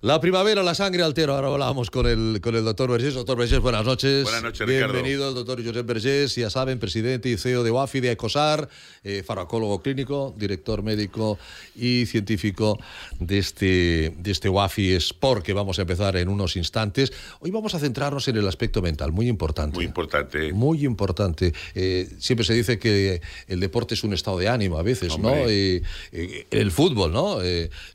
La 0.00 0.20
primavera, 0.20 0.62
la 0.62 0.76
sangre 0.76 1.02
altero. 1.02 1.34
Ahora 1.34 1.48
hablábamos 1.48 1.90
con 1.90 2.06
el, 2.06 2.38
con 2.40 2.54
el 2.54 2.64
doctor 2.64 2.88
Vergés. 2.88 3.14
Doctor 3.14 3.36
Vergés, 3.36 3.58
buenas 3.58 3.84
noches. 3.84 4.22
Buenas 4.22 4.44
noches, 4.44 4.64
Bienvenido, 4.64 5.34
doctor 5.34 5.60
Josep 5.64 5.84
Vergés. 5.84 6.36
Ya 6.36 6.50
saben, 6.50 6.78
presidente 6.78 7.28
y 7.28 7.36
CEO 7.36 7.64
de 7.64 7.72
UAFI, 7.72 7.98
de 7.98 8.12
ECOSAR, 8.12 8.68
eh, 9.02 9.24
farmacólogo 9.26 9.82
clínico, 9.82 10.32
director 10.38 10.84
médico 10.84 11.36
y 11.74 12.06
científico 12.06 12.78
de 13.18 13.38
este, 13.38 14.14
de 14.16 14.30
este 14.30 14.48
UAFI 14.48 14.92
Sport, 14.92 15.42
que 15.44 15.52
vamos 15.52 15.80
a 15.80 15.82
empezar 15.82 16.16
en 16.16 16.28
unos 16.28 16.54
instantes. 16.54 17.12
Hoy 17.40 17.50
vamos 17.50 17.74
a 17.74 17.80
centrarnos 17.80 18.28
en 18.28 18.36
el 18.36 18.46
aspecto 18.46 18.80
mental, 18.80 19.10
muy 19.10 19.26
importante. 19.26 19.74
Muy 19.78 19.84
importante. 19.84 20.52
Muy 20.52 20.84
importante. 20.84 21.52
Eh, 21.74 22.08
siempre 22.20 22.44
se 22.44 22.54
dice 22.54 22.78
que 22.78 23.20
el 23.48 23.58
deporte 23.58 23.94
es 23.94 24.04
un 24.04 24.12
estado 24.12 24.38
de 24.38 24.48
ánimo 24.48 24.78
a 24.78 24.82
veces, 24.84 25.14
Hombre. 25.14 25.42
¿no? 25.42 25.50
Eh, 25.50 26.46
el 26.52 26.70
fútbol, 26.70 27.12
¿no? 27.12 27.38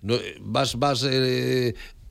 No- 0.02 0.18
vas 0.42 0.78
vas 0.78 1.06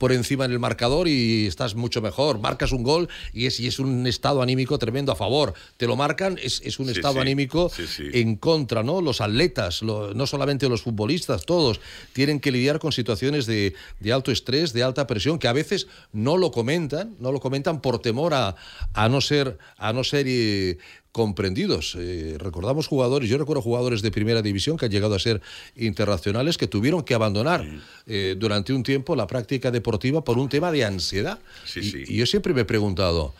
por 0.03 0.11
encima 0.11 0.43
en 0.43 0.51
el 0.51 0.59
marcador 0.59 1.07
y 1.07 1.47
estás 1.47 1.75
mucho 1.75 2.01
mejor. 2.01 2.37
Marcas 2.37 2.73
un 2.73 2.83
gol 2.83 3.07
y 3.31 3.45
es, 3.45 3.57
y 3.61 3.67
es 3.67 3.79
un 3.79 4.05
estado 4.05 4.41
anímico 4.41 4.77
tremendo 4.77 5.13
a 5.13 5.15
favor. 5.15 5.53
Te 5.77 5.87
lo 5.87 5.95
marcan, 5.95 6.37
es, 6.43 6.61
es 6.65 6.77
un 6.77 6.87
Sí, 6.87 6.91
estado 6.91 7.13
sí. 7.13 7.19
anímico 7.21 7.69
Sí, 7.69 7.85
en 8.11 8.35
contra, 8.35 8.83
¿no? 8.83 8.99
Los 8.99 9.21
atletas, 9.21 9.81
lo- 9.81 10.13
no 10.13 10.27
solamente 10.27 10.67
los 10.67 10.81
futbolistas, 10.81 11.45
todos 11.45 11.79
tienen 12.11 12.41
que 12.41 12.51
lidiar 12.51 12.79
con 12.79 12.91
situaciones 12.91 13.45
de, 13.45 13.75
de 14.01 14.11
alto 14.11 14.29
estrés, 14.33 14.73
de 14.73 14.83
alta 14.83 15.07
presión, 15.07 15.39
que 15.39 15.47
a 15.47 15.53
veces 15.53 15.87
no 16.11 16.35
lo 16.35 16.51
comentan, 16.51 17.15
no 17.21 17.31
lo 17.31 17.39
comentan 17.39 17.79
por 17.81 17.99
temor 17.99 18.33
a, 18.33 18.57
a 18.93 19.07
no 19.07 19.21
ser, 19.21 19.57
a 19.77 19.93
no 19.93 20.03
ser 20.03 20.25
eh, 20.27 20.79
comprendidos. 21.13 21.95
Eh, 21.97 22.35
recordamos 22.39 22.87
jugadores, 22.87 23.29
yo 23.29 23.37
recuerdo 23.37 23.61
jugadores 23.61 24.01
de 24.01 24.11
primera 24.11 24.41
división 24.41 24.77
que 24.77 24.85
han 24.85 24.91
llegado 24.91 25.13
a 25.13 25.19
ser 25.19 25.41
internacionales 25.75 26.57
que 26.57 26.67
tuvieron 26.67 27.03
que 27.03 27.13
abandonar 27.13 27.63
eh, 28.07 28.35
durante 28.37 28.73
un 28.73 28.81
tiempo 28.81 29.15
la 29.15 29.27
práctica 29.27 29.69
deportiva 29.69 30.23
por 30.23 30.39
un 30.39 30.49
tema 30.49 30.71
de 30.71 30.83
ansiedad. 30.83 31.39
Sí, 31.65 31.79
y, 31.79 31.83
sí. 31.83 32.03
y 32.07 32.17
yo 32.17 32.25
siempre 32.25 32.53
me 32.55 32.61
he 32.61 32.65
preguntado, 32.65 33.35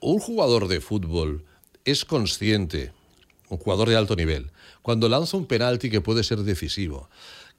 ¿un 0.00 0.18
jugador 0.18 0.68
de 0.68 0.82
fútbol 0.82 1.44
es 1.86 2.04
consciente, 2.04 2.92
un 3.48 3.56
jugador 3.56 3.88
de 3.88 3.96
alto 3.96 4.14
nivel, 4.14 4.50
cuando 4.82 5.08
lanza 5.08 5.38
un 5.38 5.46
penalti 5.46 5.88
que 5.88 6.02
puede 6.02 6.22
ser 6.22 6.40
decisivo? 6.40 7.08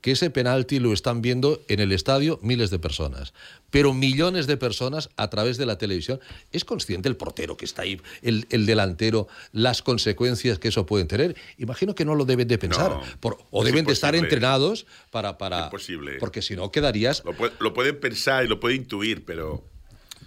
Que 0.01 0.11
ese 0.11 0.29
penalti 0.29 0.79
lo 0.79 0.93
están 0.93 1.21
viendo 1.21 1.61
en 1.67 1.79
el 1.81 1.91
estadio 1.91 2.39
miles 2.41 2.69
de 2.69 2.79
personas, 2.79 3.33
pero 3.69 3.93
millones 3.93 4.47
de 4.47 4.55
personas 4.55 5.09
a 5.17 5.29
través 5.29 5.57
de 5.57 5.65
la 5.65 5.77
televisión. 5.77 6.19
¿Es 6.53 6.63
consciente 6.63 7.09
el 7.09 7.17
portero 7.17 7.57
que 7.57 7.65
está 7.65 7.81
ahí, 7.81 7.99
el, 8.21 8.47
el 8.49 8.65
delantero, 8.65 9.27
las 9.51 9.81
consecuencias 9.81 10.57
que 10.57 10.69
eso 10.69 10.85
puede 10.85 11.05
tener? 11.05 11.35
Imagino 11.57 11.95
que 11.95 12.05
no 12.05 12.15
lo 12.15 12.23
deben 12.25 12.47
de 12.47 12.57
pensar, 12.57 12.91
No, 12.91 13.03
por- 13.19 13.39
o 13.51 13.63
deben 13.63 13.85
de 13.85 13.93
estar 13.93 14.15
entrenados 14.15 14.85
para... 15.11 15.37
para 15.37 15.65
Imposible. 15.65 16.15
Porque 16.19 16.41
si 16.41 16.55
no 16.55 16.71
quedarías... 16.71 17.21
Lo, 17.25 17.33
puede- 17.33 17.53
lo 17.59 17.73
pueden 17.73 17.99
pensar 17.99 18.45
y 18.45 18.47
lo 18.47 18.59
pueden 18.59 18.77
intuir, 18.83 19.25
pero, 19.25 19.63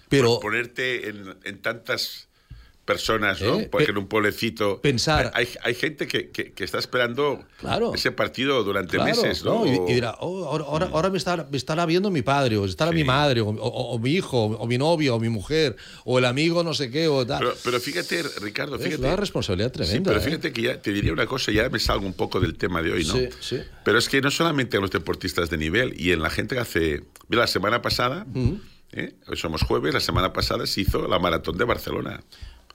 Pero 0.08 0.38
ponerte 0.40 1.08
en, 1.08 1.34
en 1.44 1.62
tantas 1.62 2.28
personas, 2.92 3.40
¿no? 3.40 3.60
Eh, 3.60 3.68
Porque 3.70 3.86
pe- 3.86 3.92
en 3.92 3.98
un 3.98 4.06
pueblecito. 4.06 4.80
pensar- 4.80 5.30
Hay, 5.34 5.48
hay 5.64 5.74
gente 5.74 6.06
que, 6.06 6.30
que- 6.30 6.52
que 6.52 6.64
está 6.64 6.78
esperando 6.78 7.42
Claro. 7.58 7.94
ese 7.94 8.10
partido 8.12 8.62
durante 8.64 8.96
Claro, 8.96 9.10
meses, 9.10 9.44
¿no? 9.44 9.66
Y, 9.66 9.90
y 9.90 9.94
dirá, 9.94 10.16
"Oh, 10.20 10.44
ahora, 10.44 10.64
ahora, 10.64 10.88
ahora 10.92 11.10
me, 11.10 11.18
estará, 11.18 11.46
me 11.50 11.56
estará 11.56 11.86
viendo 11.86 12.10
mi 12.10 12.22
padre, 12.22 12.56
o 12.56 12.64
estará 12.64 12.90
Sí. 12.90 12.96
mi 12.96 13.04
madre, 13.04 13.40
o, 13.40 13.48
o- 13.48 13.94
o 13.94 13.98
mi 13.98 14.10
hijo, 14.12 14.44
o 14.44 14.66
mi 14.66 14.78
novia, 14.78 15.14
o 15.14 15.20
mi 15.20 15.28
mujer, 15.28 15.76
o 16.04 16.18
el 16.18 16.24
amigo 16.24 16.62
no 16.62 16.74
sé 16.74 16.90
qué, 16.90 17.08
o 17.08 17.26
tal. 17.26 17.38
pero, 17.40 17.54
pero 17.64 17.80
fíjate, 17.80 18.22
Ricardo, 18.40 18.76
es 18.76 18.82
fíjate. 18.82 19.02
una 19.02 19.16
responsabilidad 19.16 19.68
Sí, 19.72 19.78
tremenda. 19.78 20.10
pero 20.10 20.20
¿eh? 20.20 20.24
fíjate 20.24 20.52
que 20.52 20.62
ya 20.62 20.80
te 20.82 20.92
diría 20.92 21.12
una 21.12 21.26
cosa, 21.26 21.50
ya 21.52 21.68
me 21.68 21.78
salgo 21.78 22.06
un 22.06 22.14
poco 22.14 22.40
del 22.40 22.56
tema 22.56 22.82
de 22.82 22.92
hoy, 22.92 23.04
¿no? 23.04 23.14
Sí, 23.14 23.28
sí. 23.40 23.58
Pero 23.84 23.98
es 23.98 24.08
que 24.08 24.20
no 24.20 24.30
solamente 24.30 24.76
en 24.76 24.82
los 24.82 24.90
deportistas 24.90 25.48
de 25.50 25.56
nivel 25.56 25.94
y 25.98 26.12
en 26.12 26.20
la 26.22 26.30
gente 26.30 26.54
que 26.54 26.60
hace. 26.60 27.02
Mira, 27.28 27.42
la 27.42 27.46
semana 27.46 27.80
pasada, 27.80 28.26
¿eh? 28.92 29.14
hoy 29.26 29.36
somos 29.36 29.62
jueves, 29.62 29.94
la 29.94 30.00
semana 30.00 30.32
pasada 30.32 30.66
se 30.66 30.82
hizo 30.82 31.08
la 31.08 31.18
maratón 31.18 31.56
de 31.56 31.64
Barcelona. 31.64 32.20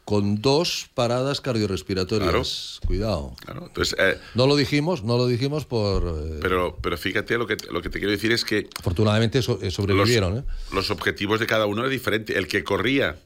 Con 0.07 0.41
dos 0.41 0.87
paradas 0.93 1.41
cardiorrespiratorias. 1.41 2.79
Cuidado. 2.87 3.35
Claro, 3.43 3.65
entonces, 3.67 3.93
eh, 3.99 4.17
No 4.35 4.47
lo 4.47 4.55
dijimos, 4.55 5.03
no 5.03 5.17
lo 5.17 5.27
dijimos 5.27 5.65
por... 5.65 6.01
eh, 6.03 6.39
pero, 6.41 6.77
pero 6.81 6.97
fíjate, 6.97 7.37
lo 7.37 7.45
que, 7.45 7.57
lo 7.69 7.81
que 7.81 7.89
te 7.89 7.99
quiero 7.99 8.11
decir 8.11 8.31
es 8.31 8.45
que 8.45 8.69
afortunadamente 8.79 9.41
so- 9.41 9.59
eh, 9.61 9.65
los, 9.65 9.73
sobrevivieron. 9.73 10.37
¿eh? 10.37 10.43
los 10.71 10.91
objetivos 10.91 11.41
de 11.41 11.45
cada 11.45 11.65
uno 11.65 11.81
eran 11.81 11.91
diferentes. 11.91 12.33
El 12.37 12.47
que 12.47 12.63
corría, 12.63 13.19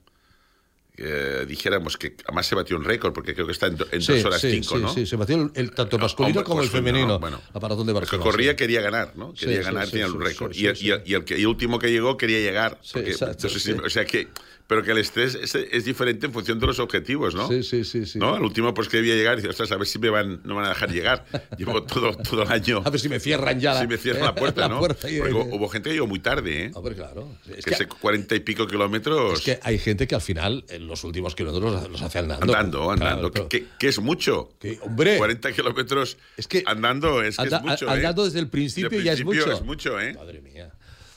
eh, 0.98 1.46
dijéramos 1.48 1.98
que 1.98 2.16
además 2.26 2.48
se 2.48 2.56
batió 2.56 2.78
un 2.78 2.84
récord, 2.84 3.14
porque 3.14 3.36
creo 3.36 3.46
que 3.46 3.54
está 3.54 3.68
en, 3.68 3.78
en 3.92 4.02
Sí, 4.02 4.14
dos 4.14 4.26
horas 4.26 4.42
sí, 4.42 4.50
cinco, 4.52 4.78
sí, 4.78 4.82
¿no? 4.82 4.94
sí, 4.94 5.06
se 5.06 5.16
batió 5.18 5.36
el, 5.36 5.52
el- 5.54 5.72
tanto 5.74 5.98
el 5.98 6.02
masculino 6.02 6.40
Hombre, 6.40 6.44
como 6.50 6.62
el 6.64 6.70
femenino. 6.70 7.08
¿no? 7.08 7.20
Bueno, 7.20 7.40
la 7.54 7.60
maratón 7.60 7.86
de 7.86 7.92
el 7.92 7.96
que 7.96 8.00
Barcelona. 8.02 8.24
corría 8.32 8.56
quería 8.56 8.82
ganar, 8.82 9.14
¿no? 9.16 9.34
Quería 9.36 9.62
ganar, 9.62 9.88
tenía 9.88 10.08
sí, 10.08 10.14
récord. 10.18 10.52
y, 10.56 10.66
el- 10.66 10.78
y 10.82 10.90
el, 10.90 11.04
y 11.06 11.14
el 11.14 11.24
que, 11.26 11.38
y 11.38 11.42
el 11.42 11.48
último 11.48 11.78
que 11.78 11.92
llegó 11.92 12.18
quería 12.18 12.40
llegar. 12.40 12.80
Porque- 12.92 13.12
exacto, 13.12 13.48
entonces. 13.48 13.78
O 13.86 13.90
sea 13.92 14.04
que, 14.06 14.28
pero 14.68 14.84
que 14.84 14.92
el 14.92 14.98
estrés 15.00 15.36
es, 15.36 15.56
es 15.56 15.86
diferente 15.86 16.26
en 16.26 16.34
función 16.34 16.60
de 16.60 16.68
los 16.68 16.80
objetivos, 16.80 17.36
¿no? 17.36 17.48
Sí, 17.48 17.64
sí, 17.64 17.84
sí, 17.84 18.06
sí. 18.06 18.20
¿No? 18.20 18.36
Al 18.36 18.44
último 18.44 18.74
pues 18.74 18.88
quería 18.90 19.16
llegar 19.16 19.40
y 19.40 19.44
a 19.44 19.78
ver 19.78 19.88
si 19.88 20.00
me 20.00 20.10
van, 20.10 20.42
no 20.44 20.56
van 20.56 20.66
a 20.66 20.70
dejar 20.70 20.92
llegar. 20.92 21.26
Llevo 21.58 21.84
todo, 21.84 22.16
todo 22.18 22.44
el 22.44 22.52
año. 22.52 22.82
A 22.86 22.90
ver 22.90 23.00
si 23.00 23.10
me 23.10 23.20
cierran 23.20 23.60
ya 23.60 23.74
la, 23.74 23.82
si 23.82 23.88
me 23.88 23.98
cierran 23.98 24.24
la 24.24 24.36
puerta, 24.36 24.68
¿no? 24.70 24.80
puerta 24.80 25.10
y- 25.10 25.20
Porque 25.20 25.34
hubo, 25.34 25.68
gente 25.70 25.90
que 25.90 25.94
llegó 25.96 26.08
muy 26.08 26.20
tarde, 26.20 26.66
¿eh? 26.66 26.72
Hombre, 26.74 26.96
claro. 26.96 27.28
Es 27.56 27.66
que 27.66 27.72
que, 27.76 27.88
cuarenta 27.88 28.36
y 28.36 28.40
pico 28.42 28.68
kilómetros 28.68 29.40
es 29.40 29.46
que 29.46 29.60
hay 29.64 29.78
gente 29.78 30.08
que 30.08 30.16
al 30.16 30.22
final, 30.22 30.66
en 30.70 30.88
los 30.88 31.04
últimos 31.04 31.36
kilómetros, 31.36 31.90
los, 31.90 32.02
hace 32.02 32.20
andando. 32.20 32.44
andando, 32.46 32.92
andando. 32.92 33.32
Claro, 33.32 33.50
que, 33.50 33.60
que- 33.62 33.68
que 33.80 33.88
es 33.88 34.00
mucho. 34.00 34.54
que- 34.60 34.80
hombre, 34.84 35.18
40 35.18 35.52
kilómetros 35.54 36.18
Es 36.38 36.48
que 36.48 36.64
andando 36.66 37.22
es 37.22 37.38
que 37.38 37.48
es 37.48 37.62
mucho. 37.62 37.86
¿eh? 37.88 37.90
andando 37.92 38.26
desde 38.26 38.40
el 38.40 38.48
principio 38.48 38.90
Desde 38.90 38.98
el 39.00 39.06
ya 39.06 39.14
es 39.14 39.20
principio 39.22 39.46
mucho. 39.48 39.58
es 39.58 39.66
mucho, 39.66 40.00
¿eh? 40.00 40.14
Madre 40.14 40.42
mía. 40.42 40.72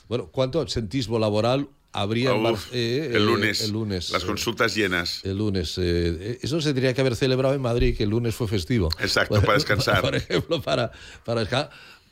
Bueno, 0.07 0.27
¿cuánto 0.31 0.59
absentismo 0.61 1.17
laboral 1.19 1.67
habría 2.01 2.33
Uf, 2.33 2.43
Bar- 2.43 2.55
eh, 2.73 3.11
el 3.13 3.25
lunes. 3.25 3.61
El 3.61 3.71
lunes. 3.71 4.09
Las 4.11 4.23
eh, 4.23 4.27
consultas 4.27 4.75
llenas. 4.75 5.21
El 5.23 5.37
lunes. 5.37 5.75
eh, 5.77 6.39
eso 6.41 6.59
se 6.61 6.69
tendría 6.69 6.93
que 6.93 7.01
haber 7.01 7.15
celebrado 7.15 7.55
en 7.55 7.61
Madrid, 7.61 7.95
que 7.95 8.03
el 8.03 8.09
lunes 8.09 8.35
fue 8.35 8.47
festivo. 8.47 8.89
Exacto, 8.99 9.39
para 9.41 9.53
descansar. 9.55 10.01
Por 10.01 10.15
ejemplo, 10.15 10.61
para, 10.61 10.91
para 11.23 11.45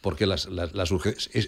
Porque 0.03 0.25
las, 0.25 0.47
las, 0.47 0.73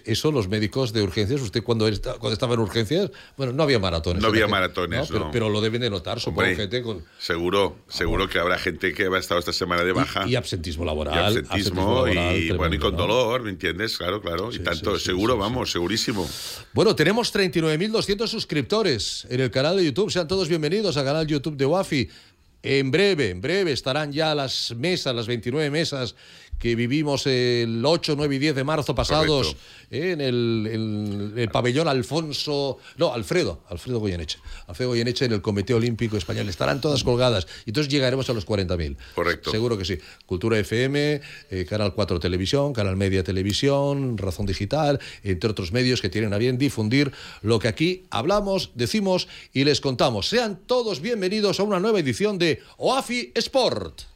eso, 0.06 0.32
los 0.32 0.48
médicos 0.48 0.94
de 0.94 1.02
urgencias, 1.02 1.42
usted 1.42 1.62
cuando, 1.62 1.86
está- 1.88 2.14
cuando 2.14 2.32
estaba 2.32 2.54
en 2.54 2.60
urgencias, 2.60 3.10
bueno, 3.36 3.52
no 3.52 3.62
había 3.62 3.78
maratones. 3.78 4.22
No 4.22 4.28
había 4.28 4.48
maratones, 4.48 5.08
Pero, 5.08 5.26
no. 5.26 5.30
pero 5.30 5.50
lo 5.50 5.60
deben 5.60 5.82
de 5.82 5.90
notar, 5.90 6.18
supongo, 6.20 6.40
Hombre, 6.40 6.56
gente 6.56 6.80
con. 6.82 7.04
Seguro, 7.18 7.76
seguro 7.86 8.30
que 8.30 8.38
habrá 8.38 8.56
gente 8.58 8.94
que 8.94 9.04
ha 9.08 9.18
estado 9.18 9.40
esta 9.40 9.52
semana 9.52 9.84
de 9.84 9.92
baja. 9.92 10.26
Y, 10.26 10.30
y 10.30 10.36
absentismo 10.36 10.86
laboral. 10.86 11.34
Y 11.34 11.38
absentismo, 11.38 11.82
laboral 12.06 12.34
y, 12.34 12.50
bueno, 12.52 12.74
y 12.74 12.78
con 12.78 12.96
dolor, 12.96 13.42
¿me 13.42 13.50
entiendes? 13.50 13.98
Claro, 13.98 14.22
claro. 14.22 14.50
Sí, 14.50 14.58
y 14.60 14.64
tanto, 14.64 14.94
sí, 14.94 15.00
sí, 15.00 15.04
seguro, 15.10 15.36
vamos, 15.36 15.70
segurísimo. 15.70 16.26
Bueno, 16.72 16.96
tenemos 16.96 17.34
39.200 17.34 18.26
suscriptores 18.26 19.26
en 19.28 19.40
el 19.40 19.50
canal 19.50 19.76
de 19.76 19.84
YouTube. 19.84 20.10
Sean 20.10 20.26
todos 20.28 20.48
bienvenidos 20.48 20.96
al 20.96 21.04
canal 21.04 21.26
YouTube 21.26 21.58
de 21.58 21.66
Wafi. 21.66 22.08
En 22.62 22.90
breve, 22.90 23.30
en 23.30 23.40
breve 23.40 23.70
estarán 23.70 24.12
ya 24.12 24.34
las 24.34 24.74
mesas, 24.76 25.14
las 25.14 25.26
29 25.28 25.70
mesas 25.70 26.16
que 26.58 26.74
vivimos 26.74 27.26
el 27.26 27.82
8, 27.84 28.14
9 28.16 28.36
y 28.36 28.38
10 28.38 28.54
de 28.56 28.64
marzo 28.64 28.94
pasados 28.94 29.48
Correcto. 29.48 29.62
eh, 29.90 30.12
en 30.12 30.20
el, 30.20 30.68
en 30.72 31.38
el 31.38 31.48
pabellón 31.50 31.88
Alfonso, 31.88 32.78
no, 32.96 33.12
Alfredo, 33.12 33.62
Alfredo 33.68 33.98
Goyeneche. 34.00 34.38
Alfredo 34.66 34.90
Goyeneche 34.90 35.26
en 35.26 35.32
el 35.32 35.42
Comité 35.42 35.74
Olímpico 35.74 36.16
Español. 36.16 36.48
Estarán 36.48 36.80
todas 36.80 37.04
colgadas. 37.04 37.46
Y 37.66 37.70
entonces 37.70 37.92
llegaremos 37.92 38.28
a 38.30 38.32
los 38.32 38.46
40.000. 38.46 38.96
Correcto. 39.14 39.50
Seguro 39.50 39.76
que 39.76 39.84
sí. 39.84 39.98
Cultura 40.24 40.58
FM, 40.58 41.20
eh, 41.50 41.66
Canal 41.68 41.94
4 41.94 42.20
Televisión, 42.20 42.72
Canal 42.72 42.96
Media 42.96 43.22
Televisión, 43.22 44.16
Razón 44.18 44.46
Digital, 44.46 44.98
entre 45.22 45.50
otros 45.50 45.72
medios 45.72 46.00
que 46.00 46.08
tienen 46.08 46.32
a 46.32 46.38
bien 46.38 46.58
difundir 46.58 47.12
lo 47.42 47.58
que 47.58 47.68
aquí 47.68 48.04
hablamos, 48.10 48.70
decimos 48.74 49.28
y 49.52 49.64
les 49.64 49.80
contamos. 49.80 50.28
Sean 50.28 50.60
todos 50.66 51.00
bienvenidos 51.00 51.60
a 51.60 51.62
una 51.64 51.80
nueva 51.80 52.00
edición 52.00 52.38
de 52.38 52.62
OAFI 52.78 53.32
Sport. 53.34 54.15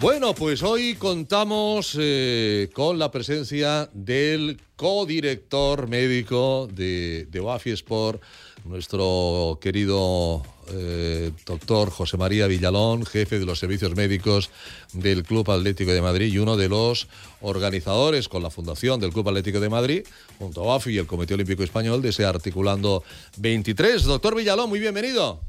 Bueno, 0.00 0.32
pues 0.32 0.62
hoy 0.62 0.94
contamos 0.94 1.96
eh, 1.98 2.70
con 2.72 3.00
la 3.00 3.10
presencia 3.10 3.90
del 3.92 4.60
codirector 4.76 5.88
médico 5.88 6.68
de, 6.72 7.26
de 7.28 7.72
Sport, 7.72 8.22
nuestro 8.64 9.58
querido 9.60 10.44
eh, 10.68 11.32
doctor 11.44 11.90
José 11.90 12.16
María 12.16 12.46
Villalón, 12.46 13.06
jefe 13.06 13.40
de 13.40 13.44
los 13.44 13.58
servicios 13.58 13.96
médicos 13.96 14.50
del 14.92 15.24
Club 15.24 15.50
Atlético 15.50 15.90
de 15.90 16.00
Madrid 16.00 16.32
y 16.32 16.38
uno 16.38 16.56
de 16.56 16.68
los 16.68 17.08
organizadores 17.40 18.28
con 18.28 18.44
la 18.44 18.50
fundación 18.50 19.00
del 19.00 19.12
Club 19.12 19.28
Atlético 19.30 19.58
de 19.58 19.68
Madrid, 19.68 20.06
junto 20.38 20.60
a 20.60 20.74
OAFI 20.74 20.92
y 20.92 20.98
el 20.98 21.08
Comité 21.08 21.34
Olímpico 21.34 21.64
Español, 21.64 22.02
de 22.02 22.10
ese 22.10 22.24
Articulando 22.24 23.02
23. 23.38 24.04
Doctor 24.04 24.36
Villalón, 24.36 24.68
muy 24.68 24.78
bienvenido. 24.78 25.40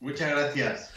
Muchas 0.00 0.30
gracias. 0.30 0.90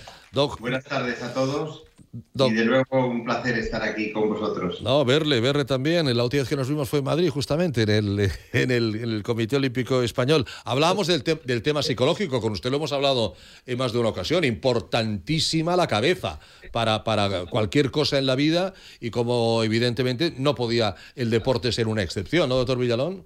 Buenas 0.59 0.85
tardes 0.85 1.21
a 1.21 1.33
todos. 1.33 1.86
Y 2.33 2.53
de 2.53 2.65
nuevo 2.65 3.07
un 3.07 3.23
placer 3.25 3.57
estar 3.57 3.81
aquí 3.81 4.11
con 4.11 4.29
vosotros. 4.29 4.81
No, 4.81 5.03
verle, 5.05 5.39
verle 5.41 5.65
también. 5.65 6.05
La 6.15 6.23
última 6.23 6.41
vez 6.41 6.49
que 6.49 6.55
nos 6.55 6.69
vimos 6.69 6.89
fue 6.89 6.99
en 6.99 7.05
Madrid, 7.05 7.29
justamente, 7.29 7.83
en 7.83 7.89
el, 7.89 8.31
en 8.53 8.71
el, 8.71 9.23
Comité 9.23 9.55
Olímpico 9.55 10.01
Español. 10.03 10.45
Hablábamos 10.65 11.07
del, 11.07 11.23
del, 11.23 11.61
tema 11.61 11.83
psicológico, 11.83 12.41
con 12.41 12.51
usted 12.51 12.69
lo 12.69 12.77
hemos 12.77 12.91
hablado 12.91 13.35
en 13.65 13.77
más 13.77 13.93
de 13.93 13.99
una 13.99 14.09
ocasión. 14.09 14.43
Importantísima 14.43 15.75
la 15.75 15.87
cabeza 15.87 16.39
para, 16.71 17.03
para 17.03 17.45
cualquier 17.45 17.91
cosa 17.91 18.17
en 18.17 18.25
la 18.25 18.35
vida 18.35 18.73
y 18.99 19.09
como 19.09 19.63
evidentemente 19.63 20.33
no 20.37 20.55
podía 20.55 20.95
el 21.15 21.29
deporte 21.29 21.71
ser 21.71 21.87
una 21.87 22.03
excepción, 22.03 22.49
¿no, 22.49 22.55
doctor 22.55 22.77
Villalón? 22.77 23.23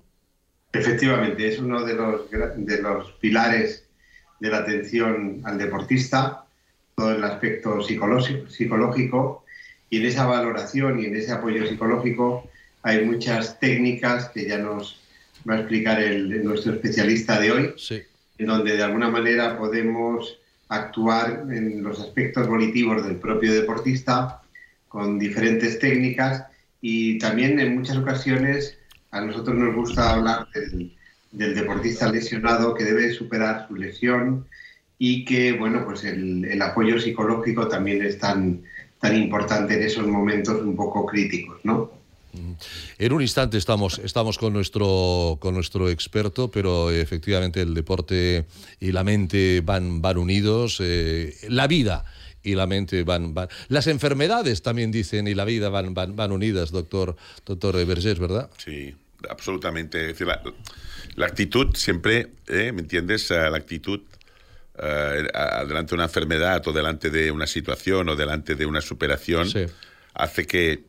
Efectivamente, 0.73 1.47
es 1.47 1.59
uno 1.59 1.83
de 1.83 1.93
los, 1.93 2.29
de 2.29 2.81
los 2.81 3.11
pilares 3.13 3.85
de 4.39 4.49
la 4.49 4.59
atención 4.59 5.41
al 5.43 5.57
deportista 5.57 6.45
todo 7.01 7.15
el 7.15 7.23
aspecto 7.23 7.81
psicológico 7.81 9.43
y 9.89 9.97
en 9.97 10.05
esa 10.05 10.27
valoración 10.27 10.99
y 10.99 11.05
en 11.05 11.15
ese 11.15 11.31
apoyo 11.31 11.65
psicológico 11.65 12.47
hay 12.83 13.03
muchas 13.03 13.59
técnicas 13.59 14.29
que 14.29 14.47
ya 14.47 14.59
nos 14.59 15.01
va 15.49 15.55
a 15.55 15.59
explicar 15.61 15.99
el, 15.99 16.43
nuestro 16.43 16.73
especialista 16.73 17.39
de 17.39 17.51
hoy, 17.51 17.73
en 18.37 18.45
donde 18.45 18.77
de 18.77 18.83
alguna 18.83 19.09
manera 19.09 19.57
podemos 19.57 20.37
actuar 20.69 21.47
en 21.49 21.81
los 21.81 21.99
aspectos 21.99 22.47
volitivos 22.47 23.03
del 23.03 23.15
propio 23.15 23.51
deportista 23.51 24.43
con 24.87 25.17
diferentes 25.17 25.79
técnicas 25.79 26.43
y 26.81 27.17
también 27.17 27.59
en 27.59 27.73
muchas 27.73 27.97
ocasiones 27.97 28.77
a 29.09 29.21
nosotros 29.21 29.55
nos 29.55 29.73
gusta 29.75 30.11
hablar 30.13 30.47
del, 30.53 30.95
del 31.31 31.55
deportista 31.55 32.11
lesionado 32.11 32.75
que 32.75 32.83
debe 32.83 33.11
superar 33.11 33.67
su 33.67 33.75
lesión, 33.75 34.45
y 35.03 35.25
que, 35.25 35.53
bueno, 35.53 35.83
pues 35.83 36.03
el, 36.03 36.61
apoyo 36.61 36.99
psicológico 36.99 37.67
también 37.67 38.05
es 38.05 38.19
tan, 38.19 38.61
tan 38.99 39.15
importante 39.15 39.73
en 39.73 39.81
esos 39.81 40.05
momentos 40.05 40.61
un 40.61 40.75
poco 40.75 41.07
críticos, 41.07 41.57
¿no? 41.63 41.91
Mm. 42.33 42.51
En 42.99 43.11
un 43.11 43.23
instante 43.23 43.57
estamos, 43.57 43.97
estamos 43.97 44.37
con, 44.37 44.53
nuestro, 44.53 45.39
con 45.41 45.55
nuestro 45.55 45.89
experto, 45.89 46.51
pero 46.51 46.91
efectivamente 46.91 47.61
el 47.61 47.73
deporte 47.73 48.45
y 48.79 48.91
la 48.91 49.03
mente 49.03 49.63
van, 49.65 50.03
van 50.03 50.19
unidos. 50.19 50.77
Eh, 50.79 51.33
la 51.49 51.65
vida 51.65 52.05
y 52.43 52.53
la 52.53 52.67
mente 52.67 53.03
van, 53.03 53.33
van. 53.33 53.47
Las 53.69 53.87
enfermedades 53.87 54.61
también 54.61 54.91
dicen 54.91 55.27
y 55.27 55.33
la 55.33 55.45
vida 55.45 55.69
van, 55.69 55.95
van, 55.95 56.15
van 56.15 56.31
unidas, 56.31 56.69
doctor, 56.69 57.15
doctor 57.43 57.83
Vergés, 57.87 58.19
¿verdad? 58.19 58.51
Sí, 58.59 58.93
absolutamente. 59.27 60.13
la, 61.15 61.25
actitud 61.25 61.75
siempre, 61.75 62.27
¿eh? 62.47 62.71
¿me 62.71 62.81
entiendes? 62.81 63.31
La 63.31 63.57
actitud 63.57 64.01
eh, 64.81 65.27
delante 65.67 65.91
de 65.91 65.95
una 65.95 66.05
enfermedad 66.05 66.67
o 66.67 66.73
delante 66.73 67.11
de 67.11 67.31
una 67.31 67.45
situación 67.45 68.09
o 68.09 68.15
delante 68.15 68.55
de 68.55 68.65
una 68.65 68.81
superación, 68.81 69.47
hace 70.15 70.47
que, 70.47 70.85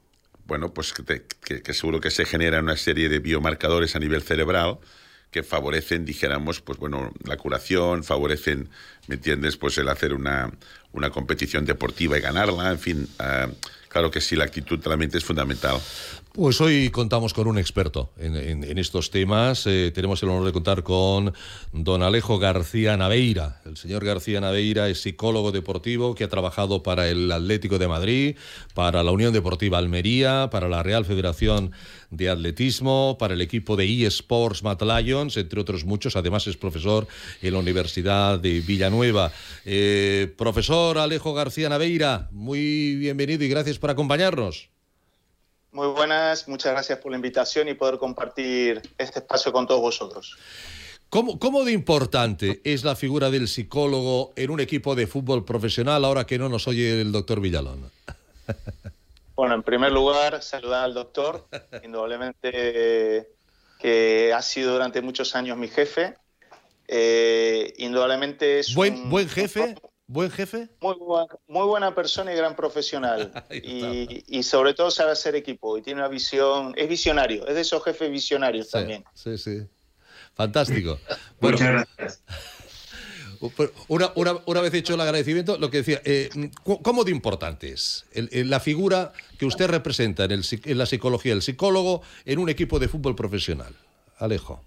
bueno, 0.47 0.73
pues 0.73 0.95
que, 0.95 1.75
seguro 1.75 2.01
que 2.01 2.11
se 2.11 2.25
genera 2.25 2.61
una 2.61 2.77
serie 2.77 3.11
de 3.11 3.19
biomarcadores 3.19 3.95
a 3.95 3.99
nivel 3.99 4.23
cerebral 4.23 4.79
que 5.31 5.43
favorecen, 5.43 6.05
dijéramos, 6.05 6.61
pues 6.61 6.79
bueno, 6.79 7.13
la 7.25 7.37
curación, 7.37 8.03
favorecen, 8.05 8.69
¿me 9.09 9.17
entiendes? 9.17 9.57
Pues 9.57 9.77
el 9.79 9.89
hacer 9.89 10.15
una, 10.15 10.51
una 10.93 11.11
competición 11.11 11.65
deportiva 11.65 12.17
y 12.17 12.21
ganarla, 12.21 12.71
en 12.71 12.79
fin. 12.79 13.09
Eh, 13.19 13.49
claro 13.89 14.11
que 14.11 14.21
sí, 14.21 14.37
la 14.37 14.45
actitud 14.45 14.79
de 14.79 14.89
la 14.89 14.97
mente 14.97 15.19
es 15.19 15.25
fundamental. 15.25 15.79
Pues 16.35 16.63
hoy 16.63 16.89
contamos 16.89 17.35
con 17.35 17.47
un 17.47 17.59
experto 17.59 18.11
en, 18.17 18.79
estos 18.79 19.11
temas. 19.11 19.67
Eh, 19.67 19.93
tenemos 19.95 20.23
el 20.23 20.31
honor 20.31 20.47
de 20.47 20.53
contar 20.53 20.83
con 20.83 21.35
don 21.73 22.03
Alejo 22.03 22.39
García 22.39 22.97
Naveira. 22.97 23.61
El 23.67 23.77
señor 23.77 24.03
García 24.03 24.41
Naveira 24.41 24.89
es 24.89 25.03
psicólogo 25.03 25.53
deportivo 25.53 26.15
que 26.15 26.25
ha 26.25 26.31
trabajado 26.31 26.83
para 26.83 27.11
el 27.11 27.31
Atlético 27.31 27.79
de 27.79 27.87
Madrid, 27.87 28.37
para 28.73 29.03
la 29.03 29.11
Unión 29.11 29.35
Deportiva 29.35 29.77
Almería, 29.77 30.49
para 30.51 30.71
la 30.71 30.83
Real 30.83 31.05
Federación 31.05 31.73
de 32.09 32.31
Atletismo, 32.31 33.19
para 33.19 33.35
el 33.35 33.43
equipo 33.43 33.77
de 33.77 34.07
eSports 34.07 34.63
Matt 34.63 34.81
Lions, 34.81 35.37
entre 35.37 35.61
otros 35.61 35.85
muchos. 35.85 36.17
Además 36.17 36.47
es 36.47 36.57
profesor 36.57 37.07
en 37.43 37.53
la 37.53 37.59
Universidad 37.59 38.39
de 38.39 38.63
Villanueva. 38.63 39.33
Eh, 39.67 40.33
profesor 40.39 40.97
Alejo 40.97 41.35
García 41.35 41.69
Naveira, 41.69 42.31
muy 42.33 42.97
bienvenido 42.97 43.45
y 43.45 43.49
gracias 43.49 43.79
por 43.79 43.91
acompañarnos. 43.91 44.73
Muy 45.73 45.89
buenas, 45.89 46.49
muchas 46.49 46.73
gracias 46.73 46.99
por 46.99 47.13
la 47.13 47.17
invitación 47.17 47.67
y 47.69 47.75
poder 47.75 47.97
compartir 47.97 48.83
este 48.99 49.21
espacio 49.21 49.53
con 49.53 49.67
todos 49.67 49.81
vosotros. 49.81 50.37
¿Cómo, 51.09 51.39
¿Cómo, 51.39 51.65
de 51.65 51.73
importante 51.73 52.61
es 52.65 52.85
la 52.85 52.95
figura 52.95 53.31
del 53.31 53.49
psicólogo 53.49 54.33
en 54.37 54.51
un 54.51 54.61
equipo 54.61 54.95
de 54.95 55.07
fútbol 55.07 55.45
profesional 55.47 56.05
ahora 56.05 56.27
que 56.27 56.39
no 56.39 56.51
nos 56.51 56.69
oye 56.69 57.01
el 57.01 57.11
doctor 57.11 57.41
Villalón? 57.41 57.91
Bueno, 59.35 59.55
en 59.55 59.63
primer 59.63 59.91
lugar, 59.91 60.43
saludar 60.43 60.85
al 60.85 60.95
doctor, 60.95 61.49
indudablemente 61.83 63.31
que 63.79 64.33
ha 64.33 64.43
sido 64.43 64.75
durante 64.75 65.01
muchos 65.01 65.35
años 65.35 65.57
mi 65.57 65.69
jefe. 65.69 66.15
Eh, 66.87 67.73
indudablemente 67.79 68.61
es 68.61 68.75
buen, 68.75 69.09
buen 69.09 69.29
jefe. 69.29 69.75
¿Buen 70.13 70.31
jefe? 70.31 70.69
Muy, 70.83 70.97
muy 71.49 71.67
buena 71.67 71.95
persona 71.95 72.35
y 72.35 72.37
gran 72.37 72.55
profesional. 72.55 73.33
y, 73.51 74.43
sobre 74.43 74.75
todo 74.75 74.91
sabe 74.91 75.13
hacer 75.13 75.35
equipo 75.35 75.79
y 75.79 75.83
tiene 75.83 76.01
una 76.01 76.09
visión, 76.09 76.75
es 76.77 76.87
visionario, 76.87 77.47
es 77.47 77.55
de 77.55 77.63
esos 77.63 77.83
jefes 77.83 78.11
visionarios 78.11 78.69
también. 78.69 79.05
Sí, 79.15 79.39
sí. 79.39 79.63
Fantástico. 80.35 80.99
Muchas 81.41 81.87
gracias. 81.97 82.23
Una, 83.89 84.13
una, 84.15 84.39
una, 84.47 84.61
vez 84.61 84.73
hecho 84.73 84.95
el 84.95 85.01
agradecimiento, 85.01 85.59
lo 85.59 85.69
que 85.69 85.79
decía, 85.79 86.01
eh, 86.05 86.31
¿cómo 86.63 87.03
de 87.03 87.11
importante 87.11 87.73
es 87.73 88.05
la 88.15 88.61
figura 88.61 89.13
que 89.37 89.47
usted 89.47 89.67
representa 89.67 90.23
en, 90.23 90.31
el, 90.31 90.45
en 90.63 90.79
la 90.79 90.87
psicología, 90.87 91.33
el 91.33 91.43
psicólogo 91.43 92.03
en 92.25 92.39
un 92.39 92.51
equipo 92.51 92.79
de 92.79 92.87
fútbol 92.87 93.17
profesional? 93.17 93.75
Alejo. 94.19 94.63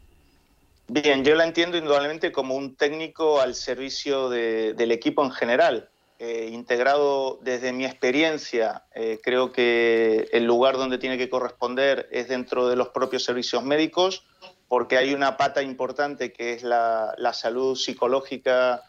Bien, 0.88 1.26
yo 1.26 1.34
la 1.34 1.46
entiendo 1.46 1.78
indudablemente 1.78 2.32
como 2.32 2.56
un 2.56 2.76
técnico 2.76 3.42
al 3.42 3.56
servicio 3.56 4.30
del 4.30 4.92
equipo 4.92 5.24
en 5.24 5.32
general. 5.32 5.90
Eh, 6.20 6.50
integrado 6.54 7.40
desde 7.42 7.74
mi 7.74 7.86
experiencia, 7.86 8.86
eh, 8.94 9.20
creo 9.22 9.52
que 9.52 10.30
el 10.32 10.46
lugar 10.46 10.78
donde 10.78 10.98
tiene 10.98 11.18
que 11.18 11.30
corresponder 11.30 12.08
es 12.12 12.30
dentro 12.30 12.70
de 12.70 12.78
los 12.78 12.90
propios 12.90 13.24
servicios 13.24 13.64
médicos, 13.64 14.24
porque 14.70 14.98
hay 14.98 15.14
una 15.14 15.38
pata 15.38 15.62
importante 15.62 16.32
que 16.32 16.54
es 16.54 16.64
la, 16.64 17.16
salud 17.34 17.76
psicológica 17.76 18.84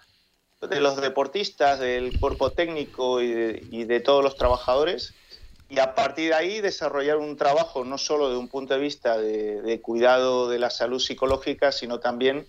de 0.61 0.81
los 0.81 1.01
deportistas, 1.01 1.81
del 1.81 2.21
cuerpo 2.21 2.53
técnico 2.53 3.21
y 3.21 3.85
de 3.85 4.01
todos 4.01 4.23
los 4.23 4.37
trabajadores 4.37 5.15
y 5.69 5.79
a 5.79 5.95
partir 5.95 6.29
de 6.29 6.35
ahí 6.35 6.61
desarrollar 6.61 7.17
un 7.17 7.37
trabajo 7.37 7.85
no 7.85 7.99
solo 7.99 8.31
de 8.31 8.37
un 8.37 8.49
punto 8.49 8.75
de 8.75 8.81
vista 8.81 9.19
de, 9.19 9.81
cuidado 9.83 10.49
de 10.49 10.59
la 10.59 10.71
salud 10.71 11.01
psicológica, 11.01 11.73
sino 11.73 11.99
también 11.99 12.47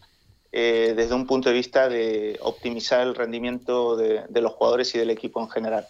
eh, 0.51 0.93
desde 0.95 1.15
un 1.15 1.25
punto 1.25 1.49
de 1.49 1.55
vista 1.55 1.89
de 1.89 2.37
optimizar 2.41 3.05
el 3.05 3.15
rendimiento 3.15 3.97
de, 3.97 4.41
los 4.41 4.53
jugadores 4.53 4.93
y 4.93 4.99
del 4.99 5.09
equipo 5.09 5.41
en 5.41 5.49
general. 5.49 5.87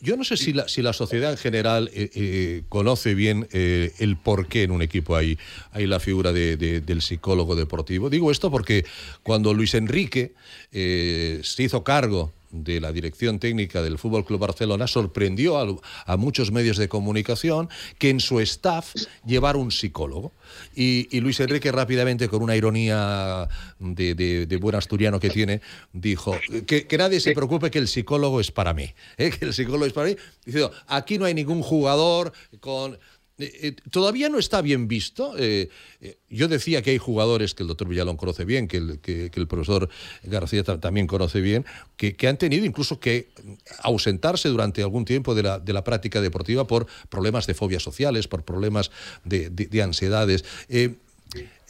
Yo, 0.00 0.16
no 0.16 0.22
sé 0.22 0.36
si 0.36 0.52
la, 0.52 0.68
si 0.68 0.80
la, 0.80 0.92
sociedad 0.92 1.32
en 1.32 1.38
general 1.38 1.90
eh, 1.92 2.10
eh, 2.14 2.62
conoce 2.68 3.14
bien 3.14 3.48
el 3.50 4.16
por 4.16 4.46
qué 4.46 4.62
en 4.62 4.70
un 4.70 4.80
equipo 4.80 5.16
hay, 5.16 5.38
hay 5.72 5.86
la 5.86 5.98
figura 5.98 6.32
del 6.32 7.02
psicólogo 7.02 7.56
deportivo. 7.56 8.10
Digo 8.10 8.30
esto 8.30 8.50
porque 8.50 8.84
cuando 9.22 9.54
Luis 9.54 9.74
Enrique 9.74 10.34
se 10.70 11.62
hizo 11.62 11.82
cargo 11.82 12.32
de 12.50 12.80
la 12.80 12.92
dirección 12.92 13.38
técnica 13.38 13.82
del 13.82 13.98
Fútbol 13.98 14.24
Club 14.24 14.40
Barcelona 14.40 14.86
sorprendió 14.86 15.58
a, 16.06 16.16
muchos 16.16 16.50
medios 16.50 16.76
de 16.76 16.88
comunicación 16.88 17.68
que 17.98 18.10
en 18.10 18.20
su 18.20 18.40
staff 18.40 18.94
llevara 19.24 19.58
un 19.58 19.70
psicólogo. 19.70 20.32
Y, 20.74 21.20
Luis 21.20 21.38
Enrique 21.40 21.70
rápidamente, 21.70 22.28
con 22.28 22.42
una 22.42 22.56
ironía 22.56 23.48
de, 23.78 24.58
buen 24.60 24.74
asturiano 24.74 25.20
que 25.20 25.30
tiene, 25.30 25.60
dijo 25.92 26.36
que, 26.66 26.86
nadie 26.98 27.20
se 27.20 27.32
preocupe 27.32 27.70
que 27.70 27.78
el 27.78 27.88
psicólogo 27.88 28.40
es 28.40 28.50
para 28.50 28.74
mí. 28.74 28.92
¿eh? 29.16 29.30
Que 29.40 29.46
el 29.46 29.54
psicólogo 29.54 29.86
es 29.86 29.92
para 29.92 30.08
mí. 30.08 30.16
Diciendo, 30.44 30.72
aquí 30.86 31.18
no 31.18 31.24
hay 31.24 31.34
ningún 31.34 31.62
jugador 31.62 32.32
con 32.60 32.98
eh, 33.42 33.76
todavía 33.90 34.28
no 34.28 34.38
está 34.38 34.62
bien 34.62 34.88
visto. 34.88 35.34
yo 36.28 36.48
decía 36.48 36.82
que 36.82 36.90
hay 36.90 36.98
jugadores 36.98 37.54
que 37.54 37.62
el 37.62 37.68
doctor 37.68 37.88
Villalón 37.88 38.16
conoce 38.16 38.44
bien, 38.44 38.68
que 38.68 38.76
el, 38.76 39.00
que, 39.00 39.30
el 39.34 39.46
profesor 39.46 39.88
García 40.22 40.64
también 40.64 41.06
conoce 41.06 41.40
bien, 41.40 41.64
que, 41.96 42.16
han 42.28 42.38
tenido 42.38 42.64
incluso 42.64 43.00
que 43.00 43.28
ausentarse 43.82 44.48
durante 44.48 44.82
algún 44.82 45.04
tiempo 45.04 45.34
de 45.34 45.42
la, 45.42 45.58
de 45.58 45.72
la 45.72 45.84
práctica 45.84 46.20
deportiva 46.20 46.66
por 46.66 46.86
problemas 47.08 47.46
de 47.46 47.54
fobias 47.54 47.82
sociales, 47.82 48.28
por 48.28 48.44
problemas 48.44 48.90
de 49.24 49.82
ansiedades. 49.82 50.44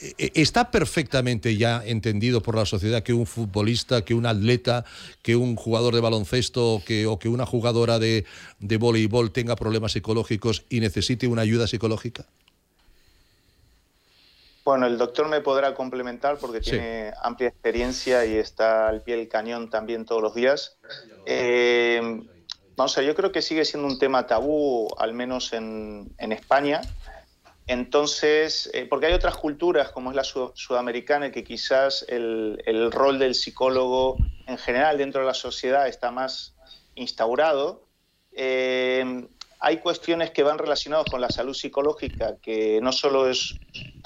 Eh, 0.01 0.31
¿Está 0.35 0.71
perfectamente 0.71 1.57
ya 1.57 1.83
entendido 1.85 2.41
por 2.41 2.57
la 2.57 2.65
sociedad 2.65 3.03
que 3.03 3.13
un 3.13 3.27
futbolista, 3.27 4.03
que 4.03 4.15
un 4.15 4.27
atleta, 4.27 4.85
que 5.23 5.37
un 5.37 5.57
jugador 5.57 5.95
de 5.95 6.01
baloncesto 6.01 6.83
que, 6.87 7.07
o 7.07 7.19
que 7.19 7.29
una 7.29 7.45
jugadora 7.45 7.99
de, 7.99 8.25
voleibol 8.61 9.31
tenga 9.31 9.57
problemas 9.57 9.93
psicológicos 9.93 10.65
y 10.71 10.81
necesite 10.81 11.27
una 11.27 11.43
ayuda 11.43 11.67
psicológica? 11.67 12.25
Bueno, 14.65 14.87
el 14.87 14.99
doctor 14.99 15.29
me 15.29 15.41
podrá 15.41 15.75
complementar 15.75 16.39
porque 16.39 16.61
tiene 16.61 17.13
amplia 17.23 17.49
experiencia 17.49 18.25
y 18.25 18.35
está 18.35 18.89
al 18.89 19.03
pie 19.03 19.17
del 19.17 19.29
cañón 19.29 19.69
también 19.69 20.05
todos 20.05 20.23
los 20.23 20.35
días. 20.35 20.77
Eh, 21.27 22.01
vamos 22.77 22.97
a 22.97 23.03
yo 23.03 23.15
creo 23.15 23.33
que 23.33 23.43
sigue 23.43 23.65
siendo 23.65 23.89
un 23.89 23.99
tema 23.99 24.27
tabú, 24.27 24.89
al 24.99 25.13
menos 25.13 25.53
en, 25.53 26.13
en 26.19 26.33
España. 26.33 26.83
Entonces, 27.71 28.69
eh, 28.75 28.85
porque 28.85 29.07
hay 29.07 29.13
otras 29.13 29.37
culturas, 29.37 29.93
como 29.93 30.11
es 30.11 30.17
la 30.17 30.25
sudamericana, 30.25 31.31
que 31.31 31.45
quizás 31.45 32.05
el, 32.09 32.91
rol 32.91 33.21
del 33.21 33.37
psicólogo 33.37 34.17
en 34.49 34.59
general 34.59 34.99
dentro 34.99 35.21
de 35.21 35.29
la 35.29 35.35
sociedad 35.35 35.87
está 35.87 36.11
más 36.11 36.57
instaurado. 36.97 37.87
Eh, 38.33 39.25
hay 39.61 39.77
cuestiones 39.77 40.33
que 40.33 40.43
van 40.43 40.59
relacionadas 40.59 41.07
con 41.09 41.21
la 41.21 41.31
salud 41.31 41.55
psicológica, 41.55 42.39
que 42.43 42.81
no 42.83 42.91
solo 42.91 43.31
es 43.31 43.55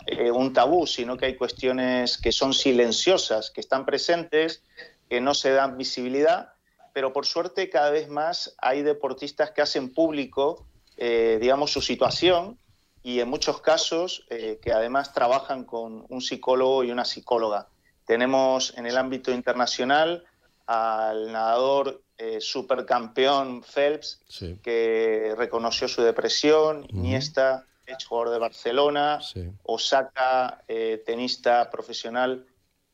eh, 0.08 0.30
un 0.30 0.52
tabú, 0.52 0.86
sino 0.86 1.16
que 1.16 1.24
hay 1.24 1.36
cuestiones 1.36 2.18
que 2.18 2.32
son 2.32 2.52
silenciosas, 2.52 3.50
que 3.50 3.62
están 3.62 3.86
presentes, 3.86 4.62
que 5.08 5.22
no 5.22 5.32
se 5.32 5.52
dan 5.52 5.78
visibilidad, 5.78 6.52
pero 6.92 7.14
por 7.14 7.24
suerte 7.24 7.70
cada 7.70 7.90
vez 7.90 8.10
más 8.10 8.54
hay 8.58 8.82
deportistas 8.82 9.52
que 9.52 9.62
hacen 9.62 9.94
público, 9.94 10.66
digamos, 10.98 11.72
su 11.72 11.80
situación 11.80 12.58
y 13.04 13.20
en 13.20 13.28
muchos 13.28 13.60
casos 13.60 14.24
eh, 14.30 14.58
que 14.62 14.72
además 14.72 15.12
trabajan 15.12 15.64
con 15.64 16.06
un 16.08 16.22
psicólogo 16.22 16.82
y 16.82 16.90
una 16.90 17.04
psicóloga. 17.04 17.68
Tenemos 18.06 18.76
en 18.78 18.86
el 18.86 18.96
ámbito 18.96 19.30
internacional 19.30 20.24
al 20.66 21.30
nadador 21.30 22.02
eh, 22.16 22.40
supercampeón 22.40 23.62
Phelps, 23.62 24.22
que 24.62 25.34
reconoció 25.36 25.86
su 25.86 26.00
depresión, 26.00 26.86
Iniesta, 26.88 27.66
ex 27.86 28.06
jugador 28.06 28.32
de 28.32 28.38
Barcelona, 28.38 29.20
Osaka, 29.64 30.62
eh, 30.66 31.02
tenista 31.04 31.70
profesional, 31.70 32.46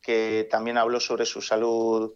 que 0.03 0.49
también 0.51 0.77
habló 0.77 0.99
sobre 0.99 1.25
su 1.25 1.41
salud, 1.41 2.15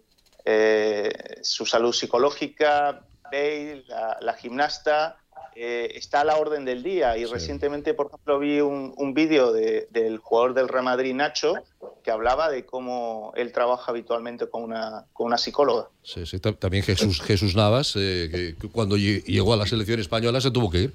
su 1.42 1.64
salud 1.64 1.92
psicológica, 1.92 3.06
Bale, 3.30 3.84
la 4.20 4.34
gimnasta, 4.34 5.23
eh, 5.54 5.92
está 5.94 6.20
a 6.20 6.24
la 6.24 6.36
orden 6.36 6.64
del 6.64 6.82
día. 6.82 7.16
Y 7.16 7.24
recientemente, 7.24 7.94
por 7.94 8.06
ejemplo, 8.08 8.38
vi 8.38 8.60
un, 8.60 8.94
un 8.96 9.14
vídeo 9.14 9.52
del 9.52 10.18
jugador 10.18 10.54
del 10.54 10.68
Real 10.68 10.84
Madrid, 10.84 11.14
Nacho, 11.14 11.54
que 12.02 12.10
hablaba 12.10 12.50
de 12.50 12.64
cómo 12.64 13.32
él 13.36 13.52
trabaja 13.52 13.90
habitualmente 13.90 14.48
con 14.48 14.62
una, 14.62 15.06
con 15.12 15.26
una 15.26 15.38
psicóloga. 15.38 15.88
Sí, 16.04 16.26
sí, 16.26 16.38
también 16.38 16.82
Jesús, 16.82 17.22
Jesús 17.22 17.56
Navas, 17.56 17.94
eh, 17.96 18.54
que 18.60 18.68
cuando 18.68 18.98
llegó 18.98 19.54
a 19.54 19.56
la 19.56 19.66
selección 19.66 20.00
española 20.00 20.38
se 20.42 20.50
tuvo 20.50 20.70
que 20.70 20.82
ir. 20.82 20.94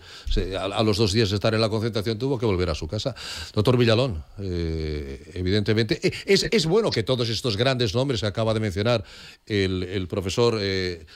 a, 0.56 0.84
los 0.84 0.98
dos 0.98 1.14
días 1.14 1.32
de 1.32 1.36
estar 1.36 1.52
en 1.56 1.62
la 1.62 1.70
concentración 1.70 2.20
tuvo 2.20 2.38
que 2.38 2.46
volver 2.46 2.70
a 2.70 2.76
su 2.76 2.88
casa. 2.88 3.16
Doctor 3.54 3.76
Villalón, 3.76 4.24
eh, 4.38 5.32
evidentemente, 5.34 6.00
eh, 6.04 6.14
es, 6.26 6.48
es, 6.52 6.66
bueno 6.68 6.92
que 6.92 7.02
todos 7.02 7.28
estos 7.30 7.58
grandes 7.58 7.96
nombres 7.96 8.22
que 8.22 8.28
acaba 8.28 8.54
de 8.54 8.60
mencionar 8.60 9.04
el, 9.48 9.82
el 9.82 10.08
profesor 10.08 10.60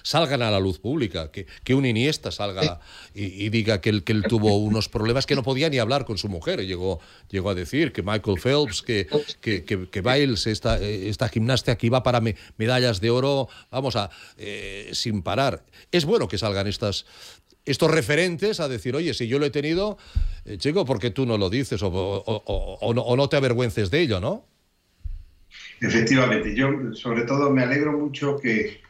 salgan 0.02 0.42
a 0.42 0.50
la 0.50 0.60
luz 0.60 0.80
pública, 0.80 1.30
que, 1.30 1.46
que 1.64 1.76
un 1.76 1.86
Iniesta 1.86 2.32
salga 2.32 2.80
y, 3.14 3.50
diga 3.50 3.80
que 3.80 3.92
él, 3.92 4.04
que 4.04 4.14
él 4.14 4.24
tuvo 4.28 4.58
unos 4.58 4.90
problemas 4.90 5.28
que 5.28 5.36
no 5.36 5.44
podía 5.44 5.70
ni 5.70 5.78
hablar 5.78 6.06
con 6.06 6.18
su 6.18 6.30
mujer. 6.30 6.66
Llegó, 6.66 7.00
llegó 7.30 7.52
a 7.52 7.56
decir 7.56 7.92
que 7.92 8.02
Michael 8.02 8.40
Phelps, 8.40 8.82
que, 8.82 9.08
que, 9.40 9.63
que 9.64 9.88
que, 9.88 10.48
esta, 10.48 10.80
esta 10.80 11.30
que 11.78 11.90
va 11.90 12.04
para 12.04 12.22
medallas 12.58 13.02
de 13.02 13.10
oro, 13.10 13.48
vamos 13.72 13.96
a, 13.96 14.10
eh, 14.38 14.90
sin 14.94 15.22
parar. 15.22 15.64
Es 15.92 16.06
bueno 16.06 16.28
que 16.28 16.38
salgan 16.38 16.68
estas, 16.68 17.06
estos 17.66 17.92
referentes 17.92 18.60
a 18.60 18.68
decir, 18.68 18.96
oye, 18.96 19.14
si 19.14 19.28
yo 19.28 19.40
lo 19.40 19.46
he 19.46 19.50
tenido, 19.50 19.98
eh, 20.46 20.58
chico, 20.58 20.86
¿por 20.86 21.00
qué 21.00 21.12
tú 21.12 21.26
no 21.26 21.38
lo 21.38 21.50
dices 21.50 21.82
o, 21.84 21.90
o, 21.90 23.16
no, 23.16 23.30
te 23.30 23.38
avergüences 23.38 23.90
de 23.90 24.02
ello, 24.02 24.20
no? 24.20 24.46
Efectivamente, 25.80 26.56
yo 26.56 26.94
sobre 26.94 27.24
todo 27.24 27.50
me 27.50 27.64
alegro 27.64 27.94
mucho 27.94 28.38
que, 28.38 28.82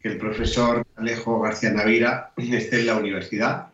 que 0.00 0.08
el 0.08 0.18
profesor 0.18 0.86
Alejo 0.96 1.40
García 1.40 1.70
Navira 1.70 2.32
esté 2.36 2.80
en 2.80 2.86
la 2.86 2.96
universidad. 2.96 3.68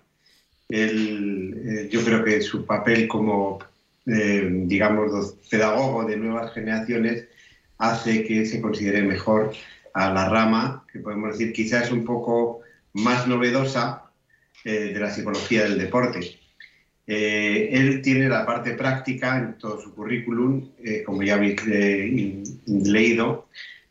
Eh, 0.69 1.89
yo 1.91 2.05
creo 2.05 2.25
que 2.25 2.41
su 2.41 2.65
papel 2.65 3.07
como 3.07 3.59
eh, 4.07 4.49
digamos, 4.67 5.37
pedagogo 5.51 6.05
de 6.05 6.17
nuevas 6.17 6.53
generaciones, 6.53 7.27
hace 7.79 8.25
que 8.25 8.45
se 8.45 8.61
considere 8.61 9.03
mejor 9.03 9.53
a 9.95 10.13
la 10.13 10.29
rama, 10.29 10.85
que 10.93 10.99
podemos 10.99 11.33
decir 11.33 11.53
quizás 11.53 11.91
un 11.91 12.05
poco 12.05 12.61
más 12.93 13.27
novedosa 13.27 14.11
eh, 14.65 14.93
de 14.93 15.01
la 15.01 15.11
psicología 15.11 15.65
del 15.65 15.79
deporte. 15.79 16.39
Eh, 17.07 17.71
él 17.73 18.03
tiene 18.03 18.29
la 18.29 18.45
parte 18.45 18.75
práctica 18.75 19.39
en 19.39 19.59
todo 19.59 19.81
su 19.81 19.95
currículum, 19.95 20.71
como 21.07 21.23
ya 21.23 21.35
habéis 21.35 21.65
leído, 22.67 23.49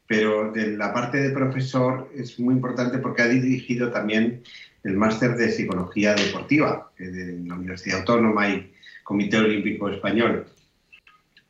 pero 0.07 0.51
de 0.51 0.77
la 0.77 0.93
parte 0.93 1.17
de 1.17 1.29
profesor 1.31 2.11
es 2.15 2.39
muy 2.39 2.55
importante 2.55 2.99
porque 2.99 3.23
ha 3.23 3.27
dirigido 3.27 3.91
también 3.91 4.43
el 4.83 4.95
máster 4.95 5.35
de 5.35 5.51
psicología 5.51 6.13
deportiva 6.13 6.91
de 6.97 7.39
la 7.45 7.55
Universidad 7.55 7.99
Autónoma 7.99 8.49
y 8.49 8.72
Comité 9.03 9.37
Olímpico 9.37 9.89
Español. 9.89 10.45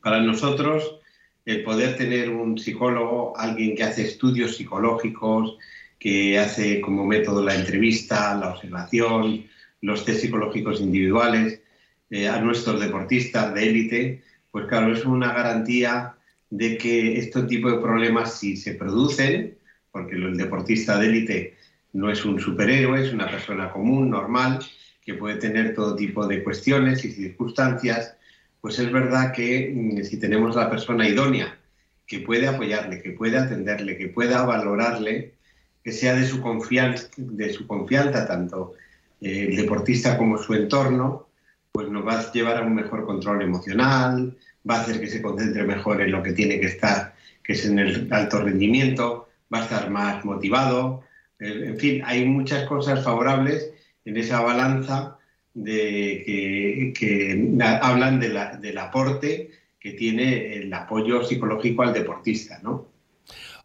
Para 0.01 0.19
nosotros, 0.19 0.99
el 1.45 1.63
poder 1.63 1.95
tener 1.95 2.29
un 2.29 2.57
psicólogo, 2.57 3.37
alguien 3.37 3.75
que 3.75 3.83
hace 3.83 4.03
estudios 4.03 4.55
psicológicos, 4.57 5.57
que 5.99 6.37
hace 6.37 6.81
como 6.81 7.05
método 7.05 7.43
la 7.43 7.55
entrevista, 7.55 8.35
la 8.35 8.49
observación, 8.49 9.45
los 9.81 10.03
test 10.03 10.21
psicológicos 10.21 10.81
individuales, 10.81 11.61
eh, 12.09 12.27
a 12.27 12.39
nuestros 12.39 12.79
deportistas 12.79 13.53
de 13.53 13.63
élite, 13.63 14.23
pues 14.51 14.67
claro, 14.67 14.93
es 14.93 15.05
una 15.05 15.33
garantía 15.33 16.15
de 16.49 16.77
que 16.77 17.17
este 17.17 17.43
tipo 17.43 17.71
de 17.71 17.79
problemas 17.79 18.37
si 18.39 18.55
se 18.55 18.75
producen, 18.75 19.57
porque 19.91 20.15
el 20.15 20.37
deportista 20.37 20.99
de 20.99 21.07
élite 21.07 21.57
no 21.93 22.11
es 22.11 22.23
un 22.25 22.39
superhéroe, 22.39 23.01
es 23.01 23.13
una 23.13 23.29
persona 23.29 23.71
común, 23.71 24.09
normal, 24.09 24.59
que 25.05 25.13
puede 25.15 25.35
tener 25.35 25.73
todo 25.73 25.95
tipo 25.95 26.25
de 26.27 26.43
cuestiones 26.43 27.03
y 27.05 27.11
circunstancias, 27.11 28.15
pues 28.61 28.79
es 28.79 28.91
verdad 28.91 29.33
que 29.33 29.73
mm, 29.75 30.03
si 30.03 30.17
tenemos 30.17 30.55
la 30.55 30.69
persona 30.69 31.07
idónea 31.07 31.57
que 32.07 32.19
puede 32.19 32.47
apoyarle, 32.47 33.01
que 33.01 33.11
puede 33.11 33.37
atenderle, 33.37 33.97
que 33.97 34.07
pueda 34.07 34.43
valorarle, 34.45 35.33
que 35.83 35.91
sea 35.91 36.15
de 36.15 36.25
su 36.25 36.41
confianza, 36.41 37.09
de 37.17 37.51
su 37.51 37.67
confianza 37.67 38.25
tanto 38.27 38.73
eh, 39.19 39.47
el 39.49 39.55
deportista 39.55 40.17
como 40.17 40.37
su 40.37 40.53
entorno, 40.53 41.27
pues 41.71 41.89
nos 41.89 42.05
va 42.05 42.19
a 42.19 42.31
llevar 42.31 42.57
a 42.57 42.65
un 42.65 42.75
mejor 42.75 43.05
control 43.05 43.41
emocional, 43.41 44.37
va 44.69 44.77
a 44.77 44.81
hacer 44.81 44.99
que 44.99 45.07
se 45.07 45.21
concentre 45.21 45.63
mejor 45.63 46.01
en 46.01 46.11
lo 46.11 46.23
que 46.23 46.33
tiene 46.33 46.59
que 46.59 46.67
estar, 46.67 47.15
que 47.43 47.53
es 47.53 47.65
en 47.65 47.79
el 47.79 48.07
alto 48.13 48.41
rendimiento, 48.41 49.29
va 49.53 49.59
a 49.59 49.63
estar 49.63 49.89
más 49.89 50.23
motivado, 50.23 51.03
en 51.39 51.77
fin, 51.77 52.01
hay 52.05 52.25
muchas 52.25 52.65
cosas 52.67 53.03
favorables 53.03 53.72
en 54.05 54.17
esa 54.17 54.41
balanza 54.41 55.17
de 55.53 56.93
que, 56.95 57.77
hablan 57.81 58.19
del 58.19 58.77
aporte 58.77 59.49
que 59.79 59.93
tiene 59.93 60.55
el 60.55 60.73
apoyo 60.73 61.23
psicológico 61.23 61.83
al 61.83 61.93
deportista, 61.93 62.59
¿no? 62.63 62.92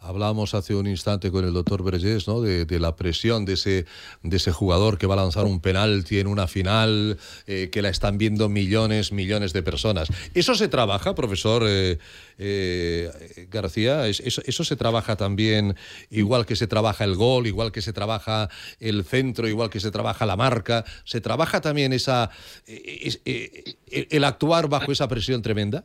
Hablábamos 0.01 0.55
hace 0.55 0.77
un 0.77 0.87
instante 0.87 1.33
con 1.33 1.45
el 1.45 1.53
doctor 1.53 1.83
Vergés 1.83 2.29
¿no? 2.29 2.41
de, 2.41 2.81
la 2.81 2.95
presión 2.95 3.45
de 3.45 3.55
ese, 3.55 4.53
jugador 4.53 4.97
que 4.97 5.09
va 5.09 5.15
a 5.15 5.17
lanzar 5.17 5.45
un 5.45 5.61
penalti 5.61 6.21
en 6.21 6.29
una 6.29 6.47
final, 6.47 7.19
eh, 7.49 7.69
que 7.73 7.83
la 7.83 7.89
están 7.89 8.17
viendo 8.17 8.49
millones, 8.49 9.11
millones 9.11 9.53
de 9.53 9.63
personas. 9.65 10.09
¿Eso 10.35 10.55
se 10.55 10.69
trabaja, 10.69 11.17
profesor 11.17 11.65
eh, 11.67 11.99
eh, 12.39 13.49
García? 13.51 14.07
¿Eso, 14.07 14.41
¿Eso 14.47 14.63
se 14.65 14.77
trabaja 14.77 15.17
también 15.17 15.77
igual 16.11 16.47
que 16.47 16.55
se 16.55 16.69
trabaja 16.69 17.03
el 17.03 17.17
gol, 17.17 17.49
igual 17.49 17.73
que 17.73 17.83
se 17.83 17.93
trabaja 17.93 18.49
el 18.79 19.05
centro, 19.05 19.49
igual 19.49 19.69
que 19.69 19.81
se 19.81 19.91
trabaja 19.91 20.27
la 20.27 20.37
marca? 20.37 20.85
¿Se 21.05 21.21
trabaja 21.21 21.61
también 21.61 21.93
esa, 21.93 22.31
el 22.67 24.25
actuar 24.25 24.69
bajo 24.69 24.93
esa 24.93 25.09
presión 25.09 25.43
tremenda? 25.43 25.85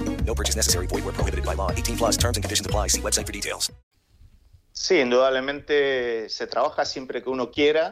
No 0.25 0.33
purchase 0.35 0.55
necessary. 0.55 0.87
Void 0.87 1.03
where 1.05 1.13
prohibited 1.13 1.45
by 1.45 1.55
law. 1.55 1.71
18 1.71 1.97
plus 1.97 2.17
terms 2.17 2.37
and 2.37 2.43
conditions 2.43 2.65
apply. 2.65 2.87
See 2.89 3.01
website 3.01 3.25
for 3.25 3.33
details. 3.33 3.71
Sí, 4.73 4.99
indudablemente 4.99 6.27
se 6.29 6.47
trabaja 6.47 6.85
siempre 6.85 7.21
que 7.21 7.29
uno 7.29 7.51
quiera 7.51 7.91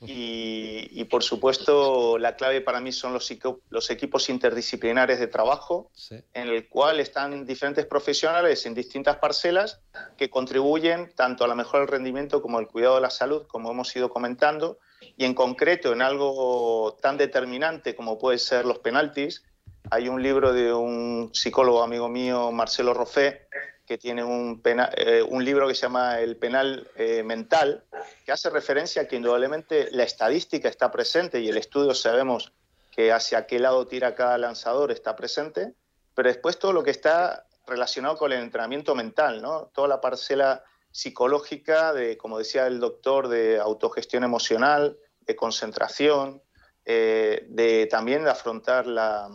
y, 0.00 0.88
y 0.90 1.04
por 1.04 1.22
supuesto 1.22 2.16
la 2.18 2.34
clave 2.34 2.60
para 2.62 2.80
mí 2.80 2.90
son 2.92 3.12
los, 3.12 3.30
los 3.68 3.90
equipos 3.90 4.28
interdisciplinares 4.30 5.20
de 5.20 5.26
trabajo 5.26 5.90
Sí. 5.92 6.16
en 6.32 6.48
el 6.48 6.68
cual 6.68 6.98
están 6.98 7.44
diferentes 7.44 7.84
profesionales 7.86 8.64
en 8.66 8.74
distintas 8.74 9.18
parcelas 9.18 9.80
que 10.16 10.30
contribuyen 10.30 11.12
tanto 11.14 11.44
a 11.44 11.48
la 11.48 11.54
mejora 11.54 11.80
del 11.80 11.88
rendimiento 11.88 12.40
como 12.40 12.58
al 12.58 12.68
cuidado 12.68 12.96
de 12.96 13.02
la 13.02 13.10
salud, 13.10 13.46
como 13.46 13.70
hemos 13.70 13.94
ido 13.94 14.08
comentando, 14.08 14.78
y 15.16 15.26
en 15.26 15.34
concreto 15.34 15.92
en 15.92 16.00
algo 16.02 16.96
tan 17.02 17.16
determinante 17.18 17.94
como 17.94 18.18
puede 18.18 18.38
ser 18.38 18.64
los 18.64 18.78
penaltis. 18.78 19.44
Hay 19.90 20.08
un 20.08 20.22
libro 20.22 20.52
de 20.52 20.72
un 20.72 21.30
psicólogo 21.32 21.82
amigo 21.82 22.08
mío, 22.08 22.50
Marcelo 22.52 22.94
Roffé, 22.94 23.46
que 23.86 23.98
tiene 23.98 24.24
un, 24.24 24.62
pena- 24.62 24.90
eh, 24.96 25.22
un 25.22 25.44
libro 25.44 25.68
que 25.68 25.74
se 25.74 25.82
llama 25.82 26.20
El 26.20 26.36
penal 26.36 26.88
eh, 26.96 27.22
mental, 27.22 27.84
que 28.24 28.32
hace 28.32 28.48
referencia 28.48 29.02
a 29.02 29.04
que 29.08 29.16
indudablemente 29.16 29.88
la 29.92 30.04
estadística 30.04 30.68
está 30.68 30.90
presente 30.90 31.40
y 31.40 31.48
el 31.48 31.58
estudio 31.58 31.94
sabemos 31.94 32.52
que 32.90 33.12
hacia 33.12 33.46
qué 33.46 33.58
lado 33.58 33.86
tira 33.86 34.14
cada 34.14 34.38
lanzador 34.38 34.90
está 34.90 35.14
presente, 35.16 35.74
pero 36.14 36.28
después 36.28 36.58
todo 36.58 36.72
lo 36.72 36.82
que 36.82 36.92
está 36.92 37.46
relacionado 37.66 38.16
con 38.16 38.32
el 38.32 38.40
entrenamiento 38.40 38.94
mental, 38.94 39.42
¿no? 39.42 39.70
Toda 39.74 39.88
la 39.88 40.00
parcela 40.00 40.64
psicológica 40.90 41.92
de, 41.92 42.16
como 42.16 42.38
decía 42.38 42.66
el 42.66 42.80
doctor, 42.80 43.28
de 43.28 43.58
autogestión 43.58 44.22
emocional, 44.24 44.96
de 45.20 45.36
concentración, 45.36 46.40
eh, 46.84 47.46
de 47.48 47.86
también 47.86 48.24
de 48.24 48.30
afrontar 48.30 48.86
la, 48.86 49.28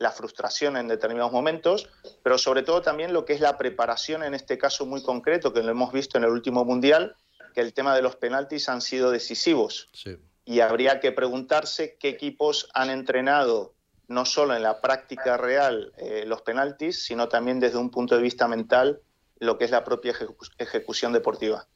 la 0.00 0.10
frustración 0.10 0.76
en 0.78 0.88
determinados 0.88 1.30
momentos, 1.30 1.88
pero 2.22 2.38
sobre 2.38 2.62
todo 2.62 2.80
también 2.80 3.12
lo 3.12 3.24
que 3.26 3.34
es 3.34 3.40
la 3.40 3.58
preparación 3.58 4.24
en 4.24 4.32
este 4.34 4.56
caso 4.56 4.86
muy 4.86 5.02
concreto, 5.02 5.52
que 5.52 5.62
lo 5.62 5.70
hemos 5.70 5.92
visto 5.92 6.16
en 6.16 6.24
el 6.24 6.30
último 6.30 6.64
mundial, 6.64 7.14
que 7.54 7.60
el 7.60 7.74
tema 7.74 7.94
de 7.94 8.00
los 8.00 8.16
penaltis 8.16 8.68
han 8.70 8.80
sido 8.80 9.10
decisivos 9.10 9.90
Sí. 9.92 10.16
y 10.46 10.60
habría 10.60 11.00
que 11.00 11.12
preguntarse 11.12 11.96
qué 12.00 12.08
equipos 12.08 12.68
han 12.72 12.88
entrenado 12.88 13.74
no 14.08 14.24
solo 14.24 14.56
en 14.56 14.62
la 14.62 14.80
práctica 14.80 15.36
real 15.36 15.92
eh, 15.98 16.24
los 16.26 16.40
penaltis, 16.42 17.04
sino 17.04 17.28
también 17.28 17.60
desde 17.60 17.76
un 17.76 17.90
punto 17.90 18.16
de 18.16 18.22
vista 18.22 18.48
mental 18.48 19.00
lo 19.38 19.58
que 19.58 19.66
es 19.66 19.70
la 19.70 19.84
propia 19.84 20.14
ejecu- 20.14 20.50
ejecución 20.58 21.12
deportiva. 21.12 21.66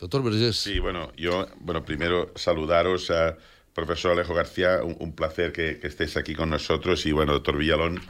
Doctor 0.00 0.22
Vergés. 0.24 0.56
Sí, 0.56 0.78
bueno, 0.78 1.12
yo, 1.16 1.46
bueno, 1.56 1.84
primero 1.84 2.32
saludaros 2.34 3.10
a 3.10 3.36
profesor 3.74 4.12
Alejo 4.12 4.34
García, 4.34 4.80
un, 4.82 5.12
placer 5.12 5.52
que, 5.52 5.78
que 5.78 5.86
estéis 5.86 6.16
aquí 6.16 6.34
con 6.34 6.50
nosotros 6.50 7.04
y 7.06 7.12
bueno, 7.12 7.32
doctor 7.32 7.56
Villalón, 7.56 8.00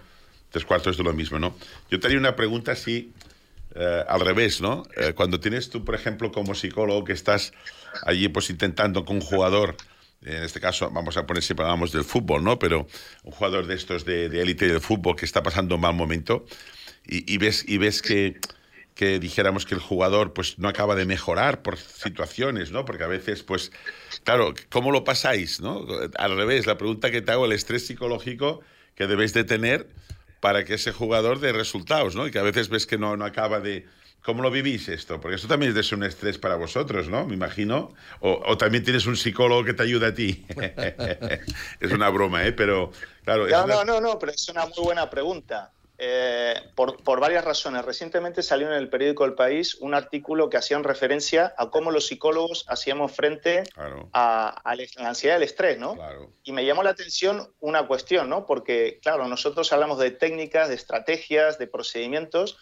tres 0.50 0.64
cuartos 0.64 0.96
de 0.96 1.04
lo 1.04 1.12
mismo, 1.12 1.38
¿no? 1.38 1.56
Yo 1.90 2.00
tenía 2.00 2.18
una 2.18 2.36
pregunta 2.36 2.72
así, 2.72 3.12
eh, 3.74 4.04
al 4.06 4.20
revés, 4.20 4.60
¿no? 4.60 4.82
Eh, 4.96 5.14
cuando 5.14 5.40
tienes 5.40 5.70
tú, 5.70 5.82
por 5.82 5.94
ejemplo, 5.94 6.30
como 6.30 6.54
psicólogo 6.54 7.04
que 7.04 7.14
estás 7.14 7.52
allí 8.04 8.28
pues 8.28 8.50
intentando 8.50 9.04
con 9.06 9.16
un 9.16 9.22
jugador, 9.22 9.76
en 10.22 10.42
este 10.42 10.60
caso 10.60 10.90
vamos 10.90 11.16
a 11.16 11.26
poner 11.26 11.42
siempre 11.42 11.64
hablamos 11.64 11.90
del 11.90 12.04
fútbol, 12.04 12.44
¿no? 12.44 12.58
Pero 12.58 12.86
un 13.22 13.32
jugador 13.32 13.66
de 13.66 13.74
estos 13.74 14.04
de 14.04 14.28
de 14.28 14.42
élite 14.42 14.68
del 14.68 14.80
fútbol 14.80 15.16
que 15.16 15.24
está 15.24 15.42
pasando 15.42 15.76
un 15.76 15.80
mal 15.80 15.94
momento 15.94 16.44
y 17.04 17.36
ves, 17.38 17.64
y 17.66 17.78
ves 17.78 18.00
que 18.00 18.38
que 18.94 19.18
dijéramos 19.18 19.64
que 19.66 19.74
el 19.74 19.80
jugador 19.80 20.32
pues 20.34 20.58
no 20.58 20.68
acaba 20.68 20.94
de 20.94 21.06
mejorar 21.06 21.62
por 21.62 21.78
situaciones, 21.78 22.70
¿no? 22.72 22.84
Porque 22.84 23.04
a 23.04 23.08
veces, 23.08 23.42
pues, 23.42 23.72
claro, 24.24 24.52
¿cómo 24.70 24.90
lo 24.92 25.04
pasáis, 25.04 25.60
no? 25.60 25.86
Al 26.16 26.36
revés, 26.36 26.66
la 26.66 26.76
pregunta 26.78 27.10
que 27.10 27.22
te 27.22 27.32
hago, 27.32 27.46
el 27.46 27.52
estrés 27.52 27.86
psicológico 27.86 28.60
que 28.94 29.06
debéis 29.06 29.32
de 29.32 29.44
tener 29.44 29.88
para 30.40 30.64
que 30.64 30.74
ese 30.74 30.92
jugador 30.92 31.40
dé 31.40 31.52
resultados, 31.52 32.14
¿no? 32.16 32.26
Y 32.26 32.30
que 32.30 32.38
a 32.38 32.42
veces 32.42 32.68
ves 32.68 32.86
que 32.86 32.98
no, 32.98 33.16
no 33.16 33.24
acaba 33.24 33.60
de... 33.60 33.86
¿Cómo 34.22 34.40
lo 34.42 34.52
vivís 34.52 34.88
esto? 34.88 35.20
Porque 35.20 35.34
esto 35.34 35.48
también 35.48 35.76
es 35.76 35.90
un 35.90 36.04
estrés 36.04 36.38
para 36.38 36.54
vosotros, 36.54 37.08
¿no? 37.08 37.26
Me 37.26 37.34
imagino. 37.34 37.92
O, 38.20 38.40
o 38.46 38.56
también 38.56 38.84
tienes 38.84 39.06
un 39.06 39.16
psicólogo 39.16 39.64
que 39.64 39.74
te 39.74 39.82
ayuda 39.82 40.08
a 40.08 40.14
ti. 40.14 40.46
es 41.80 41.90
una 41.92 42.08
broma, 42.08 42.44
¿eh? 42.46 42.52
Pero, 42.52 42.92
claro... 43.24 43.46
es 43.46 43.52
No, 43.52 43.64
una- 43.64 43.74
no, 43.76 43.84
no, 43.84 44.00
no, 44.00 44.18
pero 44.20 44.30
es 44.32 44.48
una 44.48 44.66
muy 44.66 44.78
buena 44.84 45.10
pregunta. 45.10 45.72
Eh, 46.04 46.54
por, 46.74 47.00
por 47.04 47.20
varias 47.20 47.44
razones. 47.44 47.84
Recientemente 47.84 48.42
salió 48.42 48.66
en 48.66 48.72
el 48.72 48.88
periódico 48.90 49.24
El 49.24 49.34
País 49.34 49.76
un 49.76 49.94
artículo 49.94 50.50
que 50.50 50.56
hacían 50.56 50.82
referencia 50.82 51.54
a 51.56 51.70
cómo 51.70 51.92
los 51.92 52.08
psicólogos 52.08 52.64
hacíamos 52.66 53.12
frente 53.12 53.62
Claro, 53.72 54.08
a, 54.12 54.48
a 54.48 54.74
la 54.74 54.82
ansiedad 55.08 55.36
y 55.36 55.38
el 55.38 55.42
estrés, 55.44 55.78
¿no? 55.78 55.94
claro. 55.94 56.32
Y 56.42 56.50
me 56.50 56.64
llamó 56.64 56.82
la 56.82 56.90
atención 56.90 57.54
una 57.60 57.86
cuestión, 57.86 58.28
¿no? 58.28 58.46
Porque, 58.46 58.98
claro, 59.00 59.28
nosotros 59.28 59.72
hablamos 59.72 60.00
de 60.00 60.10
técnicas, 60.10 60.68
de 60.70 60.74
estrategias, 60.74 61.60
de 61.60 61.68
procedimientos, 61.68 62.58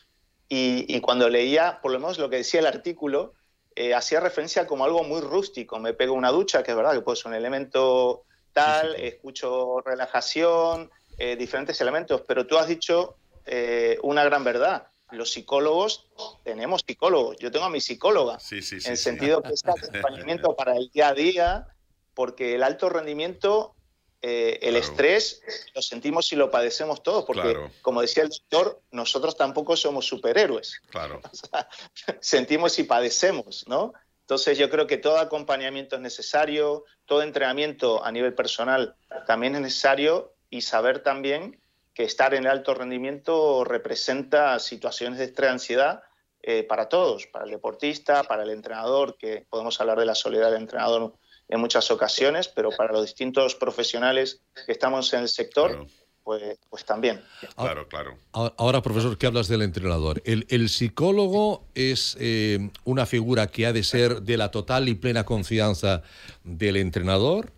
y, 0.47 0.85
y 0.95 1.01
cuando 1.01 1.31
leía, 1.31 1.79
por 1.81 1.93
lo 1.93 1.99
menos 1.99 2.19
lo 2.19 2.29
que 2.29 2.37
decía 2.37 2.61
el 2.61 2.67
artículo, 2.67 3.33
eh, 3.75 3.95
hacía 3.95 4.21
referencia 4.21 4.67
como 4.67 4.85
algo 4.85 5.03
muy 5.03 5.23
rústico. 5.23 5.79
Me 5.79 5.95
pego 5.95 6.13
una 6.13 6.31
ducha, 6.31 6.63
que 6.63 6.73
es 6.73 6.77
verdad 6.77 6.93
que 6.93 7.01
puede 7.01 7.17
ser 7.17 7.29
un 7.29 7.35
elemento 7.37 8.25
tal, 8.53 8.89
Físico. 8.97 9.07
escucho 9.09 9.81
relajación, 9.81 10.91
eh, 11.17 11.37
diferentes 11.37 11.81
elementos, 11.81 12.23
pero 12.29 12.47
tú 12.47 12.59
has 12.59 12.67
dicho 12.69 13.17
eh, 13.47 13.99
una 14.03 14.25
gran 14.25 14.45
verdad. 14.45 14.87
Los 15.11 15.33
psicólogos, 15.33 16.07
tenemos 16.45 16.83
psicólogos. 16.87 17.37
Yo 17.39 17.51
tengo 17.51 17.65
a 17.67 17.71
mi 17.71 17.81
psicóloga 17.81 18.39
Sí, 18.39 18.63
sí, 18.63 18.81
sí. 18.81 18.89
en 18.89 18.97
sí. 18.97 19.03
sentido 19.03 19.43
que 19.43 19.53
es 19.55 19.63
acompañamiento 19.67 20.55
para 20.55 20.77
el 20.77 20.89
día 20.91 21.09
a 21.09 21.15
día, 21.15 21.67
porque 22.15 22.55
el 22.55 22.63
alto 22.63 22.89
rendimiento, 22.89 23.75
eh, 24.23 24.59
el 24.63 24.75
Claro. 24.75 24.79
estrés, 24.87 25.43
lo 25.75 25.83
sentimos 25.83 26.31
y 26.33 26.37
lo 26.37 26.51
padecemos 26.51 27.03
todos, 27.03 27.25
porque, 27.25 27.43
Claro. 27.43 27.71
como 27.83 28.03
decía 28.03 28.23
el 28.23 28.29
doctor, 28.29 28.81
nosotros 28.93 29.37
tampoco 29.37 29.77
somos 29.77 30.07
superhéroes, 30.07 30.81
Claro, 30.91 31.21
sentimos 32.21 32.79
y 32.79 32.85
padecemos, 32.85 33.65
¿no? 33.67 33.93
Entonces 34.23 34.59
yo 34.59 34.71
creo 34.71 34.87
que 34.87 34.97
todo 34.97 35.19
acompañamiento 35.19 35.97
es 35.97 36.03
necesario, 36.03 36.85
todo 37.05 37.23
entrenamiento 37.23 38.05
a 38.05 38.13
nivel 38.13 38.33
personal 38.35 38.95
también 39.27 39.57
es 39.57 39.61
necesario 39.63 40.35
y 40.49 40.61
saber 40.61 41.03
también 41.03 41.61
que 42.01 42.07
estar 42.07 42.33
en 42.33 42.47
alto 42.47 42.73
rendimiento 42.73 43.63
representa 43.63 44.59
situaciones 44.59 45.19
de 45.19 45.27
estrés, 45.27 45.51
ansiedad 45.51 46.03
eh, 46.43 46.63
para 46.63 46.89
todos, 46.89 47.27
para 47.27 47.45
el 47.45 47.51
deportista, 47.51 48.25
para 48.25 48.43
el 48.43 48.49
entrenador, 48.49 49.19
que 49.19 49.45
podemos 49.51 49.79
hablar 49.83 49.99
de 49.99 50.07
la 50.07 50.15
soledad 50.15 50.51
del 50.51 50.63
entrenador 50.63 51.13
en 51.47 51.61
muchas 51.61 51.91
ocasiones, 51.91 52.49
pero 52.49 52.71
para 52.71 52.95
los 52.95 53.03
distintos 53.05 53.55
profesionales 53.55 54.41
que 54.65 54.73
estamos 54.73 55.13
en 55.13 55.21
el 55.21 55.29
sector, 55.29 55.73
Claro. 55.73 55.87
pues, 56.25 56.59
pues 56.71 56.87
también. 56.87 57.23
claro, 57.55 57.87
claro. 57.87 58.17
Ahora, 58.33 58.55
ahora, 58.57 58.81
profesor, 58.81 59.19
¿qué 59.19 59.27
hablas 59.27 59.49
del 59.49 59.61
entrenador? 59.61 60.23
El, 60.25 60.47
el 60.49 60.71
psicólogo 60.71 61.67
es 61.75 62.17
eh, 62.19 62.71
una 62.85 63.05
figura 63.05 63.49
que 63.49 63.67
ha 63.67 63.75
de 63.75 63.83
ser 63.83 64.23
de 64.23 64.39
la 64.39 64.51
total 64.51 64.89
y 64.89 64.95
plena 64.95 65.25
confianza 65.25 66.03
del 66.45 66.79
entrenador, 66.79 67.53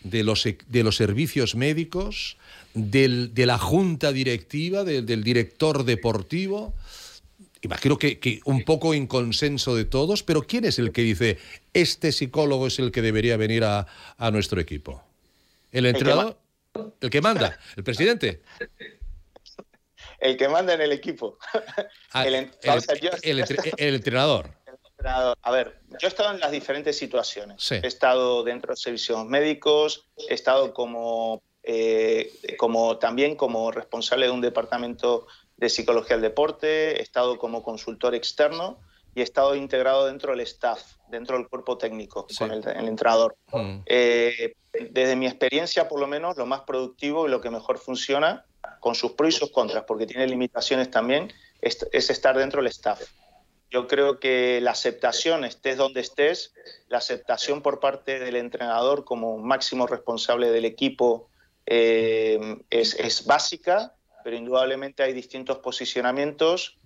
de 0.00 0.24
los, 0.24 0.42
de 0.42 0.82
los 0.82 0.96
servicios 0.96 1.54
médicos, 1.54 2.38
del- 2.74 3.34
de 3.34 3.46
la 3.46 3.58
junta 3.58 4.12
directiva, 4.12 4.84
del- 4.84 5.04
del 5.06 5.24
director 5.24 5.84
deportivo. 5.84 6.74
Imagino 7.62 7.98
que, 7.98 8.20
que 8.20 8.40
un 8.44 8.64
poco 8.64 8.94
en 8.94 9.06
consenso 9.08 9.74
de 9.74 9.84
todos, 9.84 10.22
pero 10.22 10.42
¿quién 10.42 10.64
es 10.64 10.78
el 10.78 10.92
que 10.92 11.02
dice, 11.02 11.38
este 11.74 12.12
psicólogo 12.12 12.68
es 12.68 12.78
el 12.78 12.92
que 12.92 13.02
debería 13.02 13.36
venir 13.36 13.64
a, 13.64 13.86
a 14.16 14.30
nuestro 14.30 14.60
equipo? 14.60 15.02
¿El 15.72 15.86
entrenador? 15.86 16.38
¿El 17.00 17.10
que 17.10 17.20
manda? 17.20 17.58
¿El 17.76 17.82
presidente? 17.82 18.42
El 20.20 20.36
que 20.36 20.48
manda 20.48 20.74
en 20.74 20.80
el 20.80 20.92
equipo. 20.92 21.38
Ah, 22.12 22.26
El 22.26 22.34
el, 22.34 22.44
en- 22.44 22.50
o 22.70 22.80
sea, 22.80 22.94
yo- 22.96 23.10
el 23.22 23.40
entre- 23.40 23.72
el 23.76 23.94
entrenador. 23.96 24.50
entrenador. 24.98 25.36
A 25.42 25.50
ver, 25.50 25.80
yo 25.90 25.98
he 26.02 26.08
estado 26.08 26.32
en 26.34 26.40
las 26.40 26.50
diferentes 26.50 26.96
situaciones. 26.96 27.56
Sí. 27.62 27.76
He 27.82 27.86
estado 27.86 28.42
dentro 28.44 28.72
de 28.72 28.76
servicios 28.76 29.24
médicos, 29.26 30.06
he 30.28 30.34
estado 30.34 30.72
como, 30.74 31.42
eh, 31.70 32.32
como 32.56 32.98
también 32.98 33.36
como 33.36 33.70
responsable 33.70 34.24
de 34.24 34.32
un 34.32 34.40
departamento 34.40 35.26
de 35.58 35.68
psicología 35.68 36.16
del 36.16 36.22
deporte, 36.22 36.98
he 36.98 37.02
estado 37.02 37.36
como 37.36 37.62
consultor 37.62 38.14
externo 38.14 38.78
y 39.14 39.20
he 39.20 39.22
estado 39.22 39.54
integrado 39.54 40.06
dentro 40.06 40.30
del 40.30 40.40
staff, 40.40 40.80
dentro 41.10 41.36
del 41.36 41.46
cuerpo 41.46 41.76
técnico, 41.76 42.24
Sí. 42.30 42.38
con 42.38 42.52
el, 42.52 42.66
el 42.66 42.88
entrenador. 42.88 43.36
Mm. 43.52 43.80
Eh, 43.84 44.54
desde 44.92 45.14
mi 45.14 45.26
experiencia, 45.26 45.88
por 45.88 46.00
lo 46.00 46.06
menos, 46.06 46.38
lo 46.38 46.46
más 46.46 46.62
productivo 46.62 47.26
y 47.26 47.30
lo 47.30 47.42
que 47.42 47.50
mejor 47.50 47.76
funciona, 47.76 48.46
con 48.80 48.94
sus 48.94 49.12
pros 49.12 49.34
y 49.34 49.38
sus 49.38 49.50
contras, 49.50 49.84
porque 49.86 50.06
tiene 50.06 50.26
limitaciones 50.26 50.90
también, 50.90 51.30
es, 51.60 51.86
es 51.92 52.08
estar 52.08 52.38
dentro 52.38 52.62
del 52.62 52.68
staff. 52.68 53.02
Yo 53.70 53.86
creo 53.88 54.18
que 54.18 54.60
la 54.62 54.70
aceptación, 54.70 55.44
estés 55.44 55.76
donde 55.76 56.00
estés, 56.00 56.54
la 56.88 56.96
aceptación 56.96 57.60
por 57.60 57.78
parte 57.78 58.18
del 58.20 58.36
entrenador 58.36 59.04
como 59.04 59.36
máximo 59.36 59.86
responsable 59.86 60.50
del 60.50 60.64
equipo 60.64 61.28
eh, 61.70 62.58
es, 62.70 62.94
es 62.94 63.26
básica, 63.26 63.94
pero 64.24 64.36
indudablemente 64.36 65.02
hay 65.02 65.12
distintos 65.12 65.58
posicionamientos 65.58 66.76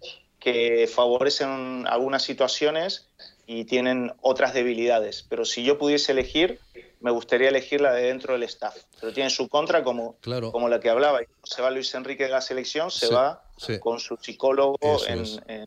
que 0.40 0.90
favorecen 0.92 1.86
algunas 1.86 2.24
situaciones 2.24 3.08
y 3.46 3.64
tienen 3.64 4.12
otras 4.20 4.54
debilidades. 4.54 5.24
Pero 5.28 5.44
si 5.44 5.62
yo 5.62 5.78
pudiese 5.78 6.12
elegir, 6.12 6.58
me 7.00 7.12
gustaría 7.12 7.48
elegir 7.48 7.80
la 7.80 7.92
de 7.92 8.04
dentro 8.04 8.32
del 8.32 8.42
staff. 8.44 8.76
Pero 9.00 9.12
tiene 9.12 9.30
su 9.30 9.48
contra, 9.48 9.84
como, 9.84 10.16
como 10.50 10.68
la 10.68 10.80
que 10.80 10.90
hablaba. 10.90 11.20
Se 11.44 11.62
va 11.62 11.70
Luis 11.70 11.94
Enrique 11.94 12.24
de 12.24 12.30
la 12.30 12.40
selección, 12.40 12.90
se 12.90 13.08
va 13.08 13.44
con 13.80 14.00
su 14.00 14.16
psicólogo 14.16 14.78
en, 15.06 15.66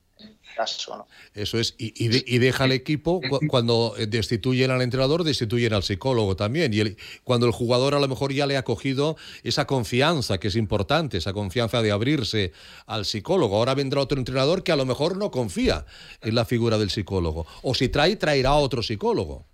caso. 0.56 0.98
¿no? 0.98 1.08
Eso 1.34 1.60
es. 1.60 1.76
Y, 1.78 2.38
deja 2.40 2.64
al 2.64 2.72
equipo, 2.72 3.22
cuando 3.48 3.96
destituyen 4.08 4.72
al 4.72 4.82
entrenador, 4.82 5.24
destituyen 5.24 5.74
al 5.74 5.84
psicólogo 5.84 6.36
también. 6.36 6.74
Y 6.74 6.96
cuando 7.24 7.46
el 7.46 7.52
jugador 7.52 7.96
a 7.96 8.00
lo 8.00 8.08
mejor 8.08 8.34
ya 8.34 8.48
le 8.48 8.58
ha 8.58 8.64
cogido 8.64 9.18
esa 9.44 9.68
confianza, 9.68 10.40
que 10.40 10.48
es 10.48 10.56
importante, 10.56 11.18
esa 11.18 11.34
confianza 11.34 11.82
de 11.82 11.92
abrirse 11.92 12.54
al 12.86 13.06
psicólogo. 13.06 13.58
Ahora 13.58 13.76
vendrá 13.76 14.02
otro 14.02 14.18
entrenador 14.18 14.64
que 14.64 14.72
a 14.72 14.76
lo 14.76 14.86
mejor 14.86 15.18
no 15.18 15.32
confía 15.32 15.86
en 16.22 16.36
la 16.36 16.46
figura 16.46 16.78
del 16.78 16.90
psicólogo. 16.90 17.46
O 17.62 17.76
si 17.76 17.90
trae, 17.90 18.16
traerá 18.16 18.54
otro 18.56 18.82
psicólogo 18.82 19.46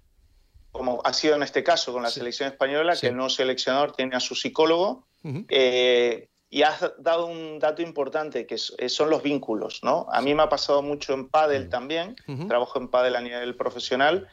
como 0.71 1.01
ha 1.03 1.13
sido 1.13 1.35
en 1.35 1.43
este 1.43 1.63
caso 1.63 1.91
con 1.91 2.01
la 2.01 2.09
selección 2.09 2.49
española, 2.49 2.95
que 2.99 3.07
el 3.07 3.15
nuevo 3.15 3.29
seleccionador 3.29 3.91
tiene 3.91 4.15
a 4.15 4.19
su 4.19 4.35
psicólogo. 4.35 5.05
Eh, 5.49 6.29
y 6.53 6.63
has 6.63 6.81
dado 6.97 7.27
un 7.27 7.59
dato 7.59 7.81
importante, 7.81 8.45
que 8.45 8.57
son 8.57 9.09
los 9.09 9.23
vínculos, 9.23 9.79
¿no? 9.83 10.05
A 10.11 10.21
mí 10.21 10.35
me 10.35 10.43
ha 10.43 10.49
pasado 10.49 10.81
mucho 10.81 11.13
en 11.13 11.29
pádel 11.29 11.69
también, 11.69 12.15
trabajo 12.49 12.77
en 12.77 12.89
pádel 12.89 13.15
a 13.15 13.21
nivel 13.21 13.55
profesional, 13.55 14.27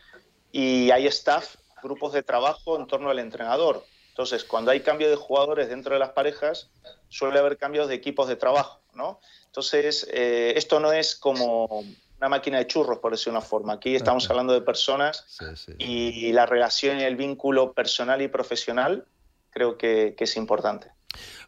y 0.50 0.90
hay 0.90 1.06
staff, 1.06 1.54
grupos 1.80 2.12
de 2.12 2.24
trabajo 2.24 2.76
en 2.76 2.88
torno 2.88 3.08
al 3.08 3.20
entrenador. 3.20 3.84
Entonces, 4.08 4.42
cuando 4.42 4.72
hay 4.72 4.80
cambio 4.80 5.08
de 5.08 5.14
jugadores 5.14 5.68
dentro 5.68 5.94
de 5.94 6.00
las 6.00 6.10
parejas, 6.10 6.70
suele 7.08 7.38
haber 7.38 7.56
cambios 7.56 7.86
de 7.86 7.94
equipos 7.94 8.26
de 8.26 8.34
trabajo, 8.34 8.80
¿no? 8.94 9.20
Entonces, 9.46 10.04
eh, 10.12 10.54
esto 10.56 10.80
no 10.80 10.92
es 10.92 11.14
como 11.14 11.84
una 12.18 12.28
máquina 12.28 12.58
de 12.58 12.66
churros, 12.66 12.98
por 12.98 13.12
decir 13.12 13.30
una 13.30 13.42
forma. 13.42 13.74
Aquí 13.74 13.94
estamos 13.94 14.28
hablando 14.28 14.52
de 14.52 14.60
personas 14.60 15.38
y 15.78 16.32
la 16.32 16.46
relación 16.46 16.98
y 16.98 17.04
el 17.04 17.14
vínculo 17.14 17.74
personal 17.74 18.20
y 18.20 18.26
profesional 18.26 19.06
creo 19.50 19.78
que, 19.78 20.16
es 20.18 20.36
importante. 20.36 20.90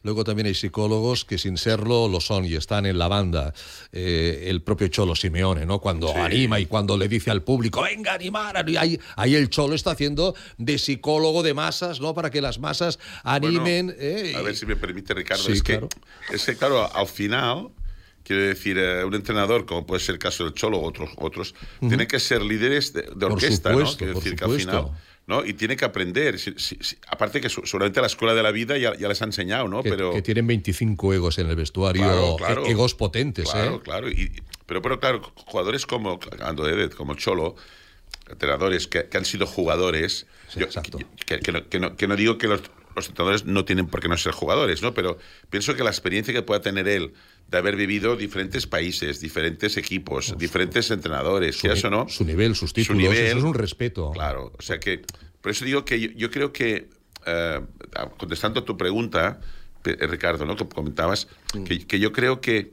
Luego 0.03 0.25
también 0.25 0.47
hay 0.47 0.55
psicólogos 0.55 1.25
que 1.27 1.37
sin 1.37 1.59
serlo 1.59 2.09
lo 2.09 2.21
son 2.21 2.47
y 2.47 2.55
están 2.55 2.87
en 2.87 2.99
la 2.99 3.09
banda. 3.09 3.53
Eh, 3.93 4.47
el 4.47 4.63
propio 4.63 4.89
Cholo 4.89 5.15
Simeone, 5.15 5.67
¿no? 5.67 5.79
Cuando 5.79 6.15
anima 6.15 6.59
y 6.59 6.67
cuando 6.67 6.97
le 6.97 7.09
dice 7.09 7.31
al 7.31 7.43
público, 7.43 7.83
venga 7.83 8.13
a 8.13 8.15
animar. 8.15 8.57
Ahí, 8.57 8.99
ahí, 9.17 9.35
el 9.35 9.51
Cholo 9.51 9.75
está 9.75 9.91
haciendo 9.91 10.35
de 10.57 10.79
psicólogo 10.79 11.43
de 11.43 11.53
masas, 11.53 12.01
¿no? 12.01 12.15
Para 12.15 12.31
que 12.31 12.41
las 12.41 12.59
masas 12.59 12.99
animen. 13.23 13.95
¿eh? 13.99 14.35
A 14.37 14.43
ver 14.43 14.57
si 14.57 14.65
me 14.65 14.77
permite, 14.77 15.13
Ricardo. 15.13 15.47
es, 15.49 15.63
Que, 15.63 15.87
es 16.33 16.47
que, 16.47 16.57
claro, 16.57 16.91
al 16.95 17.07
final 17.07 17.71
Quiero 18.23 18.43
decir, 18.43 18.79
eh, 18.79 19.05
un 19.05 19.15
entrenador, 19.15 19.67
como 19.67 19.87
puede 19.87 20.01
ser 20.01 20.15
el 20.15 20.19
caso 20.19 20.45
del 20.45 20.53
Cholo 20.53 20.79
o 20.79 20.87
otros, 20.87 21.11
otros 21.17 21.55
tiene 21.81 22.07
que 22.07 22.21
ser 22.21 22.43
líderes 22.43 22.93
de, 22.93 23.03
orquesta, 23.25 23.73
¿no? 23.73 23.97
Quiero 23.97 24.15
decir 24.15 24.37
que 24.37 24.45
al 24.45 24.57
final. 24.57 24.91
¿No? 25.31 25.47
Y 25.47 25.55
tiene 25.55 25.77
que 25.77 25.85
aprender. 25.85 26.37
aparte 27.07 27.41
que 27.41 27.49
seguramente 27.49 28.01
la 28.01 28.09
escuela 28.09 28.35
de 28.35 28.43
la 28.43 28.51
vida 28.51 28.77
ya, 28.77 28.93
les 28.93 29.23
ha 29.23 29.25
enseñado, 29.25 29.69
¿no? 29.69 29.83
Que, 29.83 29.91
pero... 29.91 30.13
que 30.13 30.23
tienen 30.23 30.47
25 30.49 31.15
egos 31.15 31.39
en 31.39 31.49
el 31.49 31.55
vestuario, 31.55 32.37
e-, 32.37 32.71
egos 32.71 32.97
potentes, 32.97 33.49
claro, 33.49 33.77
¿eh? 33.77 33.81
Claro, 33.83 34.09
pero, 34.67 34.83
pero 34.83 34.99
claro, 35.01 35.33
jugadores 35.47 35.87
como, 35.87 36.19
de 36.19 36.91
como 36.91 37.15
Cholo, 37.15 37.55
entrenadores 38.29 38.89
que, 38.89 39.09
han 39.13 39.25
sido 39.25 39.47
jugadores, 39.47 40.27
que, 41.27 42.09
no, 42.09 42.17
digo 42.17 42.37
que 42.37 42.49
los, 42.49 42.63
los 43.01 43.09
entrenadores 43.09 43.45
no 43.45 43.65
tienen 43.65 43.87
por 43.87 44.01
qué 44.01 44.09
no 44.09 44.17
ser 44.17 44.33
jugadores, 44.33 44.83
¿no? 44.83 44.95
Pero 44.95 45.19
pienso 45.49 45.75
que 45.75 45.83
la 45.83 45.91
experiencia 45.91 46.33
que 46.33 46.43
pueda 46.43 46.61
tener 46.61 46.89
él 46.89 47.13
de 47.49 47.59
haber 47.59 47.77
vivido 47.77 48.17
diferentes 48.17 48.67
países, 48.67 49.21
diferentes 49.21 49.77
equipos, 49.77 50.35
diferentes 50.39 50.91
entrenadores, 50.91 51.57
su, 51.57 51.67
eso 51.69 51.91
no. 51.91 52.09
Su 52.09 52.25
nivel, 52.25 52.55
sus 52.55 52.73
títulos, 52.73 53.03
su 53.03 53.11
nivel, 53.11 53.27
eso 53.27 53.39
es 53.39 53.45
un 53.45 53.55
respeto. 53.55 54.11
Claro, 54.13 54.53
o 54.57 54.63
sea 54.63 54.79
que, 54.79 55.03
por 55.41 55.51
eso 55.51 55.65
digo 55.65 55.85
que 55.85 56.15
yo, 56.15 56.31
creo 56.31 56.53
que, 56.53 56.89
eh, 57.27 57.61
contestando 58.17 58.61
a 58.61 58.65
tu 58.65 58.77
pregunta, 58.77 59.41
Ricardo, 59.83 60.45
¿no? 60.45 60.57
que 60.57 60.69
comentabas, 60.69 61.27
mm. 61.55 61.65
que, 61.65 61.99
yo 61.99 62.13
creo 62.13 62.41
que 62.41 62.73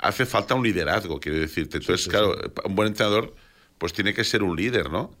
hace 0.00 0.26
falta 0.26 0.54
un 0.54 0.64
liderazgo, 0.64 1.20
quiero 1.20 1.38
decirte. 1.38 1.78
Entonces, 1.78 2.08
claro, 2.08 2.36
un 2.64 2.74
buen 2.74 2.88
entrenador 2.88 3.34
pues 3.78 3.92
tiene 3.92 4.12
que 4.12 4.24
ser 4.24 4.42
un 4.42 4.56
líder, 4.56 4.90
¿no? 4.90 5.12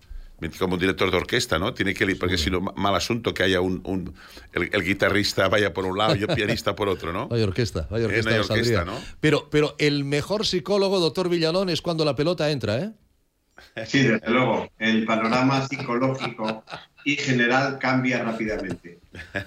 Como 0.58 0.74
un 0.74 0.80
director 0.80 1.10
de 1.10 1.16
orquesta, 1.16 1.58
¿no? 1.58 1.74
Tiene 1.74 1.94
que 1.94 2.06
porque 2.16 2.38
si 2.38 2.50
no, 2.50 2.60
mal 2.60 2.94
asunto 2.94 3.34
que 3.34 3.42
haya 3.42 3.60
un, 3.60 4.14
el, 4.52 4.82
guitarrista 4.82 5.48
vaya 5.48 5.72
por 5.72 5.84
un 5.84 5.98
lado 5.98 6.16
y 6.16 6.22
el 6.22 6.28
pianista 6.34 6.74
por 6.74 6.88
otro, 6.88 7.12
¿no? 7.12 7.28
Vaya 7.28 7.44
orquesta, 7.44 7.86
vaya 7.90 8.06
orquesta. 8.06 8.84
¿no? 8.84 8.98
Pero, 9.20 9.48
pero 9.50 9.74
el 9.78 10.04
mejor 10.04 10.46
psicólogo, 10.46 11.00
doctor 11.00 11.28
Villalón, 11.28 11.68
es 11.70 11.82
cuando 11.82 12.04
la 12.04 12.14
pelota 12.14 12.50
entra, 12.50 12.78
¿eh? 12.78 12.92
Sí, 13.86 14.02
desde 14.02 14.30
luego. 14.30 14.70
El 14.78 15.04
panorama 15.04 15.66
psicológico 15.66 16.64
y 17.04 17.16
general 17.16 17.78
cambia 17.78 18.22
rápidamente. 18.22 18.98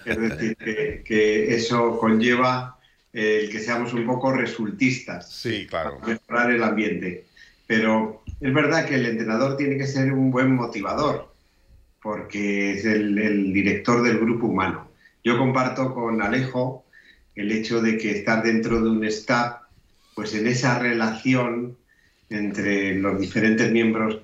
Es 0.06 0.20
decir, 0.20 0.58
que, 1.06 1.56
eso 1.56 1.98
conlleva 1.98 2.78
el 3.14 3.50
que 3.50 3.60
seamos 3.60 3.94
un 3.94 4.06
poco 4.06 4.32
resultistas. 4.32 5.32
Sí, 5.32 5.68
claro. 5.68 6.00
Para 6.00 6.14
mejorar 6.14 6.52
el 6.52 6.64
ambiente. 6.64 7.26
Pero 7.68 8.21
es 8.42 8.54
verdad 8.54 8.86
que 8.86 8.96
el 8.96 9.06
entrenador 9.06 9.56
tiene 9.56 9.78
que 9.78 9.86
ser 9.86 10.12
un 10.12 10.32
buen 10.32 10.56
motivador, 10.56 11.32
porque 12.02 12.72
es 12.74 12.86
el, 12.86 13.54
director 13.54 14.02
del 14.02 14.18
grupo 14.18 14.48
humano. 14.48 14.90
Yo 15.24 15.38
comparto 15.38 15.94
con 15.94 16.22
Alejo 16.22 16.84
el 17.36 17.52
hecho 17.52 17.82
de 17.82 17.98
que 18.00 18.12
estar 18.12 18.42
dentro 18.42 18.82
de 18.82 18.90
un 18.90 19.06
staff, 19.06 19.62
pues 20.16 20.34
en 20.34 20.48
esa 20.48 20.80
relación 20.80 21.78
entre 22.32 22.96
los 22.96 23.20
diferentes 23.20 23.72
miembros 23.72 24.22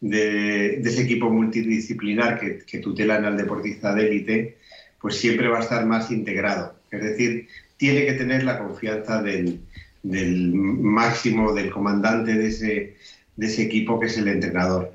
de, 0.00 0.80
ese 0.80 1.02
equipo 1.02 1.30
multidisciplinar 1.30 2.40
que, 2.40 2.78
tutelan 2.78 3.24
al 3.24 3.36
deportista 3.36 3.94
de 3.94 4.06
élite, 4.08 4.58
pues 5.00 5.16
siempre 5.16 5.46
va 5.46 5.58
a 5.58 5.62
estar 5.62 5.86
más 5.86 6.10
integrado. 6.10 6.74
Es 6.90 7.02
decir, 7.02 7.46
tiene 7.76 8.04
que 8.04 8.14
tener 8.14 8.42
la 8.42 8.58
confianza 8.58 9.22
del, 9.22 9.60
del 10.02 10.52
máximo 10.54 11.52
del 11.52 11.70
comandante 11.70 12.34
de 12.34 12.46
ese, 12.48 12.96
de 13.40 13.46
ese 13.46 13.62
equipo 13.62 13.98
que 13.98 14.06
es 14.06 14.18
el 14.18 14.28
entrenador. 14.28 14.92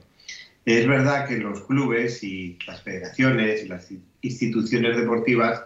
Es 0.65 0.88
verdad 0.88 1.27
que 1.27 1.38
los 1.38 1.63
clubes 1.63 2.23
y 2.23 2.58
las 2.67 2.81
federaciones 2.84 3.65
y 3.65 3.67
las 3.67 3.88
instituciones 4.21 4.95
deportivas 4.95 5.63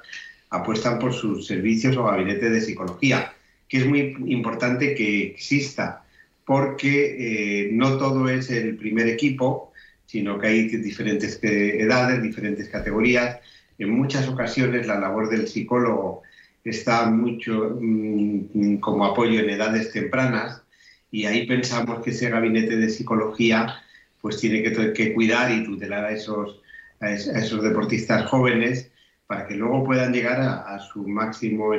apuestan 0.49 0.97
por 0.97 1.13
sus 1.13 1.45
servicios 1.45 1.97
o 1.97 2.05
gabinetes 2.05 2.51
de 2.51 2.61
psicología, 2.61 3.33
que 3.67 3.79
es 3.79 3.85
muy 3.85 4.15
importante 4.27 4.95
que 4.95 5.23
exista, 5.23 6.03
porque 6.45 6.93
eh, 7.19 7.69
no 7.73 7.97
todo 7.97 8.29
es 8.29 8.49
el 8.49 8.77
primer 8.77 9.07
equipo, 9.07 9.73
sino 10.05 10.39
que 10.39 10.47
hay 10.47 10.67
diferentes 10.67 11.37
eh, 11.43 11.81
edades, 11.81 12.23
diferentes 12.23 12.69
categorías. 12.69 13.39
En 13.77 13.89
muchas 13.89 14.27
ocasiones 14.29 14.87
la 14.87 14.99
labor 14.99 15.29
del 15.29 15.47
psicólogo 15.47 16.23
está 16.63 17.09
mucho 17.09 17.77
mm, 17.79 18.77
como 18.77 19.05
apoyo 19.05 19.41
en 19.41 19.49
edades 19.49 19.91
tempranas 19.91 20.63
y 21.11 21.25
ahí 21.25 21.45
pensamos 21.45 22.03
que 22.03 22.11
ese 22.11 22.29
gabinete 22.29 22.77
de 22.77 22.89
psicología 22.89 23.81
pues 24.21 24.37
tiene 24.37 24.61
que, 24.93 25.13
cuidar 25.13 25.51
y 25.51 25.63
tutelar 25.63 26.05
a 26.05 26.11
esos, 26.11 26.59
a 26.99 27.11
esos 27.11 27.63
deportistas 27.63 28.29
jóvenes 28.29 28.91
para 29.27 29.47
que 29.47 29.55
luego 29.55 29.85
puedan 29.85 30.11
llegar 30.11 30.41
a, 30.41 30.79
su 30.79 31.07
máximo 31.07 31.71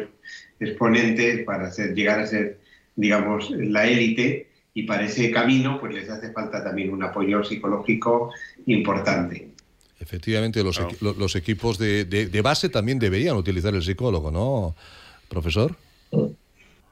exponente 0.59 1.39
para 1.39 1.67
hacer, 1.67 1.95
llegar 1.95 2.21
a 2.21 2.27
ser, 2.27 2.61
digamos, 2.97 3.51
la 3.51 3.87
élite 3.87 4.49
y 4.73 4.85
para 4.85 5.05
ese 5.05 5.31
camino 5.31 5.79
pues 5.81 5.95
les 5.95 6.09
hace 6.09 6.33
falta 6.33 6.63
también 6.63 6.93
un 6.93 7.03
apoyo 7.03 7.45
psicológico 7.45 8.33
importante. 8.67 9.51
Efectivamente, 9.99 10.63
los, 10.65 10.81
los 11.03 11.37
equipos 11.37 11.77
de, 11.77 12.07
de, 12.07 12.41
base 12.41 12.71
también 12.71 12.99
deberían 12.99 13.37
utilizar 13.37 13.75
el 13.75 13.83
psicólogo, 13.83 14.31
¿no, 14.31 14.75
profesor? 15.29 15.77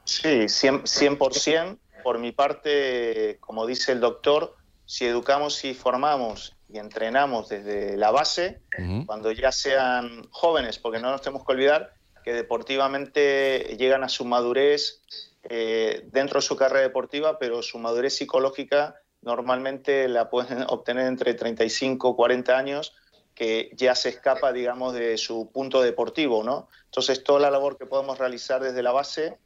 Sí, 0.03 0.27
100%. 0.27 1.77
Por 2.03 2.19
mi 2.19 2.31
parte, 2.31 3.37
como 3.39 3.65
dice 3.65 3.91
el 3.91 3.99
doctor, 3.99 4.55
si 4.85 5.05
educamos 5.05 5.63
y 5.65 5.73
formamos 5.73 6.55
y 6.67 6.77
entrenamos 6.77 7.49
desde 7.49 7.97
la 7.97 8.11
base, 8.11 8.61
cuando 9.05 9.31
ya 9.31 9.51
sean 9.51 10.27
jóvenes, 10.31 10.79
porque 10.79 10.99
no 10.99 11.11
nos 11.11 11.21
tenemos 11.21 11.45
que 11.45 11.51
olvidar 11.51 11.93
que 12.23 12.33
deportivamente 12.33 13.75
llegan 13.77 14.03
a 14.03 14.09
su 14.09 14.25
madurez 14.25 15.01
eh, 15.43 16.03
dentro 16.11 16.39
de 16.39 16.45
su 16.45 16.55
carrera 16.55 16.81
deportiva, 16.81 17.39
pero 17.39 17.61
su 17.61 17.79
madurez 17.79 18.15
psicológica 18.15 18.95
normalmente 19.21 20.07
la 20.07 20.29
pueden 20.29 20.63
obtener 20.69 21.07
entre 21.07 21.33
35 21.33 22.11
y 22.11 22.15
40 22.15 22.57
años, 22.57 22.95
que 23.35 23.71
ya 23.75 23.95
se 23.95 24.09
escapa, 24.09 24.51
digamos, 24.51 24.93
de 24.93 25.17
su 25.17 25.49
punto 25.51 25.81
deportivo, 25.81 26.43
¿no? 26.43 26.67
Entonces, 26.85 27.23
toda 27.23 27.39
la 27.39 27.51
labor 27.51 27.77
que 27.77 27.85
podemos 27.85 28.17
realizar 28.17 28.61
desde 28.61 28.83
la 28.83 28.91
base, 28.91 29.37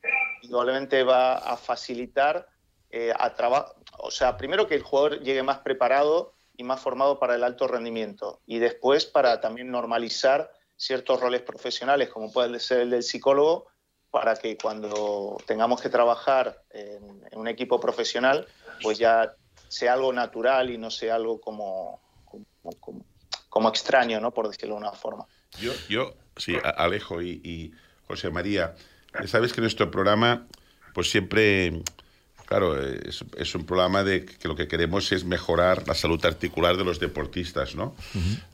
indudablemente 0.44 1.04
va 1.04 1.36
a 1.36 1.58
facilitar 1.58 2.48
eh, 2.92 3.12
a 3.18 3.34
trabajo, 3.34 3.74
o 3.98 4.12
sea, 4.12 4.38
primero 4.38 4.68
que 4.68 4.76
el 4.76 4.84
jugador 4.84 5.22
llegue 5.22 5.42
más 5.42 5.60
preparado 5.60 6.34
y 6.56 6.64
más 6.64 6.80
formado 6.80 7.18
para 7.18 7.36
el 7.36 7.44
alto 7.44 7.68
rendimiento, 7.68 8.42
y 8.46 8.60
después 8.60 9.06
para 9.06 9.42
también 9.42 9.72
normalizar 9.72 10.52
ciertos 10.76 11.20
roles 11.20 11.42
profesionales, 11.42 12.10
como 12.10 12.32
puede 12.32 12.60
ser 12.60 12.82
el 12.82 12.92
del 12.92 13.04
psicólogo, 13.04 13.68
para 14.12 14.36
que 14.36 14.58
cuando 14.58 15.38
tengamos 15.48 15.82
que 15.82 15.90
trabajar 15.90 16.62
en, 16.70 17.20
un 17.32 17.48
equipo 17.48 17.80
profesional, 17.80 18.46
pues 18.84 19.00
ya 19.00 19.34
sea 19.70 19.94
algo 19.94 20.14
natural 20.14 20.70
y 20.70 20.78
no 20.78 20.92
sea 20.92 21.16
algo 21.16 21.42
como, 21.42 22.00
como, 23.50 23.70
extraño, 23.70 24.20
¿no? 24.20 24.32
por 24.32 24.50
decirlo 24.50 24.76
de 24.76 24.82
una 24.82 24.92
forma. 24.92 25.26
Yo, 25.60 25.72
yo 25.90 26.14
sí, 26.38 26.56
Alejo 26.64 27.24
y, 27.24 27.42
y 27.44 27.72
José 28.08 28.30
María, 28.30 28.76
sabes 29.26 29.54
que 29.54 29.62
nuestro 29.62 29.92
programa, 29.92 30.46
pues 30.94 31.10
siempre 31.10 31.84
Claro, 32.46 32.78
es, 32.80 33.56
un 33.56 33.66
programa 33.66 34.04
de 34.04 34.26
que 34.26 34.48
lo 34.48 34.56
que 34.56 34.68
queremos 34.68 35.12
es 35.12 35.24
mejorar 35.24 35.88
la 35.88 35.96
salud 35.96 36.24
articular 36.26 36.78
de 36.78 36.84
los 36.84 37.00
deportistas, 37.00 37.74
¿no? 37.74 37.96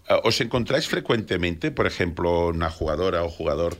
Ah, 0.07 0.21
¿Os 0.23 0.39
encontráis 0.41 0.87
frecuentemente, 0.87 1.71
por 1.71 1.87
ejemplo, 1.87 2.47
una 2.47 2.69
jugadora 2.69 3.23
o 3.23 3.29
jugador 3.29 3.77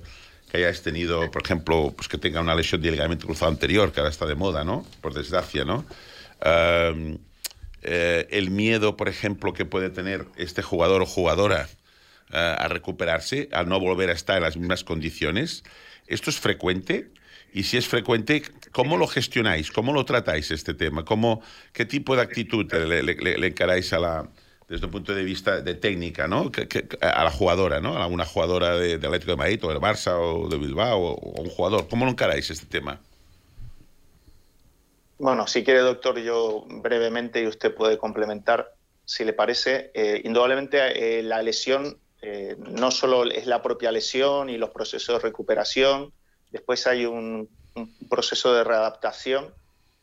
que 0.51 0.57
hayáis 0.57 0.81
tenido, 0.81 1.29
por 1.29 1.43
ejemplo, 1.43 1.93
pues 1.95 2.07
que 2.07 2.17
tenga 2.17 2.41
una 2.41 2.55
lesión 2.55 2.81
de 2.81 2.91
ligamento 2.91 3.27
cruzado 3.27 3.51
anterior, 3.51 3.91
que 3.91 3.99
ahora 3.99 4.09
está 4.09 4.25
de 4.25 4.35
moda, 4.35 4.63
¿no? 4.63 4.85
Por 4.99 5.13
desgracia, 5.13 5.63
¿no? 5.63 5.85
Eh, 7.81 8.27
el 8.29 8.49
miedo, 8.49 8.97
por 8.97 9.07
ejemplo, 9.07 9.53
que 9.53 9.63
puede 9.63 9.89
tener 9.89 10.25
este 10.35 10.61
jugador 10.61 11.01
o 11.01 11.05
jugadora 11.05 11.69
eh, 12.33 12.55
a 12.57 12.67
recuperarse, 12.67 13.47
al 13.53 13.69
no 13.69 13.79
volver 13.79 14.09
a 14.09 14.13
estar 14.13 14.37
en 14.37 14.43
las 14.43 14.57
mismas 14.57 14.83
condiciones. 14.83 15.63
¿Esto 16.09 16.31
es 16.31 16.39
frecuente? 16.39 17.11
Y 17.53 17.63
si 17.63 17.77
es 17.77 17.87
frecuente, 17.87 18.43
¿cómo 18.71 18.97
lo 18.97 19.07
gestionáis? 19.07 19.71
¿Cómo 19.71 19.93
lo 19.93 20.05
tratáis 20.05 20.51
este 20.51 20.73
tema? 20.73 21.05
¿Cómo, 21.05 21.41
¿Qué 21.71 21.85
tipo 21.85 22.15
de 22.15 22.23
actitud 22.23 22.71
le, 22.71 23.47
encaráis 23.47 23.93
a 23.93 23.99
la, 23.99 24.29
desde 24.67 24.85
un 24.85 24.91
punto 24.91 25.13
de 25.13 25.23
vista 25.23 25.61
de 25.61 25.75
técnica, 25.75 26.27
¿no? 26.27 26.51
a 27.01 27.23
la 27.23 27.31
jugadora, 27.31 27.79
¿no? 27.79 27.97
A 27.97 28.07
una 28.07 28.25
jugadora 28.25 28.77
de, 28.77 28.95
Atlético 28.95 29.31
de 29.31 29.37
Madrid 29.37 29.63
o 29.63 29.69
del 29.69 29.79
Barça 29.79 30.13
o 30.19 30.47
de 30.47 30.57
Bilbao 30.57 30.99
o, 30.99 31.41
un 31.41 31.49
jugador. 31.49 31.87
¿Cómo 31.87 32.05
lo 32.05 32.11
encaráis 32.11 32.49
este 32.49 32.65
tema? 32.65 32.99
Bueno, 35.19 35.47
si 35.47 35.63
quiere, 35.63 35.79
doctor, 35.79 36.19
yo 36.19 36.65
brevemente 36.67 37.41
y 37.41 37.47
usted 37.47 37.73
puede 37.73 37.97
complementar, 37.97 38.73
si 39.05 39.25
le 39.25 39.33
parece. 39.33 39.91
Eh, 39.93 40.21
indudablemente, 40.23 41.19
eh, 41.19 41.23
la 41.23 41.41
lesión 41.41 41.97
eh, 42.21 42.55
no 42.57 42.91
solo 42.91 43.25
es 43.25 43.47
la 43.47 43.61
propia 43.61 43.91
lesión 43.91 44.49
y 44.49 44.57
los 44.57 44.69
procesos 44.69 45.15
de 45.15 45.27
recuperación, 45.27 46.13
Después 46.51 46.87
hay 46.87 47.05
un, 47.05 47.49
proceso 48.09 48.53
de 48.53 48.63
readaptación 48.63 49.53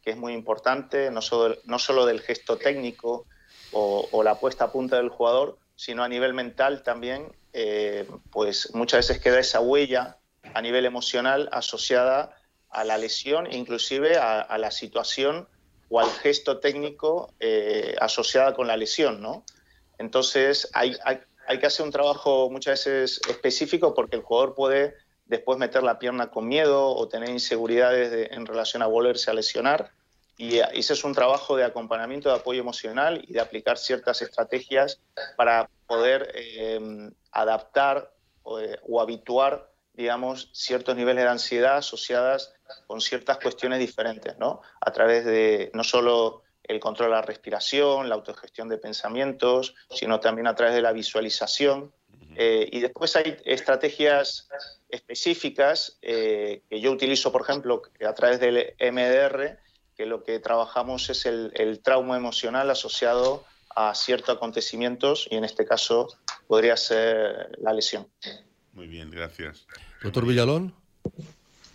que 0.03 0.13
es 0.13 0.17
muy 0.17 0.33
importante, 0.33 1.11
no 1.11 1.21
solo, 1.21 1.57
no 1.65 1.79
solo 1.79 2.07
del 2.07 2.21
gesto 2.21 2.57
técnico 2.57 3.27
o, 3.73 4.23
la 4.23 4.37
puesta 4.37 4.67
a 4.67 4.73
punta 4.73 4.97
del 4.97 5.09
jugador, 5.09 5.59
sino 5.75 6.05
a 6.05 6.09
nivel 6.09 6.33
mental 6.33 6.83
también, 6.83 7.33
eh, 7.53 8.09
pues 8.31 8.73
muchas 8.75 9.09
veces 9.09 9.23
queda 9.23 9.41
esa 9.41 9.61
huella 9.61 10.17
a 10.55 10.63
nivel 10.63 10.87
emocional 10.87 11.51
asociada 11.53 12.37
a 12.71 12.85
la 12.85 12.97
lesión, 12.97 13.53
inclusive 13.53 14.17
a, 14.17 14.57
la 14.57 14.71
situación 14.71 15.49
o 15.91 16.01
al 16.01 16.11
gesto 16.11 16.61
técnico 16.61 17.35
eh, 17.41 17.97
asociada 18.01 18.55
con 18.55 18.69
la 18.69 18.77
lesión, 18.77 19.21
¿no? 19.21 19.45
Entonces 19.99 20.71
hay, 20.73 20.97
hay, 21.05 21.19
hay, 21.47 21.59
que 21.59 21.67
hacer 21.67 21.85
un 21.85 21.93
trabajo 21.93 22.51
muchas 22.51 22.85
veces 22.85 23.21
específico 23.29 23.95
porque 23.95 24.17
el 24.17 24.23
jugador 24.23 24.55
puede 24.55 24.95
después 25.27 25.59
meter 25.59 25.83
la 25.83 25.99
pierna 25.99 26.31
con 26.31 26.47
miedo 26.47 26.89
o 26.89 27.09
tener 27.09 27.31
inseguridades 27.31 28.31
en 28.31 28.47
relación 28.47 28.83
a 28.83 28.87
volverse 28.87 29.31
a 29.31 29.35
lesionar. 29.35 29.91
Y 30.39 30.59
ese 30.59 30.93
es 30.93 31.03
un 31.05 31.15
trabajo 31.15 31.57
de 31.57 31.65
acompañamiento, 31.65 32.29
de 32.29 32.37
apoyo 32.37 32.61
emocional 32.61 33.25
y 33.27 33.33
de 33.33 33.41
aplicar 33.41 33.79
ciertas 33.79 34.21
estrategias 34.21 35.01
para 35.37 35.71
poder 35.87 36.31
eh, 36.35 37.11
adaptar 37.33 38.13
eh, 38.61 38.79
o, 38.83 39.01
habituar, 39.01 39.73
digamos, 39.95 40.51
ciertos 40.53 40.95
niveles 40.95 41.25
de 41.25 41.31
ansiedad 41.31 41.79
asociadas 41.79 42.53
con 42.87 43.01
ciertas 43.01 43.39
cuestiones 43.39 43.79
diferentes, 43.79 44.37
¿no? 44.39 44.61
A 44.81 44.93
través 44.93 45.25
de 45.25 45.71
no 45.73 45.83
solo 45.83 46.43
el 46.69 46.81
control 46.81 47.11
de 47.11 47.17
la 47.17 47.23
respiración, 47.23 48.09
la 48.09 48.17
autogestión 48.17 48.69
de 48.69 48.79
pensamientos, 48.79 49.75
sino 49.91 50.21
también 50.21 50.47
a 50.47 50.55
través 50.55 50.75
de 50.75 50.83
la 50.83 50.93
visualización. 50.93 51.93
Eh, 52.37 52.69
y 52.71 52.81
después 52.81 53.17
hay 53.17 53.37
estrategias 53.45 54.49
específicas 54.89 55.99
eh, 56.03 56.63
que 56.69 56.81
yo 56.81 56.93
utilizo, 56.93 57.33
por 57.33 57.43
ejemplo, 57.43 57.83
a 58.07 58.15
través 58.15 58.41
del 58.41 58.75
MDR, 58.79 59.59
que 59.97 60.07
lo 60.07 60.23
que 60.23 60.39
trabajamos 60.39 61.09
es 61.09 61.25
el, 61.25 61.81
trauma 61.83 62.17
emocional 62.17 62.71
asociado 62.71 63.45
a 63.75 63.95
ciertos 63.95 64.37
acontecimientos 64.37 65.27
y 65.31 65.37
en 65.37 65.45
este 65.45 65.65
caso 65.65 66.09
podría 66.47 66.77
ser 66.77 67.57
la 67.59 67.73
lesión. 67.73 68.07
Muy 68.73 68.87
bien, 68.87 69.11
gracias. 69.11 69.67
Doctor 70.03 70.27
Villalón. 70.27 70.75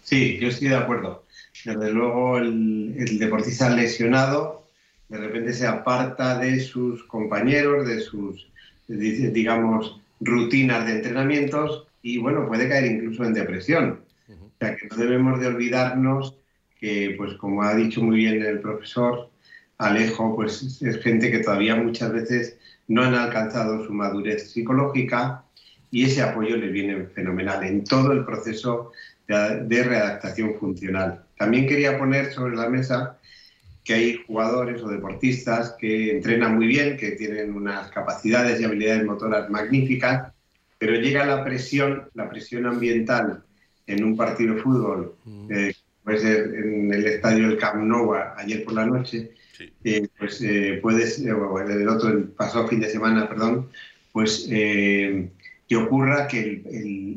Sí, 0.04 0.38
yo 0.40 0.50
estoy 0.50 0.70
de 0.70 0.76
acuerdo. 0.76 1.26
Desde 1.66 1.92
luego 1.92 2.38
el, 2.38 2.96
el 2.98 3.20
deportista 3.20 3.70
lesionado 3.70 4.61
de 5.12 5.18
repente 5.18 5.52
se 5.52 5.68
aparta 5.68 6.40
de 6.40 6.62
sus 6.62 7.04
compañeros, 7.04 7.86
de 7.86 8.00
sus, 8.00 8.48
digamos, 8.88 10.00
rutinas 10.22 10.86
de 10.86 10.94
entrenamientos 10.94 11.86
y 12.02 12.18
bueno, 12.18 12.48
puede 12.48 12.70
caer 12.70 12.86
incluso 12.86 13.26
en 13.26 13.34
depresión. 13.34 14.00
O 14.30 14.52
sea 14.58 14.78
que 14.78 14.88
no 14.88 14.96
debemos 14.96 15.42
de 15.42 15.48
olvidarnos 15.48 16.38
que, 16.80 17.16
pues 17.18 17.34
como 17.34 17.62
ha 17.62 17.76
dicho 17.76 18.02
muy 18.02 18.16
bien 18.18 18.42
el 18.42 18.62
profesor 18.62 19.30
Alejo, 19.80 20.34
pues 20.34 20.82
es 20.82 21.04
gente 21.04 21.30
que 21.30 21.40
todavía 21.40 21.76
muchas 21.76 22.14
veces 22.14 22.58
no 22.88 23.04
han 23.04 23.14
alcanzado 23.14 23.86
su 23.86 23.92
madurez 23.92 24.52
psicológica 24.52 25.44
y 25.92 26.06
ese 26.06 26.22
apoyo 26.22 26.56
les 26.56 26.72
viene 26.72 27.08
fenomenal 27.08 27.66
en 27.66 27.84
todo 27.84 28.14
el 28.14 28.24
proceso 28.24 28.94
de, 29.28 29.66
de 29.66 29.84
readaptación 29.84 30.56
funcional. 30.58 31.26
También 31.38 31.68
quería 31.68 32.00
poner 32.00 32.32
sobre 32.32 32.56
la 32.56 32.70
mesa 32.70 33.18
que 33.92 33.98
hay 33.98 34.24
jugadores 34.26 34.82
o 34.82 34.88
deportistas 34.88 35.76
que 35.78 36.12
entrenan 36.16 36.56
muy 36.56 36.68
bien, 36.68 36.96
que 36.96 37.12
tienen 37.12 37.54
unas 37.54 37.92
capacidades 37.92 38.62
y 38.62 38.64
habilidades 38.64 39.04
motoras 39.04 39.50
magníficas, 39.50 40.32
pero 40.78 40.96
llega 40.96 41.26
la 41.26 41.44
presión, 41.44 42.10
la 42.14 42.30
presión 42.30 42.68
ambiental 42.68 43.44
en 43.88 44.06
un 44.06 44.16
partido 44.16 44.56
de 44.56 44.62
fútbol, 44.62 45.16
mm. 45.26 45.48
eh, 45.52 45.76
puede 46.06 46.20
ser 46.20 46.56
en 46.56 46.94
el 46.94 47.06
estadio 47.06 47.50
del 47.50 47.58
Camp 47.58 47.84
Nou 47.84 48.14
ayer 48.38 48.64
por 48.64 48.76
la 48.76 48.86
noche, 48.86 49.32
eh, 49.84 50.08
pues 50.18 50.42
eh, 50.42 50.80
puedes, 50.82 51.20
el 51.20 51.90
otro, 51.90 52.10
el 52.12 52.24
pasado 52.30 52.70
fin 52.70 52.80
de 52.80 52.90
semana, 52.90 53.28
perdón, 53.28 53.68
pues 54.14 54.48
que 54.48 55.76
ocurra 55.76 56.30
que 56.30 56.64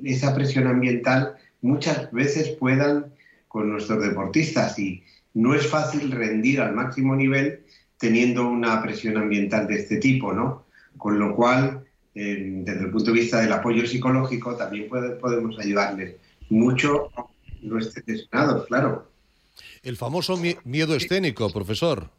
esa 0.04 0.34
presión 0.34 0.66
ambiental 0.66 1.36
muchas 1.62 2.10
veces 2.10 2.48
puedan 2.58 3.14
con 3.46 3.70
nuestros 3.70 4.02
deportistas 4.02 4.76
y 4.80 5.04
no 5.34 5.54
es 5.54 5.66
fácil 5.66 6.10
rendir 6.10 6.60
al 6.60 6.74
máximo 6.74 7.14
nivel 7.14 7.64
teniendo 7.98 8.48
una 8.48 8.82
presión 8.82 9.16
ambiental 9.16 9.66
de 9.66 9.76
este 9.76 9.98
tipo, 9.98 10.32
¿no? 10.32 10.64
Con 10.96 11.18
lo 11.18 11.34
cual 11.34 11.84
desde 12.14 12.80
el 12.84 12.90
punto 12.90 13.12
de 13.12 13.20
vista 13.20 13.40
del 13.40 13.52
apoyo 13.52 13.84
psicológico, 13.86 14.54
también 14.54 14.88
podemos 14.88 15.58
ayudarles 15.58 16.14
mucho 16.48 17.10
no 17.64 17.78
estén 17.78 18.04
lesionados, 18.06 18.66
claro. 18.66 19.10
El 19.82 19.96
famoso 19.96 20.38
miedo 20.64 20.94
escénico, 20.94 21.50
profesor. 21.50 22.10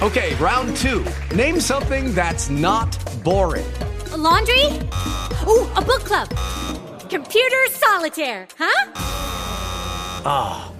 Okay, 0.00 0.34
round 0.38 0.76
two. 0.76 1.02
Name 1.34 1.60
something 1.60 2.14
that's 2.14 2.48
not 2.50 2.96
boring. 3.22 3.64
laundry? 4.16 4.66
Ooh, 5.46 5.66
a 5.74 5.82
book 5.82 6.04
club. 6.04 6.28
Computer 7.08 7.68
solitaire, 7.70 8.46
huh? 8.58 8.92
Ah, 10.24 10.70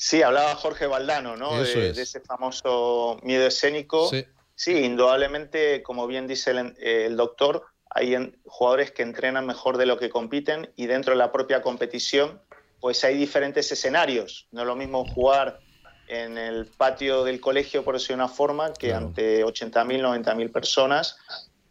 Sí, 0.00 0.22
hablaba 0.22 0.54
Jorge 0.54 0.86
Valdano, 0.86 1.36
¿no? 1.36 1.62
De, 1.62 1.92
de, 1.92 2.02
ese 2.02 2.20
famoso 2.20 3.18
miedo 3.22 3.46
escénico. 3.46 4.08
Sí. 4.08 4.24
sí 4.54 4.84
indudablemente, 4.84 5.82
como 5.82 6.06
bien 6.06 6.26
dice 6.26 6.52
el, 6.52 6.74
el 6.78 7.16
doctor, 7.16 7.66
hay 7.90 8.16
jugadores 8.44 8.92
que 8.92 9.02
entrenan 9.02 9.44
mejor 9.44 9.76
de 9.76 9.86
lo 9.86 9.98
que 9.98 10.08
compiten 10.08 10.72
y 10.76 10.86
dentro 10.86 11.12
de 11.12 11.18
la 11.18 11.32
propia 11.32 11.62
competición 11.62 12.40
pues 12.80 13.02
hay 13.04 13.16
diferentes 13.16 13.70
escenarios. 13.72 14.46
No 14.52 14.62
es 14.62 14.66
lo 14.66 14.76
mismo 14.76 15.04
jugar 15.04 15.60
en 16.06 16.38
el 16.38 16.66
patio 16.66 17.24
del 17.24 17.40
colegio, 17.40 17.84
por 17.84 17.94
decir 17.94 18.14
una 18.14 18.28
forma, 18.28 18.72
que 18.72 18.94
ante 18.94 19.44
80.000, 19.44 20.24
90.000 20.24 20.52
personas. 20.52 21.18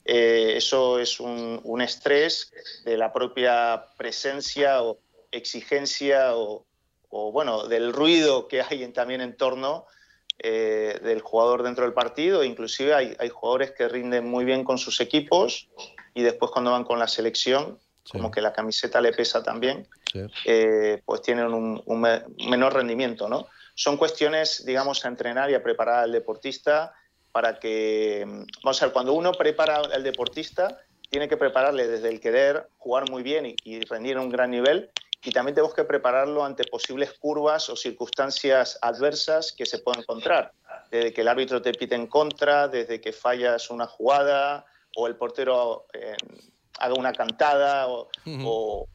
Eh, 0.06 0.54
eso 0.56 1.00
es 1.00 1.20
un, 1.20 1.82
estrés 1.82 2.52
de 2.86 2.98
la 2.98 3.12
propia 3.12 3.86
presencia 3.98 4.84
o 4.84 5.00
exigencia 5.32 6.36
o, 6.36 6.66
bueno, 7.10 7.67
del 7.67 7.93
ruido 7.93 8.48
que 8.48 8.62
hay 8.62 8.88
también 8.91 9.22
en 9.22 9.38
torno 9.38 9.86
eh, 10.39 11.00
del 11.04 11.22
jugador 11.22 11.63
dentro 11.63 11.84
del 11.84 11.93
partido. 11.93 12.43
Inclusive 12.43 12.93
hay, 12.93 13.15
hay 13.20 13.30
jugadores 13.30 13.72
que 13.72 13.88
rinden 13.88 14.30
muy 14.30 14.46
bien 14.46 14.63
con 14.63 14.78
sus 14.78 15.02
equipos 15.02 15.67
y 16.13 16.22
después 16.22 16.52
cuando 16.52 16.72
van 16.72 16.84
con 16.84 17.00
la 17.00 17.08
selección, 17.08 17.80
como 18.12 18.32
que 18.32 18.41
la 18.41 18.54
camiseta 18.54 19.02
le 19.02 19.12
pesa 19.12 19.43
también, 19.43 19.88
eh, 20.46 21.02
pues 21.06 21.22
tienen 21.22 21.54
un, 21.54 22.02
menor 22.50 22.74
rendimiento, 22.74 23.28
¿no? 23.28 23.48
Son 23.76 23.98
cuestiones, 23.98 24.65
digamos, 24.65 25.04
a 25.06 25.08
entrenar 25.10 25.52
y 25.52 25.56
a 25.56 25.62
preparar 25.62 26.04
al 26.04 26.12
deportista 26.12 26.93
para 27.32 27.60
que, 27.60 28.26
vamos 28.63 28.82
a 28.82 28.86
ver, 28.86 28.93
cuando 28.93 29.13
uno 29.13 29.32
prepara 29.34 29.78
al 29.78 30.04
deportista, 30.04 30.80
tiene 31.10 31.28
que 31.28 31.38
prepararle 31.38 31.88
desde 31.88 32.10
el 32.10 32.20
querer 32.20 32.67
jugar 32.78 33.10
muy 33.10 33.22
bien 33.24 33.46
y, 33.46 33.56
y 33.63 33.82
rendir 33.82 34.17
a 34.17 34.22
un 34.22 34.30
gran 34.30 34.52
nivel, 34.52 34.89
y 35.23 35.32
también 35.32 35.56
tenemos 35.56 35.73
que 35.73 35.84
prepararlo 35.84 36.45
ante 36.45 36.63
posibles 36.65 37.13
curvas 37.19 37.69
o 37.69 37.75
circunstancias 37.75 38.77
adversas 38.82 39.51
que 39.51 39.65
se 39.65 39.80
puedan 39.80 40.01
encontrar, 40.01 40.53
desde 40.91 41.13
que 41.13 41.21
el 41.21 41.27
árbitro 41.27 41.62
te 41.62 41.73
pite 41.73 41.95
en 41.95 42.08
contra, 42.08 42.67
desde 42.67 43.01
que 43.01 43.12
fallas 43.12 43.69
una 43.69 43.88
jugada, 43.88 44.65
o 44.95 45.08
el 45.08 45.15
portero 45.15 45.86
eh, 45.93 46.15
haga 46.80 46.93
una 46.93 47.13
cantada 47.13 47.88
o, 47.88 48.88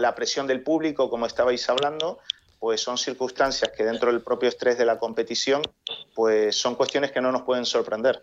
la 0.00 0.14
presión 0.14 0.46
del 0.46 0.62
público, 0.62 1.08
como 1.08 1.24
estabais 1.24 1.68
hablando, 1.70 2.18
pues 2.58 2.80
son 2.82 2.98
circunstancias 2.98 3.70
que 3.74 3.84
dentro 3.84 4.12
del 4.12 4.20
propio 4.20 4.48
estrés 4.48 4.76
de 4.76 4.84
la 4.84 4.98
competición, 4.98 5.62
pues 6.14 6.56
son 6.56 6.74
cuestiones 6.74 7.10
que 7.10 7.22
no 7.22 7.32
nos 7.32 7.42
pueden 7.42 7.64
sorprender. 7.64 8.22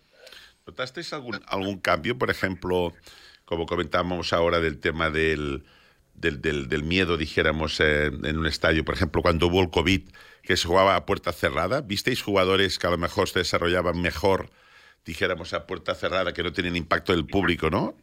¿Notasteis 0.67 1.11
algún, 1.13 1.41
algún 1.47 1.79
cambio, 1.79 2.17
por 2.17 2.29
ejemplo, 2.29 2.93
como 3.45 3.65
comentábamos 3.65 4.31
ahora 4.31 4.59
del 4.59 4.79
tema 4.79 5.09
del, 5.09 5.63
del, 6.13 6.83
miedo, 6.83 7.17
dijéramos, 7.17 7.79
eh, 7.79 8.05
en 8.05 8.37
un 8.37 8.45
estadio, 8.45 8.85
por 8.85 8.95
ejemplo, 8.95 9.21
cuando 9.21 9.47
hubo 9.47 9.61
el 9.61 9.69
COVID, 9.69 10.09
que 10.43 10.57
se 10.57 10.67
jugaba 10.67 10.95
a 10.95 11.05
puerta 11.05 11.31
cerrada, 11.31 11.81
¿visteis 11.81 12.21
jugadores 12.21 12.79
que 12.79 12.87
a 12.87 12.91
lo 12.91 12.97
mejor 12.97 13.29
se 13.29 13.39
desarrollaban 13.39 14.01
mejor 14.01 14.49
dijéramos, 15.05 15.53
a 15.53 15.65
puerta 15.65 15.95
cerrada, 15.95 16.33
que 16.33 16.43
no 16.43 16.53
tienen 16.53 16.75
impacto 16.75 17.13
del 17.13 17.25
público, 17.25 17.69
¿no? 17.69 17.95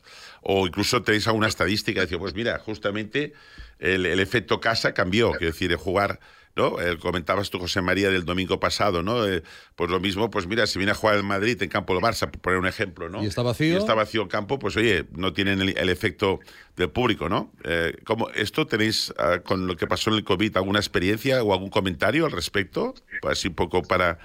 O 0.43 0.67
incluso 0.67 1.03
tenéis 1.03 1.27
alguna 1.27 1.47
estadística, 1.47 2.01
decir, 2.01 2.19
pues 2.19 2.35
mira, 2.35 2.59
justamente 2.59 3.35
el, 3.79 4.07
efecto 4.21 4.61
casa 4.61 4.95
cambió, 4.95 5.31
quiero 5.33 5.53
decir, 5.53 5.69
de 5.69 5.77
jugar, 5.77 6.21
¿no? 6.59 6.81
Eh, 6.81 6.99
comentabas 6.99 7.49
tú, 7.49 7.59
José 7.59 7.81
María, 7.81 8.11
del 8.11 8.25
domingo 8.25 8.59
pasado, 8.59 9.03
¿no? 9.03 9.25
Eh, 9.27 9.43
pues 9.77 9.89
lo 9.91 10.01
mismo, 10.01 10.29
pues 10.29 10.47
mira, 10.47 10.67
si 10.67 10.79
viene 10.79 10.91
a 10.91 10.95
jugar 10.95 11.17
el 11.17 11.23
Madrid 11.23 11.63
en 11.63 11.69
campo 11.69 11.95
del 11.95 12.03
Barça, 12.03 12.29
por 12.29 12.41
poner 12.41 12.59
un 12.59 12.67
ejemplo, 12.67 13.09
¿no? 13.09 13.23
Y 13.23 13.27
está 13.27 13.43
vacío. 13.43 13.75
Y 13.75 13.77
está 13.77 13.95
vacío 13.95 14.23
el 14.23 14.29
campo, 14.29 14.59
pues 14.59 14.77
oye, 14.77 15.07
no 15.13 15.33
tienen 15.33 15.61
el, 15.61 15.89
efecto 15.89 16.41
del 16.77 16.91
público, 16.91 17.29
¿no? 17.29 17.53
Eh, 17.65 17.97
¿cómo, 18.05 18.29
¿Esto 18.31 18.67
tenéis, 18.67 19.15
ah, 19.19 19.39
con 19.45 19.69
lo 19.69 19.77
que 19.77 19.87
pasó 19.87 20.11
en 20.11 20.17
el 20.17 20.25
COVID, 20.25 20.57
alguna 20.57 20.81
experiencia 20.81 21.43
o 21.43 21.53
algún 21.53 21.71
comentario 21.71 22.27
al 22.27 22.33
respecto? 22.33 22.95
Pues 23.23 23.39
así 23.39 23.49
un 23.49 23.55
poco 23.55 23.83
para, 23.83 24.19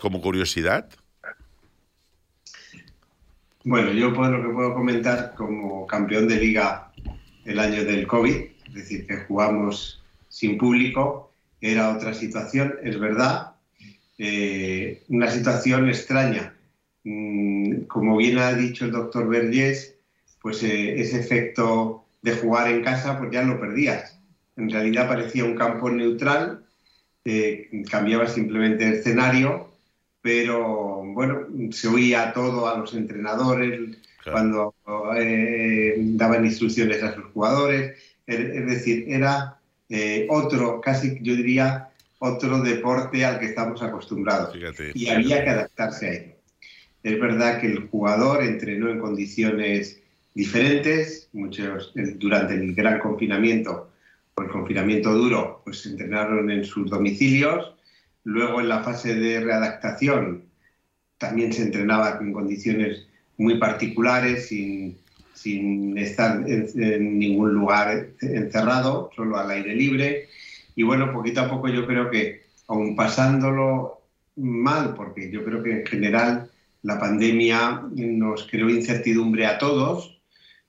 como 0.00 0.20
curiosidad. 0.20 0.88
Bueno, 3.64 3.92
yo 3.92 4.12
puedo, 4.12 4.32
lo 4.32 4.42
que 4.42 4.52
puedo 4.52 4.74
comentar 4.74 5.34
como 5.36 5.86
campeón 5.86 6.26
de 6.26 6.36
liga 6.36 6.90
el 7.44 7.60
año 7.60 7.84
del 7.84 8.06
COVID, 8.08 8.36
es 8.66 8.74
decir, 8.74 9.06
que 9.06 9.18
jugamos 9.18 10.02
sin 10.28 10.58
público, 10.58 11.31
era 11.62 11.96
otra 11.96 12.12
situación, 12.12 12.74
es 12.82 12.98
verdad, 12.98 13.52
eh, 14.18 15.02
una 15.08 15.30
situación 15.30 15.88
extraña. 15.88 16.54
Mm, 17.04 17.82
como 17.84 18.16
bien 18.18 18.38
ha 18.38 18.52
dicho 18.52 18.84
el 18.84 18.92
doctor 18.92 19.28
Vergés, 19.28 19.94
pues 20.42 20.62
eh, 20.62 21.00
ese 21.00 21.20
efecto 21.20 22.04
de 22.20 22.32
jugar 22.36 22.68
en 22.68 22.82
casa, 22.82 23.18
pues 23.18 23.30
ya 23.30 23.42
lo 23.42 23.58
perdías. 23.60 24.18
En 24.56 24.68
realidad 24.70 25.08
parecía 25.08 25.44
un 25.44 25.56
campo 25.56 25.90
neutral, 25.90 26.64
eh, 27.24 27.70
cambiaba 27.90 28.26
simplemente 28.26 28.86
el 28.86 28.94
escenario 28.94 29.72
pero 30.22 31.02
bueno, 31.04 31.48
se 31.72 31.88
oía 31.88 32.32
todo 32.32 32.68
a 32.68 32.78
los 32.78 32.94
entrenadores 32.94 33.98
cuando 34.24 34.72
daban 34.86 36.44
instrucciones 36.46 37.02
a 37.02 37.12
sus 37.12 37.24
jugadores, 37.32 37.98
es 38.26 38.66
decir, 38.66 39.04
era 39.08 39.58
eh, 39.92 40.26
otro, 40.30 40.80
casi 40.80 41.18
yo 41.22 41.36
diría, 41.36 41.90
otro 42.18 42.60
deporte 42.60 43.24
al 43.24 43.38
que 43.38 43.46
estamos 43.46 43.82
acostumbrados. 43.82 44.56
Y 44.94 45.08
había 45.08 45.44
que 45.44 45.50
adaptarse 45.50 46.06
a 46.06 46.12
ello. 46.12 46.32
Es 47.02 47.20
verdad 47.20 47.60
que 47.60 47.66
el 47.66 47.88
jugador 47.88 48.42
entrenó 48.42 48.90
en 48.90 49.00
condiciones 49.00 50.00
diferentes, 50.34 51.28
muchos 51.32 51.92
durante 52.16 52.54
el 52.54 52.74
gran 52.74 53.00
confinamiento 53.00 53.90
o 54.34 54.42
el 54.42 54.48
confinamiento 54.48 55.12
duro, 55.12 55.62
pues 55.64 55.84
entrenaron 55.84 56.50
en 56.50 56.64
sus 56.64 56.88
domicilios, 56.88 57.72
Luego 58.24 58.60
en 58.60 58.68
la 58.68 58.82
fase 58.82 59.14
de 59.14 59.40
readaptación 59.40 60.44
también 61.18 61.52
se 61.52 61.62
entrenaba 61.62 62.18
en 62.20 62.32
condiciones 62.32 63.06
muy 63.36 63.58
particulares, 63.58 64.48
sin, 64.48 64.98
estar 65.34 66.44
en, 66.48 67.18
ningún 67.18 67.54
lugar 67.54 68.08
encerrado, 68.20 69.10
solo 69.14 69.38
al 69.38 69.50
aire 69.50 69.74
libre. 69.74 70.28
Y 70.74 70.82
bueno, 70.82 71.12
poquito 71.12 71.40
a 71.40 71.50
poco 71.50 71.68
yo 71.68 71.86
creo 71.86 72.10
que, 72.10 72.42
aun 72.68 72.96
pasándolo 72.96 74.02
mal, 74.36 74.94
porque 74.94 75.30
yo 75.30 75.44
creo 75.44 75.62
que 75.62 75.80
en 75.80 75.86
general 75.86 76.50
la 76.82 76.98
pandemia 76.98 77.82
nos 77.94 78.46
creó 78.48 78.68
incertidumbre 78.68 79.46
a 79.46 79.58
todos, 79.58 80.20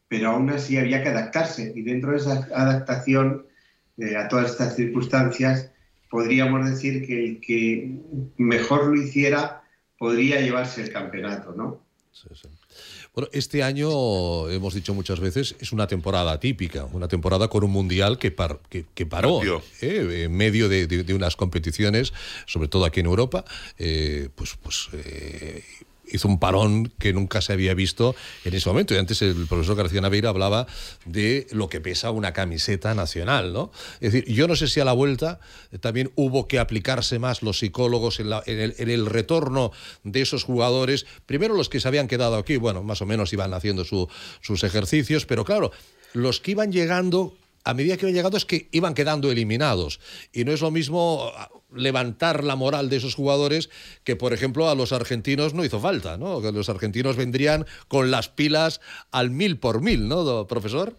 pero 0.07 0.31
aún 0.31 0.49
así 0.49 0.77
había 0.77 1.01
que 1.01 1.09
adaptarse. 1.09 1.73
Y 1.75 1.81
dentro 1.81 2.11
de 2.11 2.17
esa 2.17 2.47
adaptación 2.53 3.45
eh, 3.97 4.15
a 4.15 4.27
todas 4.27 4.51
estas 4.51 4.75
circunstancias, 4.75 5.71
podríamos 6.09 6.69
decir 6.69 7.05
que 7.05 7.25
el 7.25 7.39
que 7.41 7.97
mejor 8.37 8.87
lo 8.87 8.95
hiciera 8.95 9.63
podría 9.97 10.41
llevarse 10.41 10.81
el 10.81 10.91
campeonato, 10.91 11.53
¿no? 11.53 11.82
Sí, 12.13 12.29
sí. 12.39 12.47
Bueno, 13.15 13.27
este 13.33 13.63
año, 13.63 14.49
hemos 14.49 14.75
dicho 14.75 14.93
muchas 14.93 15.19
veces, 15.19 15.55
es 15.59 15.71
una 15.71 15.87
temporada 15.87 16.39
típica, 16.39 16.85
una 16.85 17.07
temporada 17.07 17.47
con 17.47 17.63
un 17.63 17.71
mundial 17.71 18.19
que, 18.19 18.35
que, 18.93 19.05
paró 19.05 19.41
¿eh? 19.81 20.23
en 20.25 20.31
medio 20.31 20.69
de, 20.69 21.13
unas 21.13 21.35
competiciones, 21.35 22.13
sobre 22.45 22.67
todo 22.67 22.85
aquí 22.85 22.99
en 22.99 23.07
Europa, 23.07 23.43
eh, 23.79 24.29
pues, 24.35 24.55
pues 24.61 24.89
eh, 24.93 25.63
hizo 26.13 26.27
un 26.27 26.39
parón 26.39 26.93
que 26.99 27.11
nunca 27.11 27.41
se 27.41 27.53
había 27.53 27.73
visto 27.73 28.15
en 28.45 28.53
ese 28.53 28.69
momento. 28.69 28.93
Y 28.93 28.97
antes 28.97 29.21
el 29.21 29.47
profesor 29.47 29.75
García 29.75 29.99
Naveira 29.99 30.29
hablaba 30.29 30.67
de 31.05 31.47
lo 31.51 31.67
que 31.67 31.81
pesa 31.81 32.11
una 32.11 32.31
camiseta 32.31 32.93
nacional, 32.93 33.51
¿no? 33.51 33.71
Es 33.99 34.13
decir, 34.13 34.33
yo 34.33 34.47
no 34.47 34.55
sé 34.55 34.67
si 34.67 34.79
a 34.79 34.85
la 34.85 34.93
vuelta 34.93 35.39
también 35.81 36.11
hubo 36.15 36.47
que 36.47 36.59
aplicarse 36.59 37.19
más 37.19 37.41
los 37.41 37.59
psicólogos 37.59 38.19
en, 38.19 38.31
el, 38.89 39.05
retorno 39.07 39.71
de 40.03 40.21
esos 40.21 40.43
jugadores. 40.43 41.05
Primero 41.25 41.55
los 41.55 41.67
que 41.67 41.79
se 41.79 41.87
habían 41.87 42.07
quedado 42.07 42.35
aquí, 42.35 42.57
bueno, 42.57 42.83
más 42.83 43.01
o 43.01 43.05
menos 43.05 43.33
iban 43.33 43.53
haciendo 43.53 43.83
sus 43.83 44.63
ejercicios, 44.63 45.25
pero 45.25 45.43
claro, 45.43 45.71
los 46.13 46.39
que 46.39 46.51
iban 46.51 46.71
llegando 46.71 47.35
a 47.65 47.73
medida 47.73 47.95
que 47.95 48.05
iban 48.05 48.15
llegando 48.15 48.37
es 48.37 48.45
que 48.45 48.67
iban 48.71 48.93
quedando 48.93 49.31
eliminados. 49.31 49.99
Y 50.33 50.43
no 50.43 50.51
es 50.51 50.61
lo 50.61 50.69
mismo 50.69 51.31
levantar 51.75 52.43
la 52.43 52.55
moral 52.55 52.89
de 52.89 52.97
esos 52.97 53.15
jugadores 53.15 53.69
que, 54.03 54.15
por 54.15 54.33
ejemplo, 54.33 54.69
a 54.69 54.75
los 54.75 54.91
argentinos 54.91 55.53
no 55.53 55.65
hizo 55.65 55.79
falta, 55.79 56.17
¿no? 56.17 56.41
Que 56.41 56.51
los 56.51 56.69
argentinos 56.69 57.15
vendrían 57.15 57.65
con 57.87 58.11
las 58.11 58.29
pilas 58.29 58.81
al 59.11 59.31
mil 59.31 59.59
por 59.59 59.81
mil, 59.81 60.07
¿no, 60.07 60.47
profesor? 60.47 60.95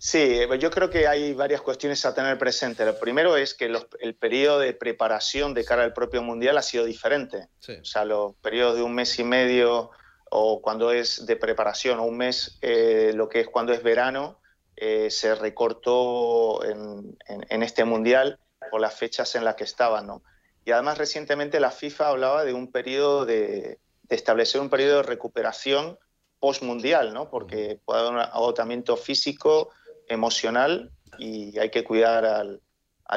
Sí, 0.00 0.38
yo 0.60 0.70
creo 0.70 0.90
que 0.90 1.08
hay 1.08 1.34
varias 1.34 1.60
cuestiones 1.60 2.04
a 2.06 2.14
tener 2.14 2.38
presente. 2.38 2.84
Lo 2.84 2.98
primero 3.00 3.36
es 3.36 3.52
que 3.52 3.72
el 4.00 4.14
periodo 4.14 4.60
de 4.60 4.72
preparación 4.72 5.54
de 5.54 5.64
cara 5.64 5.82
al 5.82 5.92
propio 5.92 6.22
Mundial 6.22 6.56
ha 6.56 6.62
sido 6.62 6.84
diferente. 6.84 7.48
O 7.80 7.84
sea, 7.84 8.04
los 8.04 8.36
periodos 8.36 8.76
de 8.76 8.82
un 8.82 8.94
mes 8.94 9.18
y 9.18 9.24
medio 9.24 9.90
o 10.30 10.60
cuando 10.62 10.92
es 10.92 11.26
de 11.26 11.36
preparación 11.36 11.98
o 11.98 12.04
un 12.04 12.16
mes, 12.16 12.58
eh, 12.60 13.12
lo 13.14 13.28
que 13.28 13.40
es 13.40 13.48
cuando 13.48 13.72
es 13.72 13.82
verano, 13.82 14.40
eh, 14.76 15.10
se 15.10 15.34
recortó 15.34 16.64
en, 16.64 17.16
este 17.62 17.84
Mundial 17.84 18.38
por 18.70 18.80
las 18.80 18.94
fechas 18.94 19.34
en 19.34 19.44
las 19.44 19.54
que 19.54 19.64
estaban. 19.64 20.06
¿no? 20.06 20.22
Y 20.64 20.70
además 20.70 20.98
recientemente 20.98 21.60
la 21.60 21.70
FIFA 21.70 22.08
hablaba 22.08 22.44
de 22.44 22.52
un 22.52 22.70
periodo 22.70 23.24
de, 23.24 23.78
establecer 24.08 24.60
un 24.60 24.70
periodo 24.70 24.98
de 24.98 25.02
recuperación 25.02 25.98
post-mundial, 26.40 27.12
¿no? 27.12 27.30
porque 27.30 27.80
puede 27.84 28.00
haber 28.00 28.12
un 28.12 28.20
agotamiento 28.20 28.96
físico, 28.96 29.70
emocional 30.08 30.90
y 31.18 31.58
hay 31.58 31.70
que 31.70 31.84
cuidar 31.84 32.24
al, 32.24 32.60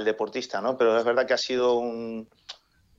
deportista. 0.06 0.62
¿no? 0.62 0.78
Pero 0.78 0.98
es 0.98 1.04
verdad 1.04 1.28
que 1.28 1.34
ha 1.34 1.38
sido 1.38 1.76
un, 1.76 2.28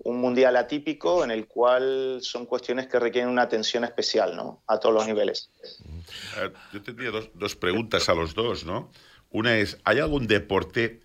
un 0.04 0.20
mundial 0.20 0.56
atípico 0.56 1.24
en 1.24 1.30
el 1.30 1.46
cual 1.46 2.18
son 2.22 2.46
cuestiones 2.46 2.86
que 2.88 2.98
requieren 2.98 3.30
una 3.30 3.42
atención 3.42 3.84
especial, 3.84 4.36
¿no? 4.36 4.62
A 4.66 4.78
todos 4.78 4.94
los 4.94 5.06
niveles. 5.06 5.50
Eh, 6.38 6.50
yo 6.72 6.82
tendría 6.82 7.10
dos, 7.10 7.30
dos, 7.34 7.54
preguntas 7.56 8.08
a 8.08 8.14
los 8.14 8.34
dos, 8.34 8.64
¿no? 8.64 8.90
Una 9.30 9.56
es, 9.56 9.78
¿hay 9.84 10.00
algún 10.00 10.26
deporte, 10.26 11.00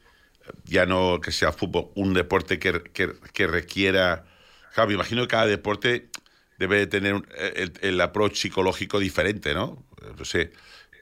ya 0.66 0.86
no 0.86 1.20
que 1.22 1.32
sea 1.32 1.52
fútbol, 1.52 1.90
un 1.96 2.14
deporte 2.14 2.60
que, 2.60 2.84
que, 2.94 3.14
que 3.34 3.48
requiera... 3.48 4.26
Claro, 4.74 4.90
me 4.90 4.96
imagino 4.96 5.22
que 5.24 5.28
cada 5.30 5.48
deporte 5.48 6.10
debe 6.60 6.78
de 6.78 6.88
tener 6.88 7.16
el, 7.56 7.74
el 7.82 8.02
approach 8.02 8.36
psicológico 8.36 9.00
diferente, 9.00 9.54
¿no? 9.54 9.84
No 10.18 10.26
sé. 10.26 10.52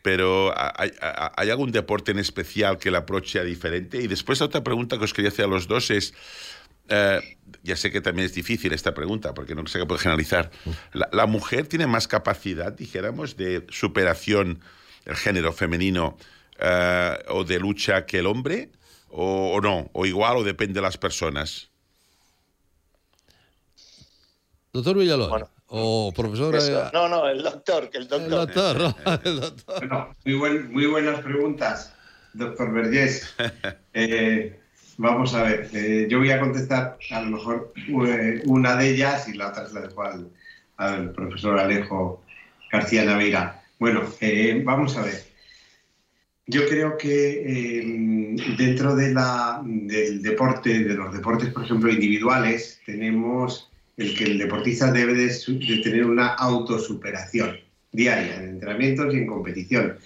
Pero 0.01 0.53
¿hay, 0.55 0.91
¿hay, 1.35 1.49
algún 1.49 1.71
deporte 1.71 2.11
en 2.11 2.19
especial 2.19 2.77
que 2.77 2.89
el 2.89 2.95
approach 2.95 3.31
sea 3.31 3.43
diferente? 3.43 3.97
Y 3.97 4.07
después 4.07 4.39
otra 4.41 4.63
pregunta 4.63 4.97
que 4.97 5.05
os 5.05 5.13
quería 5.13 5.29
hacer 5.29 5.45
a 5.45 5.47
los 5.47 5.67
dos 5.67 5.89
es, 5.89 6.13
eh, 6.89 7.19
ya 7.63 7.75
sé 7.75 7.91
que 7.91 8.01
también 8.01 8.27
es 8.27 8.33
difícil 8.35 8.71
esta 8.71 8.93
pregunta, 8.93 9.33
porque 9.33 9.55
no 9.55 9.65
sé 9.65 9.79
qué 9.79 9.85
puede 9.87 9.99
generalizar. 9.99 10.51
La, 10.93 11.09
la, 11.11 11.25
mujer 11.25 11.67
tiene 11.67 11.87
más 11.87 12.07
capacidad, 12.07 12.71
dijéramos, 12.71 13.35
de 13.35 13.65
superación, 13.69 14.59
el 15.05 15.15
género 15.15 15.51
femenino, 15.51 16.17
eh, 16.59 17.17
o 17.29 17.43
de 17.43 17.59
lucha 17.59 18.05
que 18.05 18.19
el 18.19 18.27
hombre, 18.27 18.69
o, 19.10 19.53
o, 19.53 19.62
no, 19.62 19.89
o 19.93 20.06
igual, 20.06 20.38
o 20.38 20.43
depende 20.43 20.76
de 20.76 20.82
las 20.82 20.97
personas. 20.97 21.70
Doctor 24.74 24.97
Villalón. 24.97 25.30
Bueno, 25.30 25.49
o 25.68 26.12
profesor. 26.16 26.56
Eso, 26.56 26.91
no, 26.93 27.08
no, 27.08 27.28
el 27.28 27.41
doctor, 27.41 27.89
que 27.89 27.97
el 27.97 28.08
doctor. 28.08 28.24
El 28.24 28.47
doctor, 28.47 28.78
¿no? 28.78 29.20
el 29.24 29.39
doctor. 29.39 29.80
Bueno, 29.80 30.16
muy, 30.26 30.34
buen, 30.36 30.72
muy, 30.72 30.86
buenas 30.86 31.22
preguntas, 31.22 31.93
doctor 32.34 32.72
Vergés. 32.74 33.34
Eh, 33.97 34.60
Vamos 34.97 35.34
a 35.34 35.43
ver, 35.43 35.70
eh, 35.74 36.08
yo 36.10 36.20
voy 36.20 36.32
a 36.32 36.39
contestar 36.39 36.97
a 37.12 37.22
lo 37.22 37.32
mejor 37.32 37.74
eh, 38.08 38.41
una 38.45 38.78
de 38.78 38.91
ellas 38.91 39.28
y 39.28 39.34
la 39.34 39.49
otra 39.49 39.68
se 39.68 39.74
la 39.74 39.82
dejo 39.82 40.03
al, 40.03 40.32
al 40.78 41.12
profesor 41.12 41.60
Alejo 41.60 42.24
García 42.72 43.03
Naveira. 43.03 43.62
Bueno, 43.78 44.03
eh, 44.22 44.62
vamos 44.64 44.95
a 44.95 45.01
ver. 45.01 45.34
Yo 46.47 46.67
creo 46.67 46.95
que 46.97 47.41
eh, 47.41 48.35
dentro 48.57 48.95
de 48.95 49.13
la, 49.13 49.61
del 49.65 50.21
deporte, 50.21 50.83
de 50.83 50.93
los 50.93 51.11
deportes, 51.11 51.49
por 51.49 51.63
ejemplo, 51.63 51.91
individuales, 51.91 52.79
tenemos 52.85 53.71
el 53.97 54.15
que 54.15 54.25
el 54.25 54.37
deportista 54.37 54.91
debe 54.91 55.13
de, 55.13 55.27
de 55.27 55.77
tener 55.81 56.05
una 56.05 56.27
autosuperación 56.27 57.57
diaria 57.91 58.37
en 58.37 58.49
entrenamientos 58.49 59.13
y 59.13 59.17
en 59.17 59.27
competición. 59.27 59.97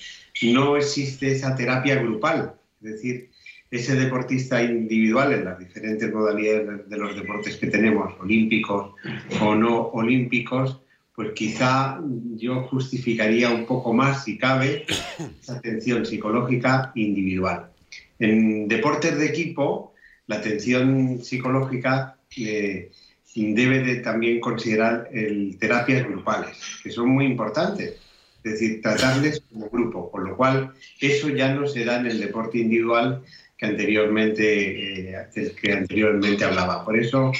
No 0.41 0.77
existe 0.77 1.31
esa 1.33 1.55
terapia 1.55 1.95
grupal, 1.95 2.53
es 2.81 2.93
decir, 2.93 3.29
ese 3.71 3.95
deportista 3.95 4.63
individual 4.63 5.33
en 5.33 5.45
las 5.45 5.59
diferentes 5.59 6.11
modalidades 6.13 6.89
de 6.89 6.97
los 6.97 7.15
deportes 7.15 7.57
que 7.57 7.67
tenemos, 7.67 8.13
olímpicos 8.19 8.93
o 9.41 9.55
no 9.55 9.87
olímpicos, 9.89 10.81
pues 11.19 11.33
quizá 11.33 11.99
yo 12.37 12.63
justificaría 12.63 13.49
un 13.49 13.65
poco 13.65 13.93
más, 13.93 14.23
si 14.23 14.37
cabe, 14.37 14.85
esa 15.41 15.57
atención 15.57 16.05
psicológica 16.05 16.93
individual. 16.95 17.71
En 18.19 18.69
deportes 18.69 19.17
de 19.17 19.25
equipo, 19.25 19.93
la 20.27 20.37
atención 20.37 21.19
psicológica 21.21 22.15
eh, 22.37 22.89
debe 23.35 23.79
de 23.79 23.97
también 23.97 24.39
considerar 24.39 25.09
el, 25.11 25.57
terapias 25.59 26.07
grupales, 26.07 26.57
que 26.81 26.89
son 26.89 27.09
muy 27.09 27.25
importantes. 27.25 27.95
Es 28.41 28.53
decir, 28.53 28.81
tratarles 28.81 29.43
como 29.51 29.69
grupo, 29.69 30.09
con 30.09 30.23
lo 30.23 30.37
cual 30.37 30.71
eso 31.01 31.27
ya 31.27 31.53
no 31.53 31.67
se 31.67 31.83
da 31.83 31.99
en 31.99 32.05
el 32.05 32.21
deporte 32.21 32.59
individual, 32.59 33.23
que 33.57 33.65
anteriormente, 33.65 35.09
eh, 35.09 35.51
que 35.61 35.73
anteriormente 35.73 36.45
hablaba. 36.45 36.85
Por 36.85 36.97
eso 36.97 37.33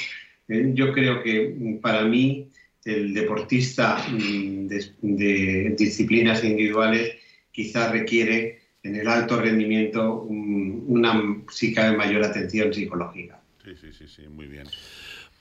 eh, 0.48 0.70
yo 0.74 0.92
creo 0.92 1.22
que 1.22 1.78
para 1.80 2.04
mí 2.04 2.49
el 2.84 3.12
deportista 3.14 4.04
mm, 4.10 4.66
de, 4.66 4.92
de, 5.02 5.74
disciplinas 5.76 6.42
individuales 6.44 7.14
quizás 7.52 7.92
requiere 7.92 8.60
en 8.82 8.96
el 8.96 9.08
alto 9.08 9.40
rendimiento 9.40 10.22
un, 10.22 10.84
una, 10.86 11.42
si 11.50 11.74
cabe, 11.74 11.96
mayor 11.96 12.24
atención 12.24 12.72
psicológica. 12.72 13.40
Sí, 13.64 13.72
sí, 13.80 13.92
sí, 13.92 14.06
sí 14.08 14.22
muy 14.28 14.46
bien. 14.46 14.66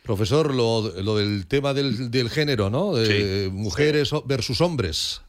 Profesor, 0.04 0.54
lo, 0.54 1.02
lo 1.02 1.18
del 1.18 1.46
tema 1.48 1.74
del, 1.74 2.10
del 2.12 2.30
género, 2.30 2.70
¿no? 2.70 2.96
De 2.96 3.46
sí. 3.46 3.52
mujeres 3.52 4.12
versus 4.26 4.60
hombres. 4.60 5.22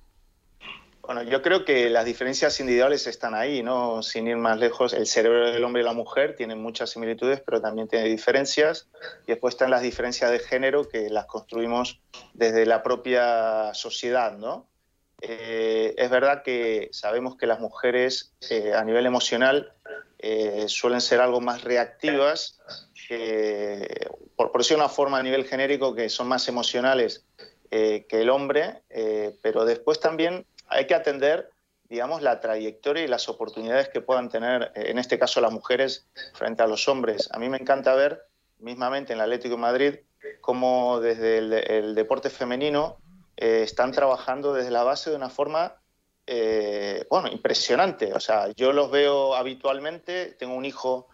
Bueno, 1.12 1.24
yo 1.24 1.42
creo 1.42 1.64
que 1.64 1.90
las 1.90 2.04
diferencias 2.04 2.60
individuales 2.60 3.08
están 3.08 3.34
ahí, 3.34 3.64
¿no? 3.64 4.00
Sin 4.00 4.28
ir 4.28 4.36
más 4.36 4.60
lejos, 4.60 4.92
el 4.92 5.08
cerebro 5.08 5.50
del 5.50 5.64
hombre 5.64 5.82
y 5.82 5.84
la 5.84 5.92
mujer 5.92 6.36
tienen 6.36 6.62
muchas 6.62 6.90
similitudes, 6.90 7.42
pero 7.44 7.60
también 7.60 7.88
tiene 7.88 8.04
diferencias. 8.04 8.88
Y 9.24 9.32
después 9.32 9.54
están 9.54 9.70
las 9.70 9.82
diferencias 9.82 10.30
de 10.30 10.38
género 10.38 10.88
que 10.88 11.10
las 11.10 11.26
construimos 11.26 11.98
desde 12.32 12.64
la 12.64 12.84
propia 12.84 13.74
sociedad, 13.74 14.38
¿no? 14.38 14.68
Eh, 15.20 15.96
es 15.98 16.10
verdad 16.10 16.44
que 16.44 16.90
sabemos 16.92 17.36
que 17.36 17.48
las 17.48 17.58
mujeres 17.58 18.32
eh, 18.48 18.72
a 18.72 18.84
nivel 18.84 19.04
emocional 19.04 19.72
eh, 20.20 20.66
suelen 20.68 21.00
ser 21.00 21.20
algo 21.20 21.40
más 21.40 21.64
reactivas, 21.64 22.60
por, 24.36 24.52
por 24.52 24.60
decir 24.60 24.76
una 24.76 24.88
forma 24.88 25.18
a 25.18 25.24
nivel 25.24 25.44
genérico, 25.44 25.92
que 25.92 26.08
son 26.08 26.28
más 26.28 26.46
emocionales 26.46 27.26
que 27.68 28.06
el 28.10 28.30
hombre, 28.30 28.82
pero 29.42 29.64
después 29.64 30.00
también 30.00 30.44
hay 30.70 30.86
que 30.86 30.94
atender, 30.94 31.50
digamos, 31.88 32.22
la 32.22 32.40
trayectoria 32.40 33.04
y 33.04 33.08
las 33.08 33.28
oportunidades 33.28 33.88
que 33.88 34.00
puedan 34.00 34.28
tener, 34.28 34.72
en 34.74 34.98
este 34.98 35.18
caso, 35.18 35.40
las 35.40 35.52
mujeres 35.52 36.08
frente 36.34 36.62
a 36.62 36.66
los 36.66 36.88
hombres. 36.88 37.28
A 37.32 37.38
mí 37.38 37.48
me 37.48 37.58
encanta 37.58 37.94
ver, 37.94 38.22
mismamente 38.58 39.12
en 39.12 39.18
el 39.18 39.24
Atlético 39.24 39.56
de 39.56 39.60
Madrid, 39.60 39.94
cómo 40.40 41.00
desde 41.00 41.38
el, 41.38 41.52
el 41.52 41.94
deporte 41.94 42.30
femenino 42.30 42.98
eh, 43.36 43.62
están 43.62 43.90
trabajando 43.90 44.52
desde 44.52 44.70
la 44.70 44.82
base 44.82 45.10
de 45.10 45.16
una 45.16 45.30
forma, 45.30 45.74
eh, 46.26 47.06
bueno, 47.10 47.28
impresionante. 47.28 48.12
O 48.12 48.20
sea, 48.20 48.48
yo 48.54 48.72
los 48.72 48.90
veo 48.90 49.34
habitualmente, 49.34 50.36
tengo 50.38 50.54
un 50.54 50.66
hijo 50.66 51.08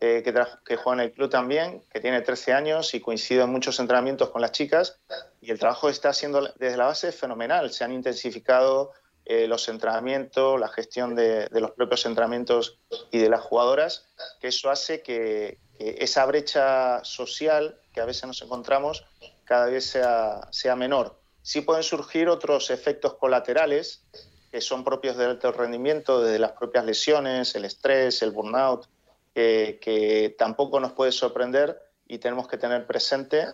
eh, 0.00 0.22
que, 0.24 0.32
que, 0.64 0.76
juega 0.76 1.02
en 1.02 1.08
el 1.08 1.12
club 1.12 1.28
también, 1.28 1.82
que 1.92 2.00
tiene 2.00 2.20
13 2.20 2.52
años 2.52 2.94
y 2.94 3.00
coincido 3.00 3.44
en 3.44 3.50
muchos 3.50 3.80
entrenamientos 3.80 4.30
con 4.30 4.40
las 4.40 4.52
chicas 4.52 5.00
y 5.40 5.50
el 5.50 5.58
trabajo 5.58 5.88
está 5.88 6.10
haciendo 6.10 6.40
desde 6.56 6.76
la 6.76 6.86
base 6.86 7.10
fenomenal. 7.10 7.72
Se 7.72 7.82
han 7.82 7.92
intensificado 7.92 8.92
eh, 9.24 9.46
los 9.48 9.68
entrenamientos, 9.68 10.58
la 10.58 10.68
gestión 10.68 11.14
de, 11.14 11.48
de, 11.48 11.60
los 11.60 11.72
propios 11.72 12.06
entrenamientos 12.06 12.78
y 13.10 13.18
de 13.18 13.28
las 13.28 13.40
jugadoras, 13.40 14.06
que 14.40 14.48
eso 14.48 14.70
hace 14.70 15.02
que, 15.02 15.58
que, 15.76 15.96
esa 15.98 16.24
brecha 16.26 17.04
social 17.04 17.78
que 17.92 18.00
a 18.00 18.04
veces 18.04 18.26
nos 18.26 18.40
encontramos 18.40 19.04
cada 19.44 19.66
vez 19.66 19.84
sea, 19.84 20.48
sea 20.50 20.76
menor. 20.76 21.18
Sí 21.42 21.62
pueden 21.62 21.82
surgir 21.82 22.28
otros 22.28 22.70
efectos 22.70 23.14
colaterales 23.14 24.04
que 24.50 24.60
son 24.60 24.84
propios 24.84 25.16
del 25.16 25.30
alto 25.30 25.52
rendimiento, 25.52 26.22
desde 26.22 26.38
las 26.38 26.52
propias 26.52 26.84
lesiones, 26.84 27.54
el 27.54 27.64
estrés, 27.64 28.22
el 28.22 28.30
burnout, 28.30 28.86
que, 29.34 29.78
que 29.80 30.34
tampoco 30.38 30.80
nos 30.80 30.92
puede 30.92 31.12
sorprender 31.12 31.80
y 32.08 32.18
tenemos 32.18 32.48
que 32.48 32.56
tener 32.56 32.86
presente. 32.86 33.46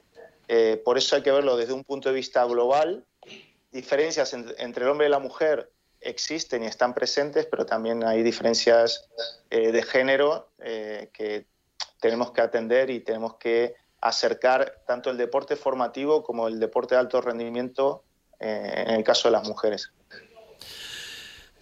Eh, 0.49 0.81
por 0.85 0.97
eso 0.97 1.17
hay 1.17 1.23
que 1.23 1.33
verlo 1.33 1.57
desde 1.57 1.73
un 1.73 1.85
punto 1.85 2.09
de 2.09 2.15
vista 2.15 2.45
global. 2.45 3.05
Diferencias 3.73 4.33
en, 4.33 4.47
entre 4.59 4.85
el 4.85 4.91
hombre 4.91 5.09
y 5.09 5.11
la 5.11 5.19
mujer 5.19 5.71
existen 6.01 6.63
y 6.63 6.67
están 6.67 6.95
presentes, 6.95 7.47
pero 7.47 7.67
también 7.67 8.05
hay 8.05 8.23
diferencias 8.23 9.09
eh, 9.51 9.73
de 9.73 9.83
género 9.83 10.51
eh, 10.59 11.11
que 11.13 11.47
tenemos 12.01 12.31
que 12.31 12.43
atender 12.43 12.91
y 12.91 13.01
tenemos 13.01 13.37
que 13.37 13.75
acercar 14.01 14.83
tanto 14.87 15.11
el 15.11 15.17
deporte 15.17 15.57
formativo 15.57 16.23
como 16.23 16.47
el 16.47 16.61
deporte 16.61 16.95
de 16.95 17.01
alto 17.01 17.21
rendimiento 17.21 18.05
en 18.39 18.91
el 18.91 19.05
caso 19.05 19.29
de 19.29 19.33
las 19.33 19.49
mujeres. 19.49 19.91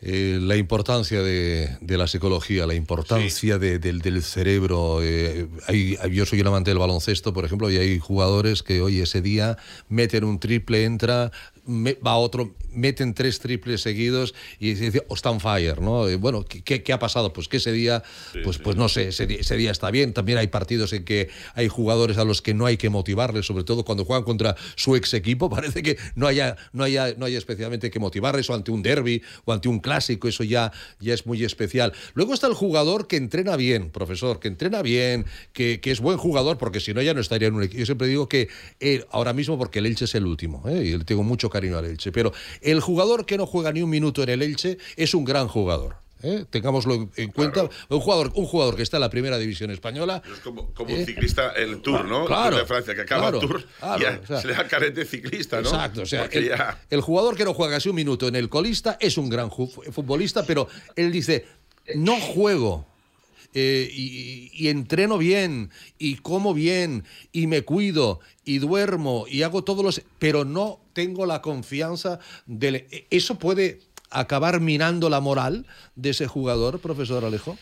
Eh, 0.05 0.40
la 0.42 0.57
importancia 0.57 1.22
de, 1.22 1.76
de, 1.80 1.96
la 1.96 2.09
psicología, 2.09 2.66
la 2.66 2.74
importancia 2.74 3.55
sí. 3.55 3.61
de, 3.61 3.78
del, 3.78 4.00
del, 4.00 4.20
cerebro. 4.24 4.98
Eh, 5.00 5.46
hay, 5.68 5.96
yo 6.11 6.26
soy 6.26 6.40
un 6.40 6.48
amante 6.48 6.72
del 6.72 6.78
baloncesto, 6.78 7.32
por 7.32 7.44
ejemplo, 7.44 7.70
y 7.70 7.76
hay 7.76 8.00
jugadores 8.00 8.64
que 8.64 8.82
hoy 8.82 8.98
ese 9.00 9.22
día 9.22 9.59
meten 9.88 10.24
un 10.24 10.40
triple, 10.40 10.86
entra, 10.86 11.30
me, 11.65 11.95
va 11.95 12.17
otro, 12.17 12.55
meten 12.71 13.15
tres 13.15 13.39
triples 13.39 13.83
seguidos 13.83 14.35
y 14.59 14.75
dice, 14.75 15.05
oh, 15.09 15.15
está 15.15 15.31
on 15.31 15.41
fire, 15.41 15.81
¿no? 15.81 16.11
Y 16.11 16.17
bueno, 16.17 16.45
¿qué, 16.45 16.83
¿qué, 16.83 16.93
ha 16.93 16.99
pasado? 16.99 17.33
Pues 17.33 17.49
que 17.49 17.59
ese 17.59 17.73
día, 17.73 18.03
sí, 18.33 18.41
pues, 18.43 18.57
sí. 18.57 18.63
pues 18.63 18.77
no 18.77 18.89
sé, 18.89 19.09
ese 19.09 19.27
día, 19.27 19.41
ese 19.41 19.57
día, 19.57 19.71
está 19.71 19.91
bien. 19.91 20.13
También 20.13 20.39
hay 20.39 20.49
partidos 20.49 20.93
en 20.93 21.05
que 21.05 21.29
hay 21.55 21.69
jugadores 21.69 22.19
a 22.19 22.25
los 22.25 22.43
que 22.43 22.55
no 22.55 22.67
hay 22.67 22.77
que 22.77 22.91
motivarles, 22.91 23.47
sobre 23.47 23.65
todo 23.65 23.85
cuando 23.85 24.05
juegan 24.05 24.25
contra 24.25 24.57
su 24.77 24.97
ex 24.97 25.15
equipo, 25.15 25.51
parece 25.51 25.83
que 25.83 25.97
no 26.15 26.27
haya, 26.27 26.57
no 26.73 26.85
haya, 26.85 27.15
no 27.17 27.27
haya 27.27 27.39
especialmente 27.39 27.91
que 27.91 27.99
motivarles, 28.01 28.49
o 28.51 28.55
ante 28.55 28.71
un 28.71 28.83
derby, 28.83 29.23
o 29.45 29.53
ante 29.53 29.69
un 29.69 29.79
clásico, 29.79 30.29
eso 30.29 30.45
ya, 30.45 30.73
ya 31.01 31.15
es 31.15 31.27
muy 31.27 31.45
especial. 31.45 31.93
Luego 32.15 32.35
está 32.35 32.47
el 32.47 32.55
jugador 32.55 33.07
que 33.07 33.17
entrena 33.17 33.57
bien, 33.57 33.91
profesor, 33.91 34.41
que 34.41 34.49
entrena 34.49 34.83
bien, 34.83 35.27
que, 35.53 35.81
que 35.81 35.91
es 35.91 36.01
buen 36.01 36.19
jugador, 36.19 36.59
porque 36.59 36.81
si 36.81 36.95
no 36.95 37.03
ya 37.03 37.15
no 37.15 37.21
estaría 37.21 37.49
en 37.49 37.55
un 37.55 37.63
equipo. 37.63 37.79
Yo 37.79 37.87
siempre 37.87 38.09
digo 38.09 38.29
que 38.29 38.49
él, 38.81 39.07
ahora 39.11 39.33
mismo, 39.33 39.59
porque 39.59 39.79
el 39.79 39.87
Elche 39.87 40.07
es 40.07 40.15
el 40.15 40.27
último, 40.27 40.63
¿eh? 40.69 40.85
y 40.85 40.99
le 40.99 41.05
tengo 41.05 41.23
mucho 41.23 41.51
cariño 41.53 41.78
al 41.78 41.84
Elche, 41.84 42.11
pero 42.11 42.32
el 42.61 42.80
jugador 42.80 43.26
que 43.26 43.36
no 43.38 43.46
juega 43.46 43.70
ni 43.72 43.82
un 43.82 43.90
minuto 43.90 44.22
en 44.24 44.30
el 44.30 44.42
Elche 44.42 44.78
es 44.96 45.14
un 45.14 45.24
gran 45.24 45.46
jugador. 45.46 45.96
¿eh? 46.24 46.44
tengámoslo 46.50 47.11
en 47.16 47.32
cuenta. 47.32 47.68
Un, 47.88 47.98
jugador, 48.00 48.30
un 48.36 48.46
jugador 48.46 48.76
que 48.76 48.82
está 48.84 48.96
en 48.96 49.00
la 49.00 49.11
primera 49.11 49.38
división 49.38 49.72
española. 49.72 50.22
Es 50.32 50.38
como, 50.38 50.72
como 50.72 50.94
un 50.94 51.05
ciclista 51.05 51.50
el 51.50 51.82
Tour, 51.82 52.05
¿no? 52.05 52.26
Claro. 52.26 52.59
de 52.59 52.64
Francia, 52.64 52.94
que 52.94 53.00
acaba 53.00 53.22
claro, 53.30 53.40
el 53.40 53.48
Tour 53.48 53.66
claro, 53.80 54.00
ya 54.00 54.20
o 54.22 54.26
sea, 54.28 54.40
se 54.40 54.46
le 54.46 54.55
da 54.55 54.68
carete 54.68 55.05
ciclista, 55.05 55.61
¿no? 55.61 55.68
Exacto, 55.68 56.03
o 56.03 56.07
sea, 56.07 56.26
el, 56.30 56.48
ya- 56.48 56.80
el 56.90 57.00
jugador 57.00 57.36
que 57.36 57.44
no 57.44 57.55
juega 57.55 57.74
casi 57.74 57.88
un 57.88 57.96
minuto 57.96 58.28
en 58.28 58.36
el 58.36 58.48
colista 58.48 58.96
es 59.00 59.18
un 59.18 59.28
gran 59.28 59.50
futbolista, 59.50 60.46
pero 60.46 60.68
él 60.94 61.11
dice, 61.11 61.44
no 61.96 62.14
juego. 62.20 62.86
Eh, 63.55 63.88
y, 63.92 64.68
entreno 64.68 65.18
bien, 65.18 65.70
y 65.98 66.16
como 66.16 66.55
bien, 66.55 67.05
y 67.32 67.46
me 67.46 67.62
cuido, 67.62 68.20
y 68.44 68.59
duermo, 68.59 69.26
y 69.28 69.42
hago 69.42 69.62
todos 69.62 69.84
los... 69.84 70.03
Pero 70.18 70.44
no 70.44 70.80
tengo 70.92 71.26
la 71.26 71.42
confianza 71.42 72.18
del... 72.46 72.86
¿Eso 73.11 73.38
puede 73.38 73.80
acabar 74.11 74.61
minando 74.61 75.11
la 75.11 75.20
moral 75.20 75.66
de 75.96 76.11
ese 76.11 76.26
jugador, 76.26 76.80
profesor 76.80 77.24
Alejo? 77.24 77.57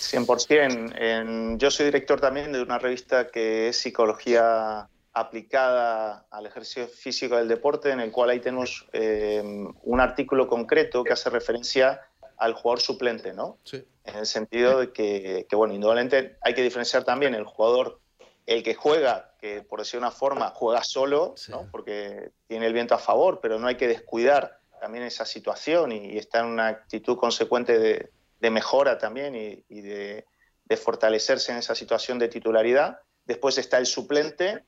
100%. 0.00 0.94
En- 0.98 1.58
yo 1.58 1.70
soy 1.70 1.86
director 1.86 2.20
también 2.20 2.52
de 2.52 2.62
una 2.62 2.78
revista 2.78 3.28
que 3.28 3.68
es 3.68 3.76
psicología 3.76 4.88
aplicada 5.14 6.26
al 6.30 6.46
ejercicio 6.46 6.88
físico 6.88 7.36
del 7.36 7.48
deporte, 7.48 7.90
en 7.90 8.00
el 8.00 8.10
cual 8.10 8.30
ahí 8.30 8.40
tenemos 8.40 8.86
eh, 8.92 9.42
un 9.82 10.00
artículo 10.00 10.48
concreto 10.48 11.04
que 11.04 11.12
hace 11.12 11.28
referencia 11.28 12.00
al 12.42 12.54
jugador 12.54 12.80
suplente, 12.80 13.32
¿no? 13.32 13.58
Sí. 13.64 13.84
En 14.04 14.16
el 14.16 14.26
sentido 14.26 14.80
de 14.80 14.92
que, 14.92 15.46
que, 15.48 15.56
bueno, 15.56 15.74
indudablemente 15.74 16.36
hay 16.40 16.54
que 16.54 16.62
diferenciar 16.62 17.04
también 17.04 17.34
el 17.34 17.44
jugador, 17.44 18.00
el 18.46 18.62
que 18.62 18.74
juega, 18.74 19.34
que 19.40 19.62
por 19.62 19.78
decir 19.78 19.98
una 19.98 20.10
forma, 20.10 20.50
juega 20.50 20.82
solo, 20.82 21.34
¿no? 21.48 21.68
Porque 21.70 22.30
tiene 22.48 22.66
el 22.66 22.72
viento 22.72 22.94
a 22.94 22.98
favor, 22.98 23.38
pero 23.40 23.58
no 23.58 23.68
hay 23.68 23.76
que 23.76 23.86
descuidar 23.86 24.58
también 24.80 25.04
esa 25.04 25.24
situación 25.24 25.92
y, 25.92 26.14
y 26.14 26.18
está 26.18 26.40
en 26.40 26.46
una 26.46 26.66
actitud 26.66 27.16
consecuente 27.16 27.78
de, 27.78 28.10
de 28.40 28.50
mejora 28.50 28.98
también 28.98 29.36
y, 29.36 29.64
y 29.68 29.80
de, 29.80 30.26
de 30.64 30.76
fortalecerse 30.76 31.52
en 31.52 31.58
esa 31.58 31.74
situación 31.74 32.18
de 32.18 32.28
titularidad. 32.28 32.98
Después 33.24 33.56
está 33.58 33.78
el 33.78 33.86
suplente. 33.86 34.64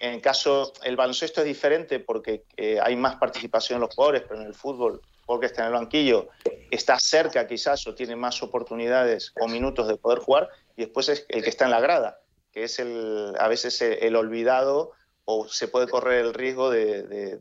En 0.00 0.14
el 0.14 0.22
caso, 0.22 0.72
el 0.84 0.96
baloncesto 0.96 1.40
es 1.42 1.46
diferente 1.46 2.00
porque 2.00 2.44
eh, 2.56 2.78
hay 2.80 2.96
más 2.96 3.16
participación 3.16 3.76
en 3.76 3.80
los 3.82 3.94
jugadores, 3.94 4.22
pero 4.26 4.40
en 4.40 4.46
el 4.46 4.54
fútbol, 4.54 5.02
porque 5.28 5.44
está 5.44 5.60
en 5.60 5.66
el 5.66 5.74
banquillo, 5.74 6.30
está 6.70 6.98
cerca 6.98 7.46
quizás 7.46 7.86
o 7.86 7.94
tiene 7.94 8.16
más 8.16 8.42
oportunidades 8.42 9.34
o 9.38 9.46
minutos 9.46 9.86
de 9.86 9.98
poder 9.98 10.20
jugar, 10.20 10.48
y 10.74 10.86
después 10.86 11.10
es 11.10 11.26
el 11.28 11.42
que 11.42 11.50
está 11.50 11.66
en 11.66 11.70
la 11.70 11.80
grada, 11.80 12.22
que 12.50 12.64
es 12.64 12.78
el, 12.78 13.34
a 13.38 13.46
veces 13.46 13.82
el, 13.82 14.16
olvidado 14.16 14.92
o 15.26 15.46
se 15.46 15.68
puede 15.68 15.86
correr 15.86 16.24
el 16.24 16.32
riesgo 16.32 16.70
de, 16.70 17.38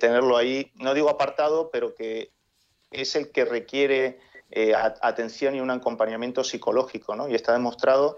tenerlo 0.00 0.38
ahí, 0.38 0.72
no 0.76 0.94
digo 0.94 1.10
apartado, 1.10 1.68
pero 1.70 1.94
que 1.94 2.32
es 2.90 3.14
el 3.16 3.30
que 3.30 3.44
requiere 3.44 4.18
eh, 4.50 4.72
atención 4.74 5.54
y 5.56 5.60
un 5.60 5.70
acompañamiento 5.70 6.42
psicológico, 6.42 7.16
¿no? 7.16 7.28
Y 7.28 7.34
está 7.34 7.52
demostrado 7.52 8.16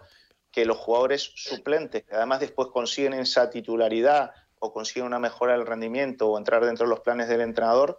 que 0.52 0.64
los 0.64 0.76
jugadores 0.76 1.32
suplentes, 1.34 2.04
que 2.04 2.14
además 2.14 2.38
después 2.38 2.68
consiguen 2.68 3.14
esa 3.14 3.50
titularidad 3.50 4.30
o 4.60 4.72
consiguen 4.72 5.06
una 5.06 5.18
mejora 5.18 5.54
del 5.54 5.66
rendimiento 5.66 6.28
o 6.28 6.38
entrar 6.38 6.64
dentro 6.64 6.86
de 6.86 6.90
los 6.90 7.00
planes 7.00 7.26
del 7.26 7.40
entrenador, 7.40 7.98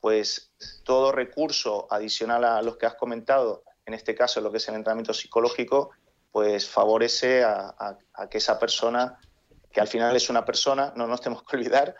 pues 0.00 0.52
todo 0.84 1.12
recurso 1.12 1.86
adicional 1.90 2.44
a 2.44 2.62
los 2.62 2.76
que 2.76 2.86
has 2.86 2.94
comentado, 2.94 3.64
en 3.86 3.94
este 3.94 4.14
caso 4.14 4.40
lo 4.40 4.50
que 4.50 4.58
es 4.58 4.68
el 4.68 4.76
entrenamiento 4.76 5.12
psicológico, 5.12 5.90
pues 6.32 6.68
favorece 6.68 7.42
a, 7.44 7.96
que 8.30 8.38
esa 8.38 8.58
persona, 8.58 9.18
que 9.72 9.80
al 9.80 9.88
final 9.88 10.14
es 10.16 10.30
una 10.30 10.44
persona, 10.44 10.92
no 10.96 11.06
nos 11.06 11.20
tenemos 11.20 11.44
que 11.44 11.56
olvidar, 11.56 11.94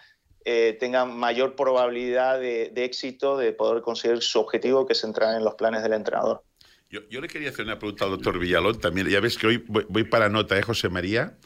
eh, 0.45 0.77
tenga 0.81 1.05
mayor 1.05 1.55
probabilidad 1.57 2.41
de, 2.41 2.73
éxito 2.77 3.37
de 3.37 3.53
poder 3.53 3.83
conseguir 3.83 4.23
su 4.23 4.41
objetivo, 4.41 4.87
que 4.87 4.95
es 4.95 5.05
entrar 5.05 5.37
en 5.37 5.45
los 5.45 5.55
planes 5.55 5.83
del 5.83 5.93
entrenador. 5.93 6.43
Yo, 6.89 7.21
le 7.21 7.29
quería 7.29 7.51
hacer 7.51 7.67
una 7.67 7.79
pregunta 7.79 8.05
al 8.05 8.11
doctor 8.13 8.39
Villalón 8.39 8.81
también. 8.81 9.09
Ya 9.09 9.21
ves 9.21 9.39
que 9.39 9.47
hoy 9.47 9.59
voy, 9.59 9.87
voy 9.89 10.03
para 10.03 10.29
nota, 10.29 10.59
¿eh, 10.59 10.63
José 10.63 10.89
María? 10.89 11.37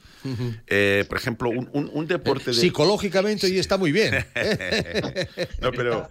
Eh, 0.66 1.05
por 1.09 1.18
ejemplo, 1.18 1.51
un, 1.51 1.68
un- 1.72 1.91
un 1.93 2.07
deporte 2.07 2.47
de... 2.51 2.55
Psicológicamente 2.55 3.49
y 3.49 3.59
está 3.59 3.77
muy 3.77 3.93
bien. 3.93 4.25
No, 5.61 5.70
pero... 5.72 6.09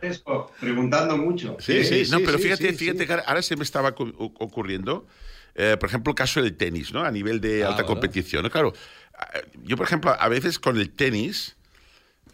Preguntando 0.59 1.17
mucho. 1.17 1.57
Sí, 1.59 1.83
sí, 1.83 2.05
Sí, 2.05 2.11
no, 2.11 2.17
sí, 2.19 2.23
pero 2.25 2.39
fíjate, 2.39 2.75
que 2.75 3.13
ahora- 3.25 3.41
se 3.41 3.55
me 3.55 3.63
estaba 3.63 3.93
ocurriendo, 3.97 5.05
eh, 5.55 5.77
por 5.79 5.89
ejemplo, 5.89 6.11
el 6.11 6.15
caso 6.15 6.41
del 6.41 6.55
tenis, 6.55 6.93
¿no? 6.93 7.01
A 7.03 7.11
nivel 7.11 7.39
de 7.41 7.63
Ah, 7.63 7.67
alta 7.67 7.77
¿verdad? 7.83 7.87
competición, 7.87 8.43
¿no? 8.43 8.49
Claro, 8.49 8.73
eh, 9.33 9.41
yo, 9.63 9.77
por 9.77 9.85
ejemplo, 9.85 10.15
a 10.17 10.27
veces 10.29 10.59
con 10.59 10.77
el 10.77 10.89
tenis, 10.91 11.55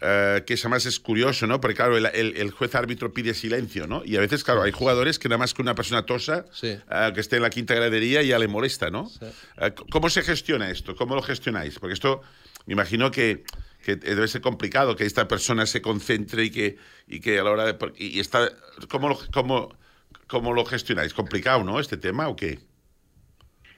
eh, 0.00 0.42
que 0.46 0.54
es 0.54 0.64
además 0.64 0.86
es 0.86 0.98
curioso, 1.00 1.46
¿no? 1.46 1.60
Porque, 1.60 1.76
claro, 1.76 1.96
el, 1.96 2.06
el- 2.06 2.36
el 2.36 2.50
juez 2.50 2.74
árbitro 2.74 3.12
pide 3.12 3.34
silencio, 3.34 3.86
¿no? 3.86 4.02
Y 4.04 4.16
a 4.16 4.20
veces, 4.20 4.44
claro, 4.44 4.62
hay 4.62 4.72
jugadores 4.72 5.18
que 5.18 5.28
nada 5.28 5.38
más 5.38 5.52
que 5.52 5.60
una 5.62 5.74
persona 5.74 6.06
tosa, 6.06 6.46
Sí. 6.52 6.68
eh, 6.68 7.10
que 7.14 7.20
esté 7.20 7.36
en 7.36 7.42
la 7.42 7.50
quinta 7.50 7.74
gradería, 7.74 8.22
ya 8.22 8.38
le 8.38 8.48
molesta, 8.48 8.90
¿no? 8.90 9.10
Eh, 9.58 9.72
¿Cómo 9.90 10.08
se 10.08 10.22
gestiona 10.22 10.70
esto? 10.70 10.96
¿Cómo 10.96 11.14
lo 11.14 11.22
gestionáis? 11.22 11.78
Porque 11.78 11.94
esto, 11.94 12.22
me 12.66 12.72
imagino 12.72 13.10
que, 13.10 13.44
que 13.84 13.96
debe 13.96 14.26
ser 14.28 14.40
complicado 14.40 14.96
que 14.96 15.04
esta 15.04 15.28
persona 15.28 15.66
se 15.66 15.82
concentre 15.82 16.44
y 16.44 16.50
que, 16.50 16.76
y 17.06 17.20
que 17.20 17.38
a 17.38 17.44
la 17.44 17.50
hora 17.50 17.64
de... 17.66 17.76
Y, 17.98 18.16
y 18.16 18.20
está, 18.20 18.50
¿cómo, 18.88 19.08
lo, 19.08 19.18
cómo, 19.32 19.74
¿Cómo 20.26 20.52
lo 20.54 20.64
gestionáis? 20.64 21.12
¿Complicado, 21.12 21.62
no, 21.64 21.78
este 21.80 21.96
tema 21.96 22.28
o 22.28 22.36
qué? 22.36 22.60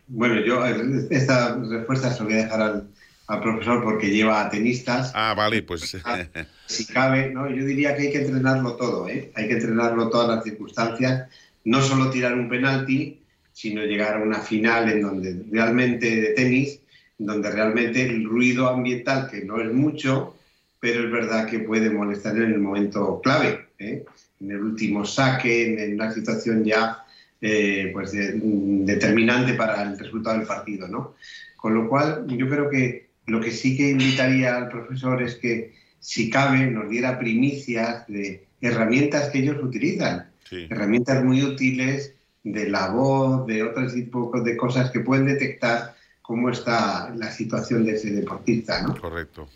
Bueno, 0.07 0.41
yo 0.45 0.65
esta 1.11 1.57
respuesta 1.57 2.11
se 2.13 2.19
la 2.21 2.25
voy 2.25 2.35
a 2.35 2.37
dejar 2.37 2.61
al, 2.61 2.89
al 3.33 3.41
profesor 3.41 3.83
porque 3.83 4.11
lleva 4.11 4.43
a 4.43 4.51
tenistas. 4.51 5.11
Ah, 5.15 5.35
vale, 5.35 5.63
pues... 5.63 5.97
Si 6.67 6.87
cabe, 6.87 7.31
¿no? 7.31 7.51
yo 7.51 7.65
diría 7.67 7.95
que 7.95 8.03
hay 8.05 8.13
que 8.13 8.23
entrenarlo 8.23 8.77
todo, 8.77 9.07
¿eh? 9.09 9.31
hay 9.35 9.47
que 9.47 9.55
entrenarlo 9.55 10.09
todas 10.09 10.29
las 10.29 10.45
circunstancias, 10.45 11.29
no 11.65 11.83
solo 11.83 12.09
tirar 12.11 12.33
un 12.35 12.49
penalti, 12.49 13.21
sino 13.53 13.83
llegar 13.83 14.17
a 14.17 14.23
una 14.23 14.41
final 14.41 14.91
en 14.91 15.03
donde 15.03 15.45
realmente 15.51 16.21
de 16.21 16.29
tenis, 16.29 16.81
donde 17.19 17.51
realmente 17.51 18.03
el 18.03 18.25
ruido 18.25 18.69
ambiental, 18.69 19.29
que 19.31 19.45
no 19.45 19.61
es 19.61 19.71
mucho, 19.71 20.35
pero 20.81 21.05
es 21.05 21.13
verdad 21.13 21.47
que 21.47 21.59
puede 21.59 21.91
molestar 21.91 22.37
en 22.37 22.53
el 22.55 22.59
momento 22.59 23.21
clave, 23.23 23.67
¿eh? 23.79 24.05
en 24.41 24.51
el 24.51 24.59
último 24.59 25.05
saque, 25.05 25.85
en, 25.85 25.95
una 25.95 26.11
situación 26.11 26.65
ya 26.65 27.05
eh, 27.41 27.91
pues 27.93 28.13
de- 28.13 28.41
determinante 28.43 29.53
para 29.55 29.83
el 29.83 29.99
resultado 29.99 30.39
del 30.39 30.47
partido. 30.47 30.89
¿no? 30.89 31.17
Con 31.57 31.75
lo 31.75 31.87
cual, 31.89 32.25
yo 32.29 32.49
creo 32.49 32.71
que 32.71 33.12
lo 33.27 33.41
que 33.41 33.51
sí 33.51 33.77
que 33.77 33.91
invitaría 33.91 34.57
al 34.57 34.69
profesor 34.69 35.23
es 35.23 35.37
que, 35.37 35.75
si 36.01 36.29
cabe, 36.31 36.67
nos 36.67 36.89
diera 36.91 37.19
primicias 37.19 38.07
de 38.09 38.47
herramientas 38.61 39.31
que 39.31 39.39
ellos 39.39 39.57
utilizan, 39.63 40.31
Sí. 40.49 40.67
herramientas 40.71 41.23
muy 41.25 41.43
útiles 41.43 42.15
de 42.45 42.69
la 42.69 42.89
voz, 42.89 43.47
de 43.47 43.63
otros 43.63 43.95
tipos 43.95 44.43
de 44.45 44.57
cosas 44.57 44.91
que 44.91 45.01
pueden 45.01 45.27
detectar 45.27 45.95
cómo 46.21 46.51
está 46.51 47.11
la 47.17 47.31
situación 47.31 47.85
de 47.85 47.93
ese 47.93 48.11
deportista. 48.11 48.83
¿no? 48.83 48.97
Correcto. 49.01 49.49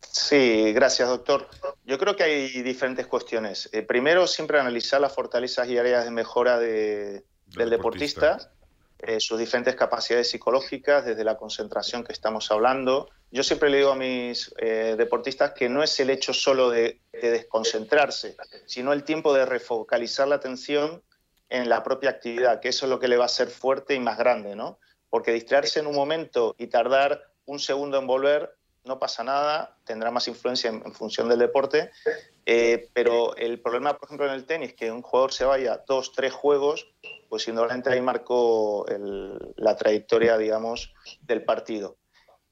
Sí, 0.00 0.72
gracias, 0.72 1.08
doctor. 1.08 1.48
Yo 1.84 1.98
creo 1.98 2.16
que 2.16 2.22
hay 2.24 2.62
diferentes 2.62 3.06
cuestiones. 3.06 3.68
Eh, 3.72 3.82
primero, 3.82 4.26
siempre 4.26 4.58
analizar 4.58 5.00
las 5.00 5.14
fortalezas 5.14 5.68
y 5.68 5.76
áreas 5.78 6.04
de 6.04 6.10
mejora 6.10 6.58
de- 6.58 7.22
del 7.56 7.70
deportista, 7.70 8.50
eh, 8.98 9.20
sus 9.20 9.38
diferentes 9.38 9.76
capacidades 9.76 10.30
psicológicas, 10.30 11.04
desde 11.04 11.24
la 11.24 11.36
concentración 11.36 12.02
que 12.02 12.12
estamos 12.12 12.50
hablando. 12.50 13.10
Yo 13.30 13.42
siempre 13.42 13.70
le 13.70 13.78
digo 13.78 13.90
a 13.90 13.96
mis 13.96 14.54
eh, 14.58 14.94
deportistas 14.96 15.52
que 15.52 15.68
no 15.68 15.82
es 15.82 15.98
el 16.00 16.10
hecho 16.10 16.32
solo 16.32 16.70
de, 16.70 17.00
de 17.12 17.30
desconcentrarse, 17.30 18.36
sino 18.64 18.92
el 18.92 19.04
tiempo 19.04 19.34
de 19.34 19.44
refocalizar 19.44 20.28
la 20.28 20.36
atención 20.36 21.02
en 21.48 21.68
la 21.68 21.82
propia 21.82 22.10
actividad, 22.10 22.60
que 22.60 22.68
eso 22.68 22.86
es 22.86 22.90
lo 22.90 22.98
que 22.98 23.08
le 23.08 23.16
va 23.16 23.24
a 23.24 23.26
hacer 23.26 23.48
fuerte 23.48 23.94
y 23.94 24.00
más 24.00 24.18
grande, 24.18 24.56
¿no? 24.56 24.78
Porque 25.10 25.32
distraerse 25.32 25.80
en 25.80 25.86
un 25.86 25.94
momento 25.94 26.54
y 26.58 26.66
tardar 26.68 27.22
un 27.44 27.58
segundo 27.58 27.98
en 27.98 28.06
volver 28.06 28.55
no 28.86 28.98
pasa 28.98 29.24
nada, 29.24 29.76
tendrá 29.84 30.10
más 30.10 30.28
influencia 30.28 30.70
en, 30.70 30.92
función 30.92 31.28
del 31.28 31.38
deporte, 31.38 31.90
eh, 32.46 32.88
pero 32.92 33.36
el 33.36 33.60
problema, 33.60 33.98
por 33.98 34.08
ejemplo, 34.08 34.26
en 34.26 34.32
el 34.32 34.46
tenis, 34.46 34.74
que 34.74 34.90
un 34.90 35.02
jugador 35.02 35.32
se 35.32 35.44
vaya 35.44 35.82
dos, 35.86 36.12
tres 36.12 36.32
juegos, 36.32 36.88
pues 37.28 37.46
indudablemente 37.48 37.90
ahí 37.90 38.00
marcó 38.00 38.86
la 39.56 39.76
trayectoria, 39.76 40.38
digamos, 40.38 40.92
del 41.22 41.44
partido. 41.44 41.96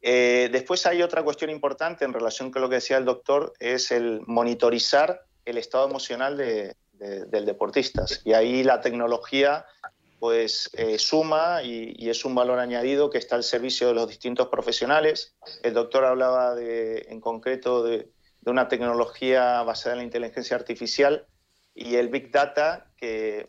Eh, 0.03 0.51
después 0.53 0.85
hay 0.85 1.03
otra 1.03 1.23
cuestión 1.23 1.51
importante 1.51 2.05
en 2.05 2.13
relación 2.13 2.51
con 2.51 2.61
lo 2.63 2.69
que 2.69 2.77
decía 2.77 2.99
el 2.99 3.05
doctor, 3.05 3.55
es 3.59 3.91
el 3.91 4.21
monitorizar 4.27 5.23
el 5.45 5.57
estado 5.59 5.89
emocional 5.89 6.37
de- 6.37 6.75
del 6.95 7.45
deportista. 7.45 8.05
Y 8.25 8.33
ahí 8.33 8.63
la 8.63 8.81
tecnología 8.81 9.67
pues 10.19 10.71
eh, 10.75 10.99
suma 10.99 11.63
y, 11.63 12.09
es 12.09 12.25
un 12.25 12.35
valor 12.35 12.59
añadido 12.59 13.11
que 13.11 13.19
está 13.19 13.37
al 13.37 13.45
servicio 13.45 13.89
de 13.89 13.95
los 13.95 14.09
distintos 14.09 14.49
profesionales. 14.49 15.35
El 15.63 15.75
doctor 15.75 16.05
hablaba 16.05 16.55
en 16.59 17.21
concreto 17.21 17.83
de, 17.83 18.11
una 18.47 18.69
tecnología 18.69 19.63
basada 19.63 19.95
en 19.95 19.99
la 19.99 20.05
inteligencia 20.05 20.57
artificial 20.57 21.27
y 21.75 21.97
el 21.97 22.09
Big 22.09 22.31
Data, 22.31 22.93
que 22.97 23.49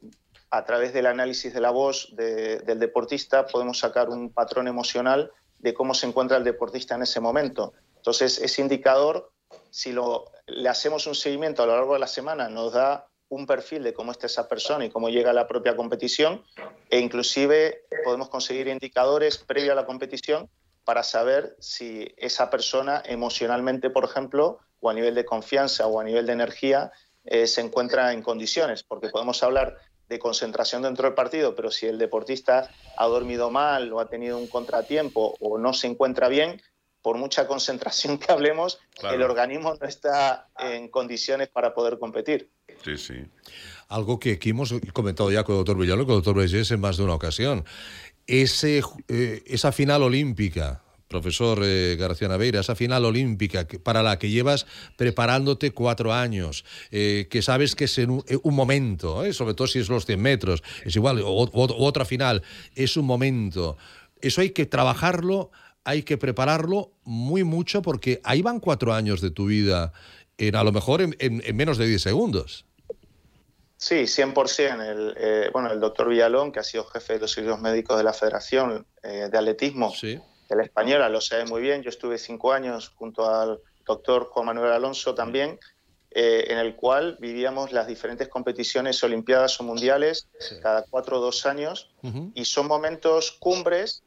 a 0.49 0.63
través 0.63 0.93
del 0.93 1.05
análisis 1.05 1.53
de 1.53 1.59
la 1.59 1.72
voz 1.72 2.16
de- 2.16 2.59
del 2.59 2.80
deportista 2.80 3.45
podemos 3.45 3.80
sacar 3.80 4.09
un 4.09 4.32
patrón 4.32 4.68
emocional 4.68 5.32
de 5.59 5.74
cómo 5.74 5.93
se 5.93 6.07
encuentra 6.07 6.38
el 6.38 6.43
deportista 6.43 6.95
en 6.95 7.03
ese 7.03 7.20
momento. 7.20 7.74
Entonces, 7.97 8.39
ese 8.39 8.61
indicador, 8.61 9.32
si 9.70 9.91
lo, 9.91 10.32
le 10.47 10.70
hacemos 10.70 11.07
un 11.07 11.16
seguimiento 11.16 11.63
a 11.63 11.66
lo 11.66 11.76
largo 11.76 11.93
de 11.93 11.99
la 11.99 12.07
semana, 12.07 12.49
nos 12.49 12.72
da 12.74 13.07
un 13.30 13.46
perfil 13.48 13.84
de 13.84 13.94
cómo 13.94 14.12
está 14.12 14.28
esa 14.28 14.48
persona 14.48 14.86
y 14.86 14.90
cómo 14.90 15.10
llega 15.10 15.32
a 15.32 15.34
la 15.34 15.48
propia 15.48 15.76
competición 15.76 16.44
e 16.90 17.00
inclusive 17.00 17.84
podemos 18.04 18.30
conseguir 18.30 18.68
indicadores 18.68 19.38
previo 19.38 19.72
a 19.72 19.76
la 19.76 19.86
competición 19.86 20.50
para 20.84 21.04
saber 21.04 21.56
si 21.60 22.14
esa 22.18 22.50
persona 22.50 23.02
emocionalmente, 23.06 23.90
por 23.90 24.06
ejemplo, 24.06 24.60
o 24.80 24.90
a 24.90 24.94
nivel 24.94 25.16
de 25.16 25.26
confianza 25.26 25.88
o 25.88 26.00
a 26.00 26.04
nivel 26.04 26.28
de 26.28 26.34
energía, 26.34 26.92
eh, 27.26 27.48
se 27.48 27.62
encuentra 27.62 28.14
en 28.14 28.22
condiciones, 28.22 28.84
porque 28.84 29.10
podemos 29.10 29.42
hablar 29.42 29.78
de 30.08 30.20
concentración 30.20 30.84
dentro 30.84 31.06
del 31.06 31.16
partido, 31.16 31.56
pero 31.56 31.72
si 31.72 31.88
el 31.88 31.98
deportista 31.98 32.70
ha 32.96 33.08
dormido 33.08 33.50
mal 33.50 33.92
o 33.92 34.00
ha 34.00 34.08
tenido 34.08 34.38
un 34.38 34.46
contratiempo 34.46 35.36
o 35.40 35.58
no 35.58 35.74
se 35.74 35.88
encuentra 35.88 36.28
bien, 36.28 36.62
por 37.06 37.20
mucha 37.20 37.45
concentración 37.45 38.18
que 38.18 38.32
hablemos, 38.32 38.80
el 39.14 39.22
organismo 39.22 39.78
no 39.80 39.88
está 39.88 40.49
en 40.58 40.88
condiciones 40.88 41.49
para 41.49 41.72
poder 41.72 41.99
competir. 41.99 42.49
Sí, 42.84 42.97
sí. 42.97 43.14
Algo 43.89 44.20
que 44.20 44.32
aquí 44.32 44.49
hemos 44.49 44.74
comentado 44.91 45.32
ya 45.32 45.43
con 45.43 45.53
el 45.53 45.60
doctor 45.60 45.78
Villalón, 45.78 46.06
con 46.08 46.16
el 46.16 46.24
doctor 46.24 46.36
Bellés 46.36 46.72
en 46.72 46.80
más 46.80 46.97
de 46.97 47.03
una 47.03 47.14
ocasión. 47.14 47.64
Ese, 48.26 48.82
eh, 49.08 49.43
esa 49.45 49.72
final 49.72 50.01
olímpica, 50.01 50.82
profesor 51.08 51.60
eh, 51.64 51.95
García 51.95 52.28
Naveira, 52.28 52.62
esa 52.62 52.74
final 52.74 53.06
olímpica 53.06 53.68
para 53.84 54.01
la 54.01 54.18
que 54.18 54.32
llevas 54.32 54.66
preparándote 54.95 55.74
cuatro 55.74 56.12
años, 56.12 56.66
eh, 56.89 57.28
que 57.30 57.43
sabes 57.43 57.76
que 57.76 57.84
es 57.84 57.99
en 57.99 58.10
un, 58.10 58.56
momento, 58.56 59.32
sobre 59.32 59.53
todo 59.53 59.68
si 59.68 59.78
es 59.78 59.89
los 59.89 60.08
100 60.08 60.20
metros, 60.20 60.64
es 60.84 60.95
igual, 60.95 61.22
o, 61.24 61.51
otra 61.53 62.03
final, 62.03 62.41
es 62.74 62.97
un 62.97 63.06
momento. 63.06 63.78
Eso 64.22 64.41
hay 64.41 64.49
que 64.49 64.66
trabajarlo 64.66 65.51
hay 65.86 66.04
que 66.04 66.18
prepararlo 66.18 66.92
muy 67.04 67.44
mucho 67.44 67.82
porque 67.82 68.20
ahí 68.24 68.42
van 68.42 68.60
cuatro 68.60 68.94
años 68.94 69.22
de 69.22 69.30
tu 69.32 69.46
vida, 69.46 69.94
en, 70.38 70.56
a 70.56 70.64
lo 70.64 70.72
mejor 70.72 71.02
en, 71.02 71.56
menos 71.56 71.78
de 71.78 71.88
10 71.88 72.02
segundos. 72.02 72.66
Sí, 73.78 74.04
100%. 74.04 74.82
El, 74.82 75.14
eh, 75.18 75.50
bueno, 75.54 75.72
el 75.72 75.80
doctor 75.80 76.10
Villalón, 76.10 76.52
que 76.52 76.60
ha 76.60 76.64
sido 76.64 76.86
jefe 76.86 77.14
de 77.14 77.20
los 77.20 77.32
servicios 77.32 77.62
médicos 77.62 77.98
de 77.98 78.04
la 78.04 78.14
Federación 78.14 78.86
eh, 79.04 79.30
de 79.32 79.38
Atletismo 79.38 79.94
de 80.02 80.56
la 80.56 80.64
Española, 80.64 81.08
lo 81.08 81.22
sabe 81.22 81.46
muy 81.46 81.62
bien. 81.62 81.84
Yo 81.84 81.90
estuve 81.90 82.18
cinco 82.18 82.52
años 82.52 82.90
junto 82.96 83.30
al 83.30 83.60
doctor 83.86 84.26
Juan 84.32 84.48
Manuel 84.48 84.72
Alonso 84.72 85.14
también, 85.14 85.60
eh, 86.10 86.46
en 86.48 86.58
el 86.58 86.76
cual 86.76 87.18
vivíamos 87.20 87.72
las 87.72 87.86
diferentes 87.86 88.28
competiciones 88.28 89.04
olimpiadas 89.04 89.60
o 89.60 89.64
mundiales 89.64 90.30
cada 90.64 90.84
cuatro 90.90 91.20
o 91.20 91.22
dos 91.22 91.46
años. 91.46 91.92
Y 92.34 92.46
son 92.46 92.68
momentos 92.68 93.34
cumbres 93.40 94.04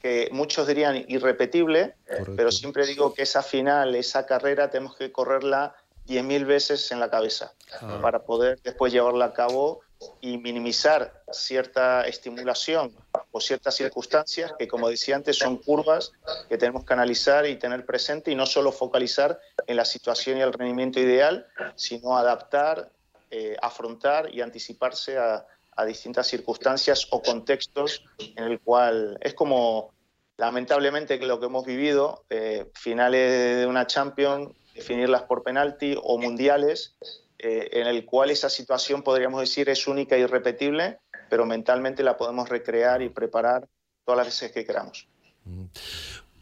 que 0.00 0.28
muchos 0.32 0.66
dirían 0.66 1.04
irrepetible, 1.08 1.94
pero 2.36 2.50
siempre 2.52 2.86
digo 2.86 3.14
que 3.14 3.22
esa 3.22 3.42
final, 3.42 3.94
esa 3.94 4.26
carrera, 4.26 4.70
tenemos 4.70 4.96
que 4.96 5.10
correrla 5.12 5.74
10.000 6.06 6.46
veces 6.46 6.90
en 6.90 7.00
la 7.00 7.10
cabeza 7.10 7.52
ah. 7.80 7.98
para 8.00 8.20
poder 8.20 8.58
después 8.62 8.92
llevarla 8.92 9.26
a 9.26 9.32
cabo 9.32 9.80
y 10.20 10.38
minimizar 10.38 11.22
cierta 11.32 12.02
estimulación 12.02 12.94
o 13.32 13.40
ciertas 13.40 13.74
circunstancias 13.74 14.52
que, 14.58 14.68
como 14.68 14.88
decía 14.88 15.16
antes, 15.16 15.36
son 15.36 15.56
curvas 15.56 16.12
que 16.48 16.56
tenemos 16.56 16.84
que 16.84 16.92
analizar 16.92 17.46
y 17.46 17.56
tener 17.56 17.84
presente 17.84 18.30
y 18.30 18.34
no 18.36 18.46
solo 18.46 18.70
focalizar 18.70 19.40
en 19.66 19.76
la 19.76 19.84
situación 19.84 20.38
y 20.38 20.42
el 20.42 20.52
rendimiento 20.52 21.00
ideal, 21.00 21.46
sino 21.74 22.16
adaptar, 22.16 22.90
eh, 23.30 23.56
afrontar 23.60 24.32
y 24.32 24.40
anticiparse 24.40 25.18
a, 25.18 25.44
a 25.78 25.84
distintas 25.84 26.26
circunstancias 26.26 27.06
o 27.10 27.22
contextos 27.22 28.04
en 28.18 28.44
el 28.44 28.60
cual 28.60 29.16
es 29.20 29.32
como 29.32 29.92
lamentablemente 30.36 31.18
lo 31.24 31.38
que 31.38 31.46
hemos 31.46 31.64
vivido, 31.64 32.24
eh, 32.30 32.66
finales 32.74 33.60
de 33.60 33.66
una 33.66 33.86
Champions, 33.86 34.50
definirlas 34.74 35.22
por 35.22 35.44
penalti 35.44 35.96
o 36.02 36.18
mundiales, 36.18 36.96
eh, 37.38 37.68
en 37.72 37.86
el 37.86 38.04
cual 38.04 38.30
esa 38.30 38.50
situación 38.50 39.02
podríamos 39.02 39.40
decir 39.40 39.68
es 39.68 39.86
única 39.86 40.18
y 40.18 40.22
irrepetible, 40.22 40.98
pero 41.30 41.46
mentalmente 41.46 42.02
la 42.02 42.16
podemos 42.16 42.48
recrear 42.48 43.00
y 43.00 43.08
preparar 43.08 43.68
todas 44.04 44.18
las 44.18 44.26
veces 44.26 44.50
que 44.50 44.64
queramos. 44.64 45.06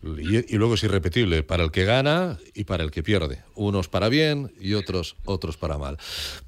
Y, 0.02 0.56
luego 0.56 0.74
es 0.74 0.82
irrepetible 0.84 1.42
para 1.42 1.64
el 1.64 1.70
que 1.70 1.84
gana 1.84 2.38
y 2.54 2.64
para 2.64 2.84
el 2.84 2.90
que 2.90 3.02
pierde. 3.02 3.42
Unos 3.54 3.88
para 3.88 4.08
bien 4.08 4.52
y 4.60 4.74
otros, 4.74 5.16
otros 5.24 5.56
para 5.56 5.78
mal. 5.78 5.98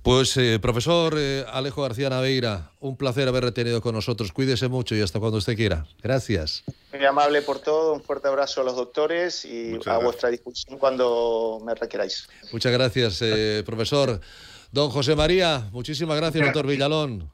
Pues, 0.03 0.37
eh, 0.37 0.59
profesor 0.61 1.15
eh, 1.17 1.45
Alejo 1.51 1.83
García 1.83 2.11
Naveira, 2.11 2.73
un 2.81 2.97
placer 2.97 3.27
haber 3.27 3.45
retenido 3.45 3.81
con 3.81 3.95
nosotros. 3.95 4.33
Cuídese 4.33 4.69
mucho 4.69 4.95
y 4.95 5.01
hasta 5.01 5.19
cuando 5.19 5.39
usted 5.39 5.57
quiera. 5.57 5.87
Gracias. 6.03 6.65
Muy 6.93 7.05
amable 7.05 7.43
por 7.43 7.61
todo. 7.61 7.95
Un 7.95 8.03
fuerte 8.03 8.29
abrazo 8.29 8.61
a 8.61 8.65
los 8.65 8.77
doctores 8.77 9.45
y 9.45 9.79
a 9.87 9.99
vuestra 9.99 10.31
disposición 10.31 10.79
cuando 10.79 11.61
me 11.65 11.75
requeráis. 11.75 12.29
Muchas 12.53 12.73
gracias, 12.73 13.23
eh, 13.23 13.63
profesor. 13.65 14.21
Don 14.71 14.91
José 14.91 15.17
María, 15.17 15.69
muchísimas 15.73 16.17
gracias, 16.17 16.45
doctor 16.45 16.67
Villalón. 16.67 17.31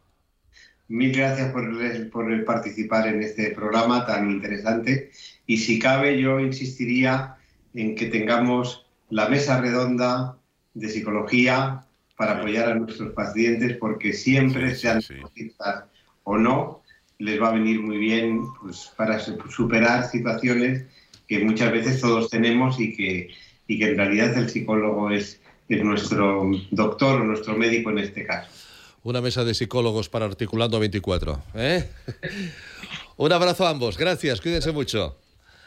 Mil 0.89 1.13
gracias 1.13 1.51
por, 1.51 2.11
por 2.11 2.45
participar 2.45 3.09
en 3.09 3.23
este 3.23 3.51
programa 3.53 4.05
tan 4.07 4.31
interesante. 4.31 5.11
Y 5.47 5.57
si 5.59 5.79
cabe 5.79 6.21
yo 6.21 6.41
insistiría 6.41 7.37
en 7.75 7.95
que 7.95 8.07
tengamos 8.07 8.87
la 9.11 9.29
mesa 9.29 9.61
redonda 9.61 10.37
de 10.75 10.89
psicología 10.89 11.85
para 12.17 12.39
apoyar 12.39 12.71
a 12.71 12.75
nuestros 12.75 13.13
pacientes 13.13 13.77
porque 13.79 14.13
siempre, 14.13 14.75
sean 14.75 15.01
deportistas 15.01 15.85
o 16.25 16.37
no, 16.37 16.83
les 17.19 17.41
va 17.41 17.49
a 17.49 17.55
venir 17.55 17.81
muy 17.81 17.99
bien 17.99 18.43
pues, 18.61 18.93
para 18.97 19.19
superar 19.19 20.09
situaciones 20.09 20.85
que 21.27 21.45
muchas 21.45 21.73
veces 21.73 22.01
todos 22.01 22.29
tenemos 22.31 22.79
y 22.79 22.95
que, 22.95 23.31
y 23.67 23.79
que 23.79 23.91
en 23.91 23.97
realidad 23.97 24.37
el 24.37 24.51
psicólogo 24.51 25.11
es, 25.11 25.41
es 25.69 25.83
nuestro 25.83 26.51
doctor 26.71 27.21
o 27.21 27.25
nuestro 27.25 27.57
médico 27.57 27.91
en 27.91 27.99
este 27.99 28.25
caso. 28.25 28.51
Una 29.05 29.21
mesa 29.21 29.45
de 29.45 29.53
psicólogos 29.53 30.09
para 30.09 30.25
Articulando 30.25 30.81
24. 30.81 31.43
¿eh? 31.57 31.91
Un 33.19 33.33
abrazo 33.33 33.67
a 33.67 33.71
ambos. 33.71 33.99
Gracias. 33.99 34.41
Cuídense 34.41 34.73
mucho. 34.73 35.15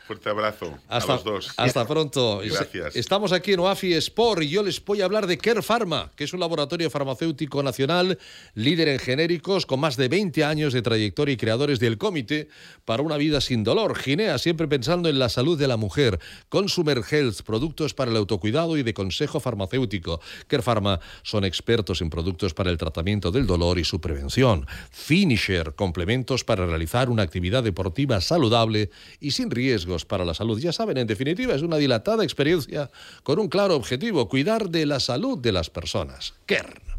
Fuerte 0.07 0.29
abrazo 0.29 0.79
hasta, 0.87 1.11
a 1.11 1.15
los 1.17 1.25
dos. 1.25 1.53
Hasta 1.57 1.85
pronto. 1.85 2.39
Gracias. 2.41 2.95
Estamos 2.95 3.33
aquí 3.33 3.51
en 3.51 3.59
OAFI 3.59 3.93
Sport 3.95 4.43
y 4.43 4.47
yo 4.47 4.63
les 4.63 4.83
voy 4.85 5.01
a 5.01 5.05
hablar 5.05 5.27
de 5.27 5.37
Care 5.37 5.61
Pharma, 5.61 6.11
que 6.15 6.23
es 6.23 6.31
un 6.31 6.39
laboratorio 6.39 6.89
farmacéutico 6.89 7.61
nacional, 7.61 8.17
líder 8.53 8.87
en 8.87 8.99
genéricos, 8.99 9.65
con 9.65 9.81
más 9.81 9.97
de 9.97 10.07
20 10.07 10.45
años 10.45 10.71
de 10.71 10.81
trayectoria 10.81 11.33
y 11.33 11.37
creadores 11.37 11.81
del 11.81 11.97
Comité 11.97 12.47
para 12.85 13.03
una 13.03 13.17
vida 13.17 13.41
sin 13.41 13.65
dolor. 13.65 13.97
Ginea, 13.97 14.37
siempre 14.37 14.69
pensando 14.69 15.09
en 15.09 15.19
la 15.19 15.27
salud 15.27 15.59
de 15.59 15.67
la 15.67 15.75
mujer. 15.75 16.19
Consumer 16.47 17.01
Health, 17.09 17.41
productos 17.41 17.93
para 17.93 18.09
el 18.09 18.15
autocuidado 18.15 18.77
y 18.77 18.83
de 18.83 18.93
consejo 18.93 19.41
farmacéutico. 19.41 20.21
Care 20.47 20.63
Pharma 20.63 21.01
son 21.23 21.43
expertos 21.43 21.99
en 21.99 22.09
productos 22.09 22.53
para 22.53 22.69
el 22.69 22.77
tratamiento 22.77 23.29
del 23.29 23.45
dolor 23.45 23.77
y 23.77 23.83
su 23.83 23.99
prevención. 23.99 24.65
Finisher, 24.89 25.75
complementos 25.75 26.45
para 26.45 26.65
realizar 26.65 27.09
una 27.09 27.23
actividad 27.23 27.61
deportiva 27.61 28.21
saludable 28.21 28.89
y 29.19 29.31
sin 29.31 29.51
para 30.05 30.25
la 30.25 30.33
salud. 30.33 30.59
Ya 30.59 30.71
saben, 30.71 30.97
en 30.97 31.07
definitiva, 31.07 31.55
es 31.55 31.61
una 31.61 31.77
dilatada 31.77 32.23
experiencia 32.23 32.89
con 33.23 33.39
un 33.39 33.47
claro 33.47 33.75
objetivo, 33.75 34.27
cuidar 34.27 34.69
de 34.69 34.85
la 34.85 34.99
salud 34.99 35.37
de 35.37 35.51
las 35.51 35.69
personas. 35.69 36.33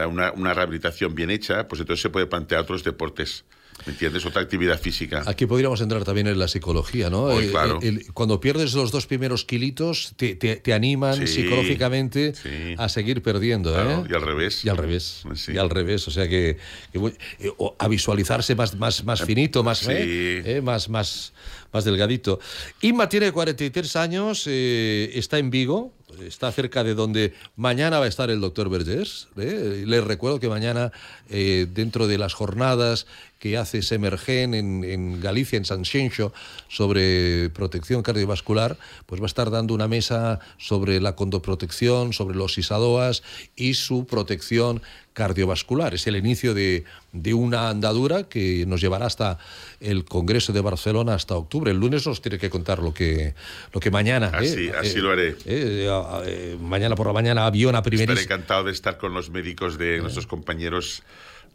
una, 0.07 0.31
una 0.31 0.53
rehabilitación 0.53 1.13
bien 1.15 1.29
hecha, 1.29 1.67
pues 1.67 1.81
entonces 1.81 2.01
se 2.01 2.09
puede 2.09 2.25
plantear 2.25 2.61
otros 2.61 2.83
deportes. 2.83 3.43
¿Me 3.85 3.93
entiendes? 3.93 4.25
Otra 4.25 4.41
actividad 4.41 4.79
física. 4.79 5.23
Aquí 5.25 5.45
podríamos 5.45 5.81
entrar 5.81 6.03
también 6.03 6.27
en 6.27 6.37
la 6.37 6.47
psicología, 6.47 7.09
¿no? 7.09 7.31
Eh, 7.39 7.49
claro. 7.49 7.79
el- 7.81 8.11
cuando 8.13 8.39
pierdes 8.39 8.73
los 8.73 8.91
dos 8.91 9.07
primeros 9.07 9.43
kilitos, 9.45 10.13
te, 10.17 10.35
te- 10.35 10.57
te 10.57 10.73
animan 10.73 11.15
Sí, 11.27 11.27
psicológicamente 11.43 12.33
a 12.77 12.89
seguir 12.89 13.21
perdiendo, 13.21 13.73
Claro, 13.73 14.05
¿eh? 14.05 14.07
y 14.09 14.13
al 14.13 14.21
revés. 14.21 14.63
Y 14.65 14.69
al 14.69 14.77
revés. 14.77 15.23
Y 15.47 15.57
al 15.57 15.69
revés. 15.69 16.07
O 16.07 16.11
sea 16.11 16.27
que, 16.27 16.57
eh, 16.93 17.51
a 17.79 17.87
visualizarse 17.87 18.55
más, 18.55 18.75
más, 18.75 19.03
más 19.03 19.23
finito, 19.23 19.63
más, 19.63 19.79
Sí. 19.79 19.91
¿eh? 19.91 20.43
¿eh? 20.45 20.61
más, 20.61 20.89
más, 20.89 21.33
más 21.73 21.83
delgadito. 21.83 22.39
Inma 22.81 23.09
tiene 23.09 23.31
43 23.31 23.95
años, 23.95 24.43
eh, 24.47 25.11
está 25.15 25.39
en 25.39 25.49
Vigo, 25.49 25.93
está 26.25 26.51
cerca 26.51 26.83
de 26.83 26.93
donde 26.93 27.33
mañana 27.55 27.97
va 27.99 28.05
a 28.05 28.07
estar 28.09 28.29
el 28.29 28.41
doctor 28.41 28.69
Vergés. 28.69 29.27
¿eh? 29.37 29.83
Les 29.87 30.03
recuerdo 30.03 30.39
que 30.39 30.49
mañana, 30.49 30.91
eh, 31.29 31.67
dentro 31.73 32.07
de 32.07 32.17
las 32.17 32.33
jornadas 32.33 33.07
que 33.41 33.57
hace 33.57 33.81
Semergen 33.81 34.53
en, 34.53 34.83
en 34.83 35.19
Galicia, 35.19 35.57
en 35.57 35.65
Sanxenxo, 35.65 36.31
sobre 36.69 37.49
protección 37.49 38.03
cardiovascular, 38.03 38.77
pues 39.07 39.19
va 39.19 39.25
a 39.25 39.33
estar 39.33 39.49
dando 39.49 39.73
una 39.73 39.87
mesa 39.87 40.39
sobre 40.59 41.01
la 41.01 41.15
condoprotección, 41.15 42.13
sobre 42.13 42.37
los 42.37 42.57
ISADOAS 42.59 43.23
y 43.55 43.73
su 43.73 44.05
protección 44.05 44.83
cardiovascular. 45.13 45.95
Es 45.95 46.05
el 46.05 46.15
inicio 46.17 46.53
de, 46.53 46.85
de 47.13 47.33
una 47.33 47.69
andadura 47.69 48.23
que 48.29 48.63
nos 48.67 48.79
llevará 48.79 49.07
hasta 49.07 49.39
el 49.79 50.05
Congreso 50.05 50.53
de 50.53 50.61
Barcelona 50.61 51.15
hasta 51.15 51.35
octubre. 51.35 51.71
El 51.71 51.77
lunes 51.77 52.05
nos 52.05 52.21
tiene 52.21 52.37
que 52.37 52.51
contar 52.51 52.77
lo 52.77 52.93
que, 52.93 53.33
lo 53.73 53.79
que 53.79 53.89
mañana. 53.89 54.29
Así, 54.33 54.67
¿eh? 54.67 54.73
así 54.79 54.99
Eh, 54.99 55.01
lo 55.01 55.11
haré. 55.11 55.29
eh, 55.45 55.89
eh, 56.25 56.57
mañana 56.61 56.95
por 56.95 57.07
la 57.07 57.13
mañana 57.13 57.47
avión 57.47 57.73
a 57.75 57.79
Estaré 57.79 57.97
primerísima. 57.97 58.21
encantado 58.21 58.65
de 58.65 58.71
estar 58.71 58.99
con 58.99 59.15
los 59.15 59.31
médicos 59.31 59.79
de 59.79 59.97
nuestros 59.99 60.27
compañeros 60.27 61.01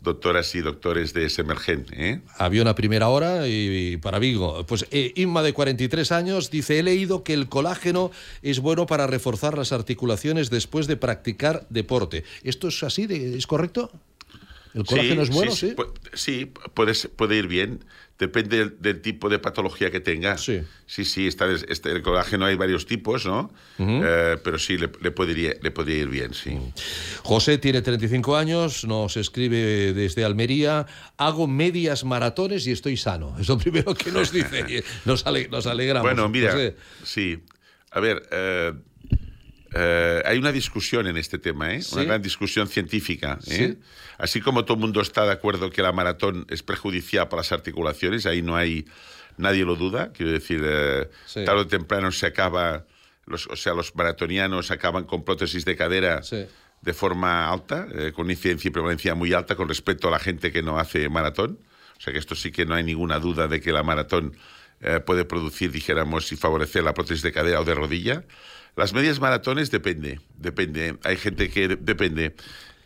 doctoras 0.01 0.55
y 0.55 0.61
doctores 0.61 1.13
de 1.15 1.29
Semergen. 1.31 1.87
¿eh? 1.93 2.21
Avión 2.39 2.69
a 2.69 2.75
primera 2.75 3.09
hora 3.09 3.49
y, 3.49 3.93
y 3.93 3.97
para 3.97 4.19
Vigo. 4.19 4.65
Pues 4.67 4.87
eh, 4.91 5.13
Inma, 5.17 5.43
de 5.43 5.53
43 5.53 6.13
años, 6.13 6.51
dice, 6.51 6.79
he 6.79 6.83
leído 6.83 7.25
que 7.25 7.33
el 7.35 7.49
colágeno 7.49 8.11
es 8.43 8.61
bueno 8.61 8.87
para 8.87 9.07
reforzar 9.07 9.57
las 9.59 9.73
articulaciones 9.73 10.51
después 10.51 10.87
de 10.87 10.97
practicar 10.97 11.67
deporte. 11.71 12.25
¿Esto 12.45 12.69
es 12.69 12.83
así? 12.83 13.07
¿Es 13.11 13.47
correcto? 13.47 13.91
¿El 14.75 14.85
colágeno 14.85 15.23
es 15.23 15.31
bueno? 15.31 15.53
Sí. 15.53 15.75
pu- 15.75 15.91
sí, 16.13 16.53
puede 17.17 17.37
ir 17.37 17.47
bien. 17.47 17.85
Depende 18.19 18.57
del, 18.57 18.77
del 18.81 19.03
tipo 19.03 19.29
de 19.29 19.39
patología 19.39 19.91
que 19.91 20.01
tenga. 20.01 20.39
Sí, 20.39 20.63
sí, 20.87 21.27
está, 21.27 21.47
este, 21.53 21.91
el 21.93 22.01
colágeno 22.01 22.47
hay 22.47 22.57
varios 22.57 22.87
tipos, 22.87 23.27
¿no? 23.27 23.53
Eh, 23.79 24.39
pero 24.43 24.59
sí, 24.59 24.79
le, 24.79 24.91
le 25.03 25.11
podría, 25.11 25.53
le 25.61 25.71
podría 25.71 25.97
ir 25.99 26.09
bien, 26.09 26.33
sí. 26.33 26.59
José 27.23 27.59
tiene 27.59 27.83
35 27.83 28.37
años, 28.37 28.85
nos 28.87 29.19
escribe 29.19 29.93
desde 29.93 30.25
Almería, 30.25 30.87
hago 31.19 31.47
medias 31.47 32.05
maratones 32.05 32.67
y 32.67 32.73
estoy 32.73 32.97
sano. 32.97 33.37
Es 33.39 33.49
lo 33.49 33.59
primero 33.59 33.95
que 33.95 34.11
nos 34.11 34.33
dice. 34.33 34.83
Nos, 35.05 35.27
ale- 35.27 35.49
nos 35.49 35.67
alegramos. 35.67 36.11
Bueno, 36.11 36.29
mira, 36.29 36.53
José. 36.53 36.77
sí. 37.05 37.39
A 37.91 38.01
ver, 38.01 38.23
eh, 38.31 38.73
eh, 39.75 40.23
hay 40.25 40.39
una 40.39 40.53
discusión 40.53 41.07
en 41.07 41.17
este 41.17 41.39
tema, 41.39 41.75
¿eh? 41.75 41.83
Sí. 41.83 41.95
una 41.95 42.05
gran 42.05 42.23
discusión 42.23 42.69
científica. 42.69 43.39
¿eh? 43.47 43.75
Sí. 43.75 43.79
Así 44.19 44.41
como 44.41 44.65
todo 44.65 44.75
el 44.75 44.81
mundo 44.81 45.01
está 45.01 45.25
de 45.25 45.33
acuerdo 45.33 45.71
que 45.71 45.83
la 45.83 45.93
maratón 45.93 46.47
es 46.49 46.63
perjudicial 46.63 47.29
para 47.29 47.41
las 47.41 47.53
articulaciones, 47.53 48.27
ahí 48.27 48.43
no 48.43 48.57
hay, 48.57 48.87
nadie 49.37 49.65
lo 49.65 49.77
duda. 49.77 50.13
Quiero 50.13 50.33
decir, 50.33 50.63
eh, 50.65 51.09
Sí. 51.27 51.45
tarde 51.45 51.63
o 51.63 51.67
temprano 51.67 52.11
se 52.13 52.27
acaba, 52.27 52.87
los, 53.27 53.47
o 53.49 53.57
sea, 53.57 53.75
los 53.75 53.95
maratonianos 53.95 54.71
acaban 54.71 55.05
con 55.05 55.25
prótesis 55.25 55.65
de 55.65 55.77
cadera 55.77 56.21
de 56.83 56.95
forma 56.95 57.51
alta, 57.51 57.89
con 58.15 58.31
incidencia 58.31 58.69
y 58.69 58.71
prevalencia 58.71 59.15
muy 59.15 59.33
alta 59.33 59.57
con 59.57 59.69
respecto 59.69 60.09
a 60.09 60.11
la 60.11 60.19
gente 60.19 60.53
que 60.53 60.63
no 60.63 60.79
hace 60.79 61.09
maratón. 61.09 61.59
O 61.99 62.01
sea 62.01 62.13
que 62.13 62.19
esto 62.19 62.35
sí 62.35 62.53
que 62.53 62.67
no 62.67 62.75
hay 62.75 62.85
ninguna 62.85 63.19
duda 63.19 63.49
de 63.49 63.61
que 63.61 63.73
la 63.73 63.83
maratón 63.83 64.37
puede 65.07 65.25
producir, 65.25 65.73
dijéramos, 65.73 66.31
y 66.33 66.37
favorecer 66.37 66.85
la 66.85 66.93
prótesis 66.95 67.23
de 67.23 67.33
cadera 67.33 67.61
o 67.61 67.65
de 67.65 67.75
rodilla. 67.75 68.25
Las 68.77 68.93
medias 68.93 69.19
maratones 69.21 69.71
depende, 69.71 70.21
depende. 70.37 70.97
Hay 71.03 71.17
gente 71.17 71.49
que 71.51 71.69
de- 71.69 71.77
depende. 71.77 72.35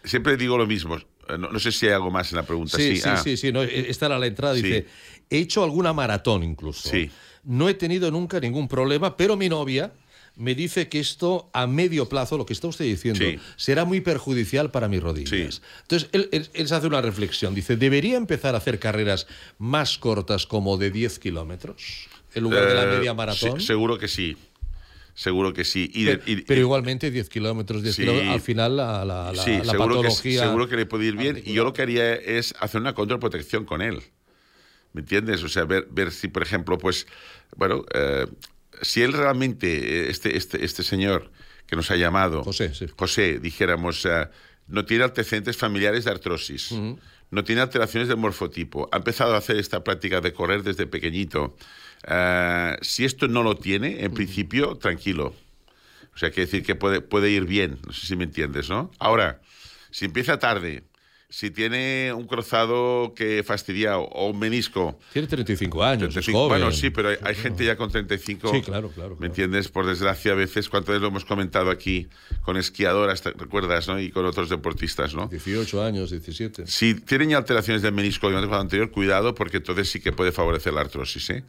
Siempre 0.05 0.37
digo 0.37 0.57
lo 0.57 0.67
mismo. 0.67 0.97
No, 1.29 1.37
no 1.51 1.59
sé 1.61 1.71
si 1.73 1.87
hay 1.87 1.93
algo 1.93 2.11
más 2.11 2.31
en 2.33 2.37
la 2.37 2.45
pregunta. 2.45 2.77
Sí, 2.77 2.97
sí, 2.97 3.03
ah. 3.09 3.17
sí, 3.17 3.37
sí, 3.37 3.53
no, 3.53 3.63
e- 3.63 3.91
esta 3.91 4.07
era 4.07 4.19
la 4.19 4.27
entrada. 4.27 4.55
Sí. 4.55 4.63
Dice, 4.63 4.87
he 5.29 5.39
hecho 5.39 5.63
alguna 5.65 5.93
maratón 5.93 6.43
incluso. 6.43 6.89
Sí. 6.89 7.11
No 7.45 7.69
he 7.69 7.75
tenido 7.75 8.11
nunca 8.11 8.39
ningún 8.41 8.69
problema, 8.69 9.17
pero 9.17 9.37
mi 9.37 9.49
novia 9.49 9.93
me 10.37 10.55
dice 10.55 10.89
que 10.89 11.01
esto 11.01 11.51
a 11.53 11.67
medio 11.67 12.09
plazo, 12.09 12.37
lo 12.39 12.47
que 12.47 12.53
está 12.53 12.69
usted 12.69 12.85
diciendo, 12.85 13.25
Sí. 13.25 13.39
será 13.57 13.85
muy 13.85 14.01
perjudicial 14.01 14.71
para 14.71 14.89
mis 14.89 15.03
rodillas. 15.03 15.61
Entonces, 15.83 16.09
él, 16.13 16.29
él- 16.33 16.49
él 16.55 16.69
se 16.69 16.75
hace 16.75 16.87
una 16.87 17.01
reflexión. 17.01 17.55
Dice, 17.55 17.77
¿debería 17.77 18.17
empezar 18.17 18.55
a 18.55 18.59
hacer 18.59 18.79
carreras 18.79 19.27
más 19.59 19.99
cortas 19.99 20.47
como 20.47 20.77
de 20.79 20.91
10 20.91 21.19
kilómetros 21.19 22.09
en 22.35 22.43
lugar 22.45 22.67
de 22.69 22.75
la 22.75 22.85
Eh, 22.85 22.97
media 22.99 23.13
maratón? 23.15 23.61
sí, 23.61 23.67
seguro 23.67 23.99
que 23.99 24.09
sí. 24.09 24.37
Seguro 25.15 25.53
que 25.53 25.65
sí. 25.65 25.91
Y 25.95 26.05
de- 26.05 26.19
pero, 26.19 26.31
y- 26.33 26.43
pero 26.43 26.61
igualmente 26.61 27.11
10 27.11 27.29
kilómetros, 27.29 27.83
10 27.83 27.95
Sí. 27.97 28.03
kilómetros, 28.03 28.33
al 28.35 28.41
final 28.41 28.77
la, 28.77 29.05
la, 29.05 29.33
la- 29.33 29.43
sí, 29.43 29.51
la 29.59 29.65
seguro, 29.73 29.89
que, 30.03 30.09
patología... 30.09 30.43
seguro 30.45 30.69
que 30.69 30.77
le 30.77 30.87
puede 30.87 31.07
ir 31.07 31.17
bien. 31.17 31.43
Y 31.45 31.53
yo 31.53 31.65
lo 31.65 31.73
que 31.73 31.83
haría 31.83 32.15
es 32.15 32.55
hacer 32.61 32.81
una 32.81 32.95
contraprotección 32.95 33.65
con 33.65 33.83
él. 33.83 34.01
¿Me 34.93 35.03
entiendes? 35.03 35.43
O 35.45 35.49
sea, 35.49 35.65
ver, 35.65 35.87
ver 35.91 36.11
si, 36.11 36.29
por 36.29 36.43
ejemplo, 36.43 36.77
pues, 36.79 37.07
bueno, 37.57 37.85
eh, 37.95 38.27
si 38.83 39.03
él 39.03 39.13
realmente, 39.13 39.69
eh, 40.07 40.11
este, 40.11 40.37
este, 40.37 40.65
este 40.65 40.83
señor 40.83 41.31
que 41.67 41.77
nos 41.77 41.91
ha 41.93 41.97
llamado, 41.97 42.43
José, 42.97 43.39
dijéramos, 43.39 44.05
eh, 44.07 44.29
no 44.67 44.85
tiene 44.85 45.05
antecedentes 45.05 45.57
familiares 45.57 46.05
de 46.07 46.11
artrosis, 46.11 46.73
no 47.31 47.45
tiene 47.45 47.61
alteraciones 47.61 48.09
del 48.09 48.17
morfotipo, 48.17 48.89
ha 48.91 48.97
empezado 48.97 49.35
a 49.35 49.39
hacer 49.39 49.57
esta 49.59 49.85
práctica 49.85 50.21
de 50.21 50.33
correr 50.33 50.63
desde 50.65 50.87
pequeñito. 50.89 51.57
Eh, 52.07 52.77
si 52.83 53.05
esto 53.05 53.29
no 53.29 53.43
lo 53.43 53.57
tiene, 53.57 54.05
en 54.05 54.13
principio, 54.13 54.77
tranquilo. 54.77 55.35
O 56.15 56.19
sea, 56.19 56.31
quiere 56.31 56.47
decir 56.47 56.63
que 56.65 56.75
puede, 56.75 57.01
puede 57.01 57.31
ir 57.31 57.45
bien, 57.45 57.79
no 57.87 57.93
sé 57.93 58.07
si 58.07 58.17
me 58.17 58.25
entiendes, 58.25 58.69
¿no? 58.69 58.91
Ahora, 58.99 59.41
si 59.91 60.07
empieza 60.07 60.39
tarde, 60.39 60.85
si 61.31 61.53
tiene 61.53 62.13
un 62.13 62.27
cruzado 62.27 63.15
que 63.15 63.45
fastidia 63.45 63.99
o 63.99 64.31
un 64.31 64.39
menisco. 64.39 64.99
Tiene 65.13 65.29
35 65.29 65.85
años, 65.85 66.09
es 66.09 66.15
35, 66.15 66.39
joven. 66.39 66.61
Bueno, 66.61 66.73
sí, 66.73 66.91
pero 66.91 67.11
hay, 67.11 67.17
hay 67.23 67.35
gente 67.37 67.65
ya 67.65 67.77
con 67.77 67.89
35. 67.89 68.51
Sí, 68.53 68.63
claro, 68.63 68.91
claro, 68.91 69.17
¿Me 69.21 69.29
entiendes? 69.29 69.69
Por 69.69 69.87
desgracia, 69.87 70.33
a 70.33 70.35
veces, 70.35 70.69
cuántas 70.69 70.89
veces 70.89 71.03
lo 71.03 71.09
hemos 71.09 71.25
comentado 71.25 71.71
aquí, 71.71 72.09
con 72.43 72.57
esquiadoras, 72.57 73.23
¿te 73.23 73.31
recuerdas, 73.31 73.87
no? 73.87 74.01
Y 74.01 74.11
con 74.11 74.27
otros 74.27 74.49
deportistas, 74.49 75.15
¿no? 75.15 75.29
18 75.29 75.85
años, 75.85 76.11
17. 76.11 76.67
Si 76.67 76.95
tienen 76.95 77.31
ya 77.31 77.39
alteraciones 77.39 77.83
del 77.83 77.93
menisco 77.93 78.29
durante 78.29 78.53
el 78.53 78.61
anterior, 78.61 78.91
cuidado, 78.91 79.33
porque 79.33 79.59
entonces 79.59 79.89
sí 79.89 80.01
que 80.01 80.11
puede 80.11 80.33
favorecer 80.33 80.73
la 80.73 80.81
artrosis, 80.81 81.31
¿eh? 81.31 81.45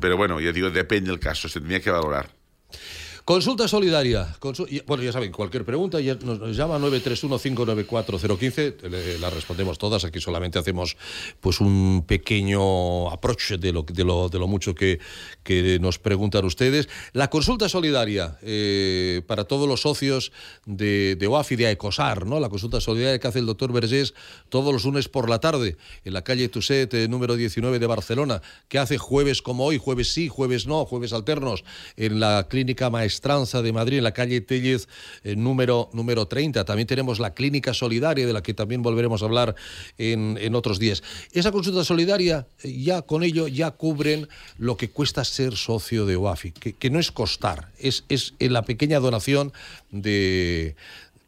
Pero 0.00 0.16
bueno, 0.16 0.40
ya 0.40 0.52
digo, 0.52 0.70
depende 0.70 1.10
del 1.10 1.18
caso, 1.18 1.48
se 1.48 1.58
tendría 1.58 1.80
que 1.80 1.90
valorar. 1.90 2.30
Consulta 3.24 3.66
solidaria. 3.68 4.36
Bueno, 4.86 5.02
ya 5.02 5.10
saben, 5.10 5.32
cualquier 5.32 5.64
pregunta 5.64 5.98
ya 5.98 6.14
nos, 6.16 6.38
nos 6.40 6.54
llama 6.54 6.78
931594015. 6.78 8.82
Le- 8.90 9.18
La 9.18 9.30
respondemos 9.30 9.78
todas. 9.78 10.04
Aquí 10.04 10.20
solamente 10.20 10.58
hacemos 10.58 10.98
pues 11.40 11.58
un 11.62 12.04
pequeño 12.06 13.08
approach 13.10 13.52
de 13.52 13.72
lo, 13.72 13.80
de 13.82 14.04
lo, 14.04 14.28
de 14.28 14.38
lo 14.38 14.46
mucho 14.46 14.74
que, 14.74 14.98
que 15.42 15.78
nos 15.80 15.98
preguntan 15.98 16.44
ustedes. 16.44 16.86
La 17.14 17.30
consulta 17.30 17.70
solidaria 17.70 18.36
eh, 18.42 19.22
para 19.26 19.44
todos 19.44 19.66
los 19.66 19.80
socios 19.80 20.30
de, 20.66 21.16
de 21.18 21.26
OAF 21.26 21.52
y 21.52 21.56
de 21.56 21.70
ECOSAR, 21.70 22.26
¿no? 22.26 22.40
La 22.40 22.50
consulta 22.50 22.78
solidaria 22.78 23.18
que 23.18 23.26
hace 23.28 23.38
el 23.38 23.46
doctor 23.46 23.72
Vergés 23.72 24.12
todos 24.50 24.70
los 24.70 24.84
lunes 24.84 25.08
por 25.08 25.30
la 25.30 25.40
tarde 25.40 25.78
en 26.04 26.12
la 26.12 26.22
calle 26.24 26.50
Tuset, 26.50 26.92
eh, 26.92 27.08
número 27.08 27.36
19 27.36 27.78
de 27.78 27.86
Barcelona, 27.86 28.42
que 28.68 28.78
hace 28.78 28.98
jueves 28.98 29.40
como 29.40 29.64
hoy, 29.64 29.78
jueves 29.78 30.12
sí, 30.12 30.28
jueves 30.28 30.66
no, 30.66 30.84
jueves 30.84 31.14
alternos, 31.14 31.64
en 31.96 32.20
la 32.20 32.48
Clínica 32.50 32.90
Maestranza 33.14 33.62
de 33.62 33.72
Madrid, 33.72 33.98
en 33.98 34.04
la 34.04 34.12
calle 34.12 34.40
Tellez, 34.40 34.88
eh, 35.22 35.36
número, 35.36 35.88
número 35.92 36.26
30. 36.26 36.64
También 36.64 36.88
tenemos 36.88 37.20
la 37.20 37.32
Clínica 37.32 37.72
Solidaria, 37.72 38.26
de 38.26 38.32
la 38.32 38.42
que 38.42 38.54
también 38.54 38.82
volveremos 38.82 39.22
a 39.22 39.26
hablar 39.26 39.54
en, 39.98 40.36
en 40.40 40.56
otros 40.56 40.80
días. 40.80 41.04
Esa 41.30 41.52
consulta 41.52 41.84
solidaria, 41.84 42.48
eh, 42.64 42.82
ya 42.82 43.02
con 43.02 43.22
ello, 43.22 43.46
ya 43.46 43.70
cubren 43.70 44.28
lo 44.58 44.76
que 44.76 44.90
cuesta 44.90 45.24
ser 45.24 45.54
socio 45.54 46.06
de 46.06 46.16
OAFI, 46.16 46.50
que, 46.50 46.72
que 46.72 46.90
no 46.90 46.98
es 46.98 47.12
costar, 47.12 47.70
es, 47.78 48.04
es 48.08 48.34
la 48.40 48.62
pequeña 48.62 48.98
donación 48.98 49.52
de 49.92 50.74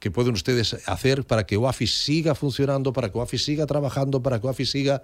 que 0.01 0.11
pueden 0.11 0.35
ustedes 0.35 0.77
hacer 0.87 1.25
para 1.25 1.47
que 1.47 1.57
OAFI 1.57 1.87
siga 1.87 2.35
funcionando, 2.35 2.93
para 2.93 3.11
que 3.11 3.19
OAFI 3.19 3.39
siga 3.39 3.67
trabajando, 3.67 4.23
para 4.23 4.41
que 4.41 4.47
OAFI 4.49 4.67
siga 4.67 5.03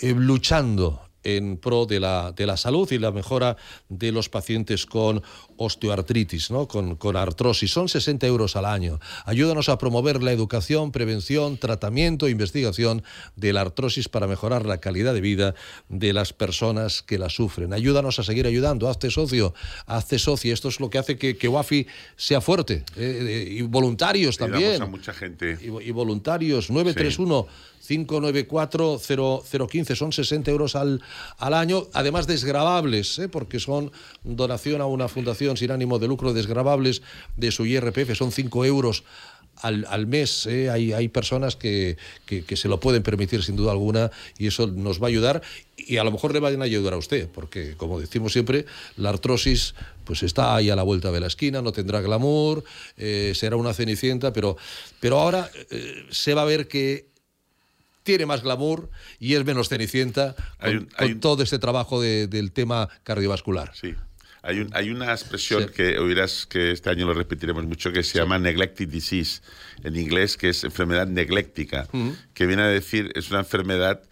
eh, 0.00 0.14
luchando 0.16 1.02
en 1.24 1.56
pro 1.56 1.86
de 1.86 2.00
la, 2.00 2.32
de 2.32 2.46
la 2.46 2.56
salud 2.56 2.90
y 2.92 2.98
la 2.98 3.10
mejora 3.10 3.56
de 3.88 4.12
los 4.12 4.28
pacientes 4.28 4.86
con 4.86 5.22
osteoartritis, 5.56 6.50
¿no? 6.50 6.68
con, 6.68 6.96
con 6.96 7.16
artrosis. 7.16 7.70
Son 7.72 7.88
60 7.88 8.26
euros 8.26 8.56
al 8.56 8.66
año. 8.66 9.00
Ayúdanos 9.24 9.68
a 9.68 9.78
promover 9.78 10.22
la 10.22 10.32
educación, 10.32 10.92
prevención, 10.92 11.58
tratamiento 11.58 12.26
e 12.26 12.30
investigación 12.30 13.02
de 13.36 13.52
la 13.52 13.62
artrosis 13.62 14.08
para 14.08 14.26
mejorar 14.26 14.66
la 14.66 14.78
calidad 14.78 15.14
de 15.14 15.20
vida 15.20 15.54
de 15.88 16.12
las 16.12 16.32
personas 16.32 17.02
que 17.02 17.18
la 17.18 17.30
sufren. 17.30 17.72
Ayúdanos 17.72 18.18
a 18.18 18.22
seguir 18.22 18.46
ayudando. 18.46 18.88
Hazte 18.88 19.10
socio, 19.10 19.54
hazte 19.86 20.18
socio. 20.18 20.52
Esto 20.52 20.68
es 20.68 20.80
lo 20.80 20.90
que 20.90 20.98
hace 20.98 21.16
que, 21.16 21.36
que 21.36 21.48
WAFI 21.48 21.86
sea 22.16 22.40
fuerte. 22.40 22.84
Eh, 22.96 23.46
eh, 23.46 23.48
y 23.50 23.62
voluntarios 23.62 24.36
también. 24.36 24.82
a 24.82 24.86
mucha 24.86 25.12
gente. 25.12 25.58
Y, 25.60 25.66
y 25.88 25.90
voluntarios. 25.90 26.70
931 26.70 27.46
594-0015, 27.88 29.94
son 29.94 30.12
60 30.12 30.50
euros 30.50 30.76
al, 30.76 31.02
al 31.38 31.54
año, 31.54 31.86
además 31.92 32.26
desgravables, 32.26 33.18
¿eh? 33.18 33.28
porque 33.28 33.60
son 33.60 33.92
donación 34.22 34.80
a 34.80 34.86
una 34.86 35.08
fundación 35.08 35.56
sin 35.56 35.70
ánimo 35.70 35.98
de 35.98 36.08
lucro, 36.08 36.32
desgravables 36.32 37.02
de 37.36 37.50
su 37.50 37.66
IRPF, 37.66 38.16
son 38.16 38.32
5 38.32 38.64
euros 38.64 39.04
al, 39.62 39.86
al, 39.88 40.06
mes. 40.06 40.46
¿eh? 40.46 40.70
Hay, 40.70 40.92
hay, 40.92 41.08
personas 41.08 41.56
que, 41.56 41.96
que, 42.26 42.44
que, 42.44 42.56
se 42.56 42.68
lo 42.68 42.80
pueden 42.80 43.02
permitir 43.02 43.42
sin 43.42 43.56
duda 43.56 43.72
alguna 43.72 44.10
y 44.38 44.48
eso 44.48 44.66
nos 44.66 45.00
va 45.00 45.06
a 45.06 45.10
ayudar 45.10 45.42
y 45.76 45.96
a 45.96 46.04
lo 46.04 46.12
mejor 46.12 46.32
le 46.32 46.40
van 46.40 46.60
a 46.60 46.64
ayudar 46.64 46.94
a 46.94 46.96
usted, 46.96 47.28
porque 47.28 47.74
como 47.76 48.00
decimos 48.00 48.32
siempre, 48.32 48.66
la 48.96 49.10
artrosis 49.10 49.74
pues 50.04 50.22
está 50.22 50.54
ahí 50.54 50.70
a 50.70 50.76
la 50.76 50.82
vuelta 50.82 51.10
de 51.10 51.20
la 51.20 51.26
esquina, 51.26 51.62
no 51.62 51.72
tendrá 51.72 52.00
glamour, 52.00 52.64
eh, 52.96 53.32
será 53.34 53.56
una 53.56 53.74
cenicienta, 53.74 54.32
pero, 54.32 54.56
pero 55.00 55.20
ahora 55.20 55.50
eh, 55.70 56.06
se 56.10 56.34
va 56.34 56.42
a 56.42 56.46
ver 56.46 56.68
que 56.68 57.06
tiene 58.04 58.26
más 58.26 58.42
glamour 58.42 58.90
y 59.18 59.34
es 59.34 59.44
menos 59.44 59.68
cenicienta 59.68 60.36
con, 60.60 60.76
un, 60.76 60.88
un... 61.00 61.20
todo 61.20 61.42
este 61.42 61.58
trabajo 61.58 62.00
de, 62.00 62.28
del 62.28 62.52
tema 62.52 62.88
cardiovascular. 63.02 63.72
Sí. 63.74 63.94
Hay, 64.42 64.60
un, 64.60 64.70
hay 64.74 64.90
una 64.90 65.10
expresión 65.10 65.64
sí. 65.64 65.68
que 65.74 65.98
oirás 65.98 66.46
que 66.46 66.70
este 66.70 66.90
año 66.90 67.06
lo 67.06 67.14
repetiremos 67.14 67.64
mucho 67.64 67.90
que 67.92 68.02
se 68.02 68.12
sí. 68.12 68.18
llama 68.18 68.38
neglected 68.38 68.86
disease, 68.88 69.40
en 69.82 69.96
inglés, 69.96 70.36
que 70.36 70.50
es 70.50 70.62
enfermedad 70.64 71.06
negléctica, 71.06 71.88
uh 71.92 71.96
-huh. 71.96 72.16
que 72.34 72.46
viene 72.46 72.62
a 72.62 72.66
decir, 72.66 73.10
es 73.14 73.30
una 73.30 73.40
enfermedad 73.40 74.02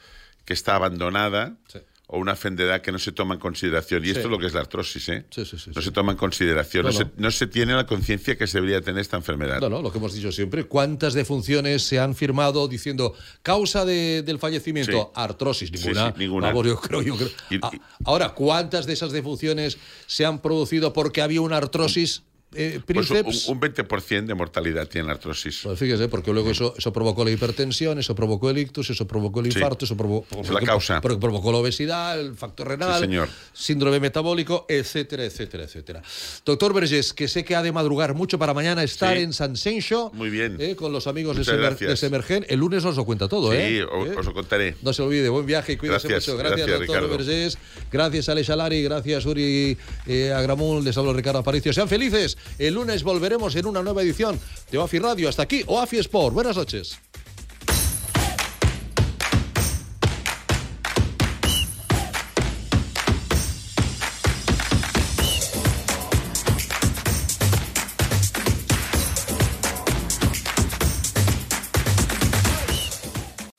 que 0.46 0.54
está 0.54 0.74
abandonada. 0.74 1.54
Sí 1.68 1.78
o 2.12 2.18
una 2.18 2.32
enfermedad 2.32 2.82
que 2.82 2.92
no 2.92 2.98
se 2.98 3.10
toma 3.10 3.34
en 3.34 3.40
consideración. 3.40 4.02
Y 4.02 4.08
sí. 4.08 4.10
esto 4.10 4.24
es 4.24 4.30
lo 4.30 4.38
que 4.38 4.44
es 4.44 4.52
la 4.52 4.60
artrosis, 4.60 5.08
¿eh? 5.08 5.24
Sí, 5.30 5.46
sí, 5.46 5.56
no 5.74 5.80
se 5.80 5.90
toma 5.92 6.12
en 6.12 6.18
consideración, 6.18 6.84
no, 6.84 6.92
no. 6.92 6.98
Se, 6.98 7.06
no, 7.16 7.30
Se, 7.30 7.46
tiene 7.46 7.74
la 7.74 7.86
conciencia 7.86 8.36
que 8.36 8.46
se 8.46 8.58
debería 8.58 8.82
tener 8.82 9.00
esta 9.00 9.16
enfermedad. 9.16 9.60
No, 9.62 9.70
no, 9.70 9.80
lo 9.80 9.90
que 9.90 9.96
hemos 9.96 10.12
dicho 10.12 10.30
siempre. 10.30 10.64
¿Cuántas 10.64 11.14
defunciones 11.14 11.84
se 11.84 11.98
han 11.98 12.14
firmado 12.14 12.68
diciendo 12.68 13.14
causa 13.42 13.86
de, 13.86 14.22
del 14.22 14.38
fallecimiento? 14.38 15.10
Artrosis, 15.14 15.72
ninguna. 15.72 16.14
ninguna. 16.18 16.48
Vamos, 16.48 16.66
yo 16.66 16.78
creo, 16.78 17.00
yo 17.00 17.16
creo. 17.16 17.30
Y, 17.48 17.54
y... 17.54 17.80
Ahora, 18.04 18.34
¿cuántas 18.34 18.84
de 18.84 18.92
esas 18.92 19.10
defunciones 19.12 19.78
se 20.06 20.26
han 20.26 20.42
producido 20.42 20.92
porque 20.92 21.22
había 21.22 21.40
una 21.40 21.56
artrosis? 21.56 22.24
Eh, 22.54 22.80
pues 22.86 23.10
un, 23.10 23.16
un, 23.18 23.60
20% 23.60 24.26
de 24.26 24.34
mortalidad 24.34 24.86
tiene 24.86 25.06
la 25.06 25.14
artrosis. 25.14 25.60
Pues 25.62 25.78
fíjese, 25.78 26.08
porque 26.08 26.32
luego 26.32 26.50
eso, 26.50 26.74
eso 26.76 26.92
provocó 26.92 27.24
la 27.24 27.30
hipertensión, 27.30 27.98
eso 27.98 28.14
provocó 28.14 28.50
el 28.50 28.58
ictus, 28.58 28.90
eso 28.90 29.06
provocó 29.06 29.40
el 29.40 29.46
infarto, 29.46 29.86
sí. 29.86 29.92
eso 29.92 29.96
provocó, 29.96 30.40
es 30.40 30.50
la 30.50 30.60
causa. 30.60 31.00
provocó 31.00 31.52
la 31.52 31.58
obesidad, 31.58 32.20
el 32.20 32.34
factor 32.34 32.68
renal, 32.68 32.94
sí, 32.94 33.00
señor. 33.06 33.28
síndrome 33.52 34.00
metabólico, 34.00 34.66
etcétera, 34.68 35.24
etcétera, 35.24 35.64
etcétera. 35.64 36.02
Doctor 36.44 36.74
Vergés, 36.74 37.12
que 37.14 37.28
sé 37.28 37.44
que 37.44 37.56
ha 37.56 37.62
de 37.62 37.72
madrugar 37.72 38.14
mucho 38.14 38.38
para 38.38 38.52
mañana 38.52 38.82
estar 38.82 39.16
sí. 39.16 39.22
en 39.22 39.32
San 39.32 39.56
Sencho. 39.56 40.10
Muy 40.12 40.30
bien. 40.30 40.56
Eh, 40.60 40.76
con 40.76 40.92
los 40.92 41.06
amigos 41.06 41.36
de, 41.36 41.44
Semer, 41.44 41.78
de 41.78 41.96
Semergen. 41.96 42.44
El 42.48 42.60
lunes 42.60 42.84
os 42.84 42.96
lo 42.96 43.04
cuenta 43.04 43.28
todo, 43.28 43.52
¿eh? 43.52 43.68
Sí, 43.68 43.80
os 43.80 44.24
lo 44.24 44.34
contaré. 44.34 44.76
No 44.82 44.92
se 44.92 45.02
olvide, 45.02 45.28
buen 45.28 45.46
viaje 45.46 45.72
y 45.72 45.76
cuídese 45.76 46.08
gracias, 46.08 46.34
mucho. 46.34 46.38
Gracias, 46.38 46.66
gracias 46.66 46.88
doctor. 46.88 47.10
Vergés. 47.10 47.58
Gracias, 47.90 48.28
Ale 48.28 48.44
Salari. 48.44 48.82
Gracias, 48.82 49.24
Uri 49.26 49.76
eh, 50.06 50.32
Agramul. 50.32 50.84
Les 50.84 50.96
hablo 50.96 51.12
Ricardo 51.12 51.38
Aparicio. 51.38 51.72
Sean 51.72 51.88
felices. 51.88 52.36
El 52.58 52.74
lunes 52.74 53.02
volveremos 53.02 53.22
veremos 53.22 53.56
en 53.56 53.66
una 53.66 53.82
nueva 53.82 54.02
edición 54.02 54.38
de 54.70 54.78
OAFI 54.78 54.98
Radio. 54.98 55.28
Hasta 55.28 55.42
aquí, 55.42 55.62
OAFI 55.66 55.98
Sport. 55.98 56.34
Buenas 56.34 56.56
noches. 56.56 56.98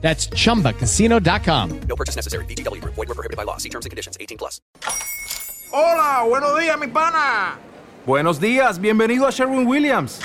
That's 0.00 0.28
chumbacasino.com. 0.28 1.80
No 1.88 1.96
purchase 1.96 2.14
necessary. 2.16 2.44
BGW. 2.46 2.80
Void 2.84 3.08
were 3.08 3.14
prohibited 3.14 3.36
by 3.36 3.42
law. 3.44 3.56
See 3.56 3.70
terms 3.70 3.86
and 3.86 3.90
conditions 3.90 4.16
18 4.20 4.38
plus. 4.38 4.60
Hola, 5.72 6.24
buenos 6.28 6.58
días, 6.58 6.78
mi 6.78 6.86
pana. 6.86 7.58
Buenos 8.06 8.38
días, 8.40 8.78
bienvenido 8.80 9.26
a 9.26 9.32
Sherwin 9.32 9.66
Williams. 9.66 10.20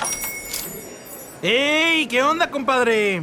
¡Ey! 1.42 2.06
¿Qué 2.06 2.22
onda, 2.22 2.48
compadre? 2.48 3.22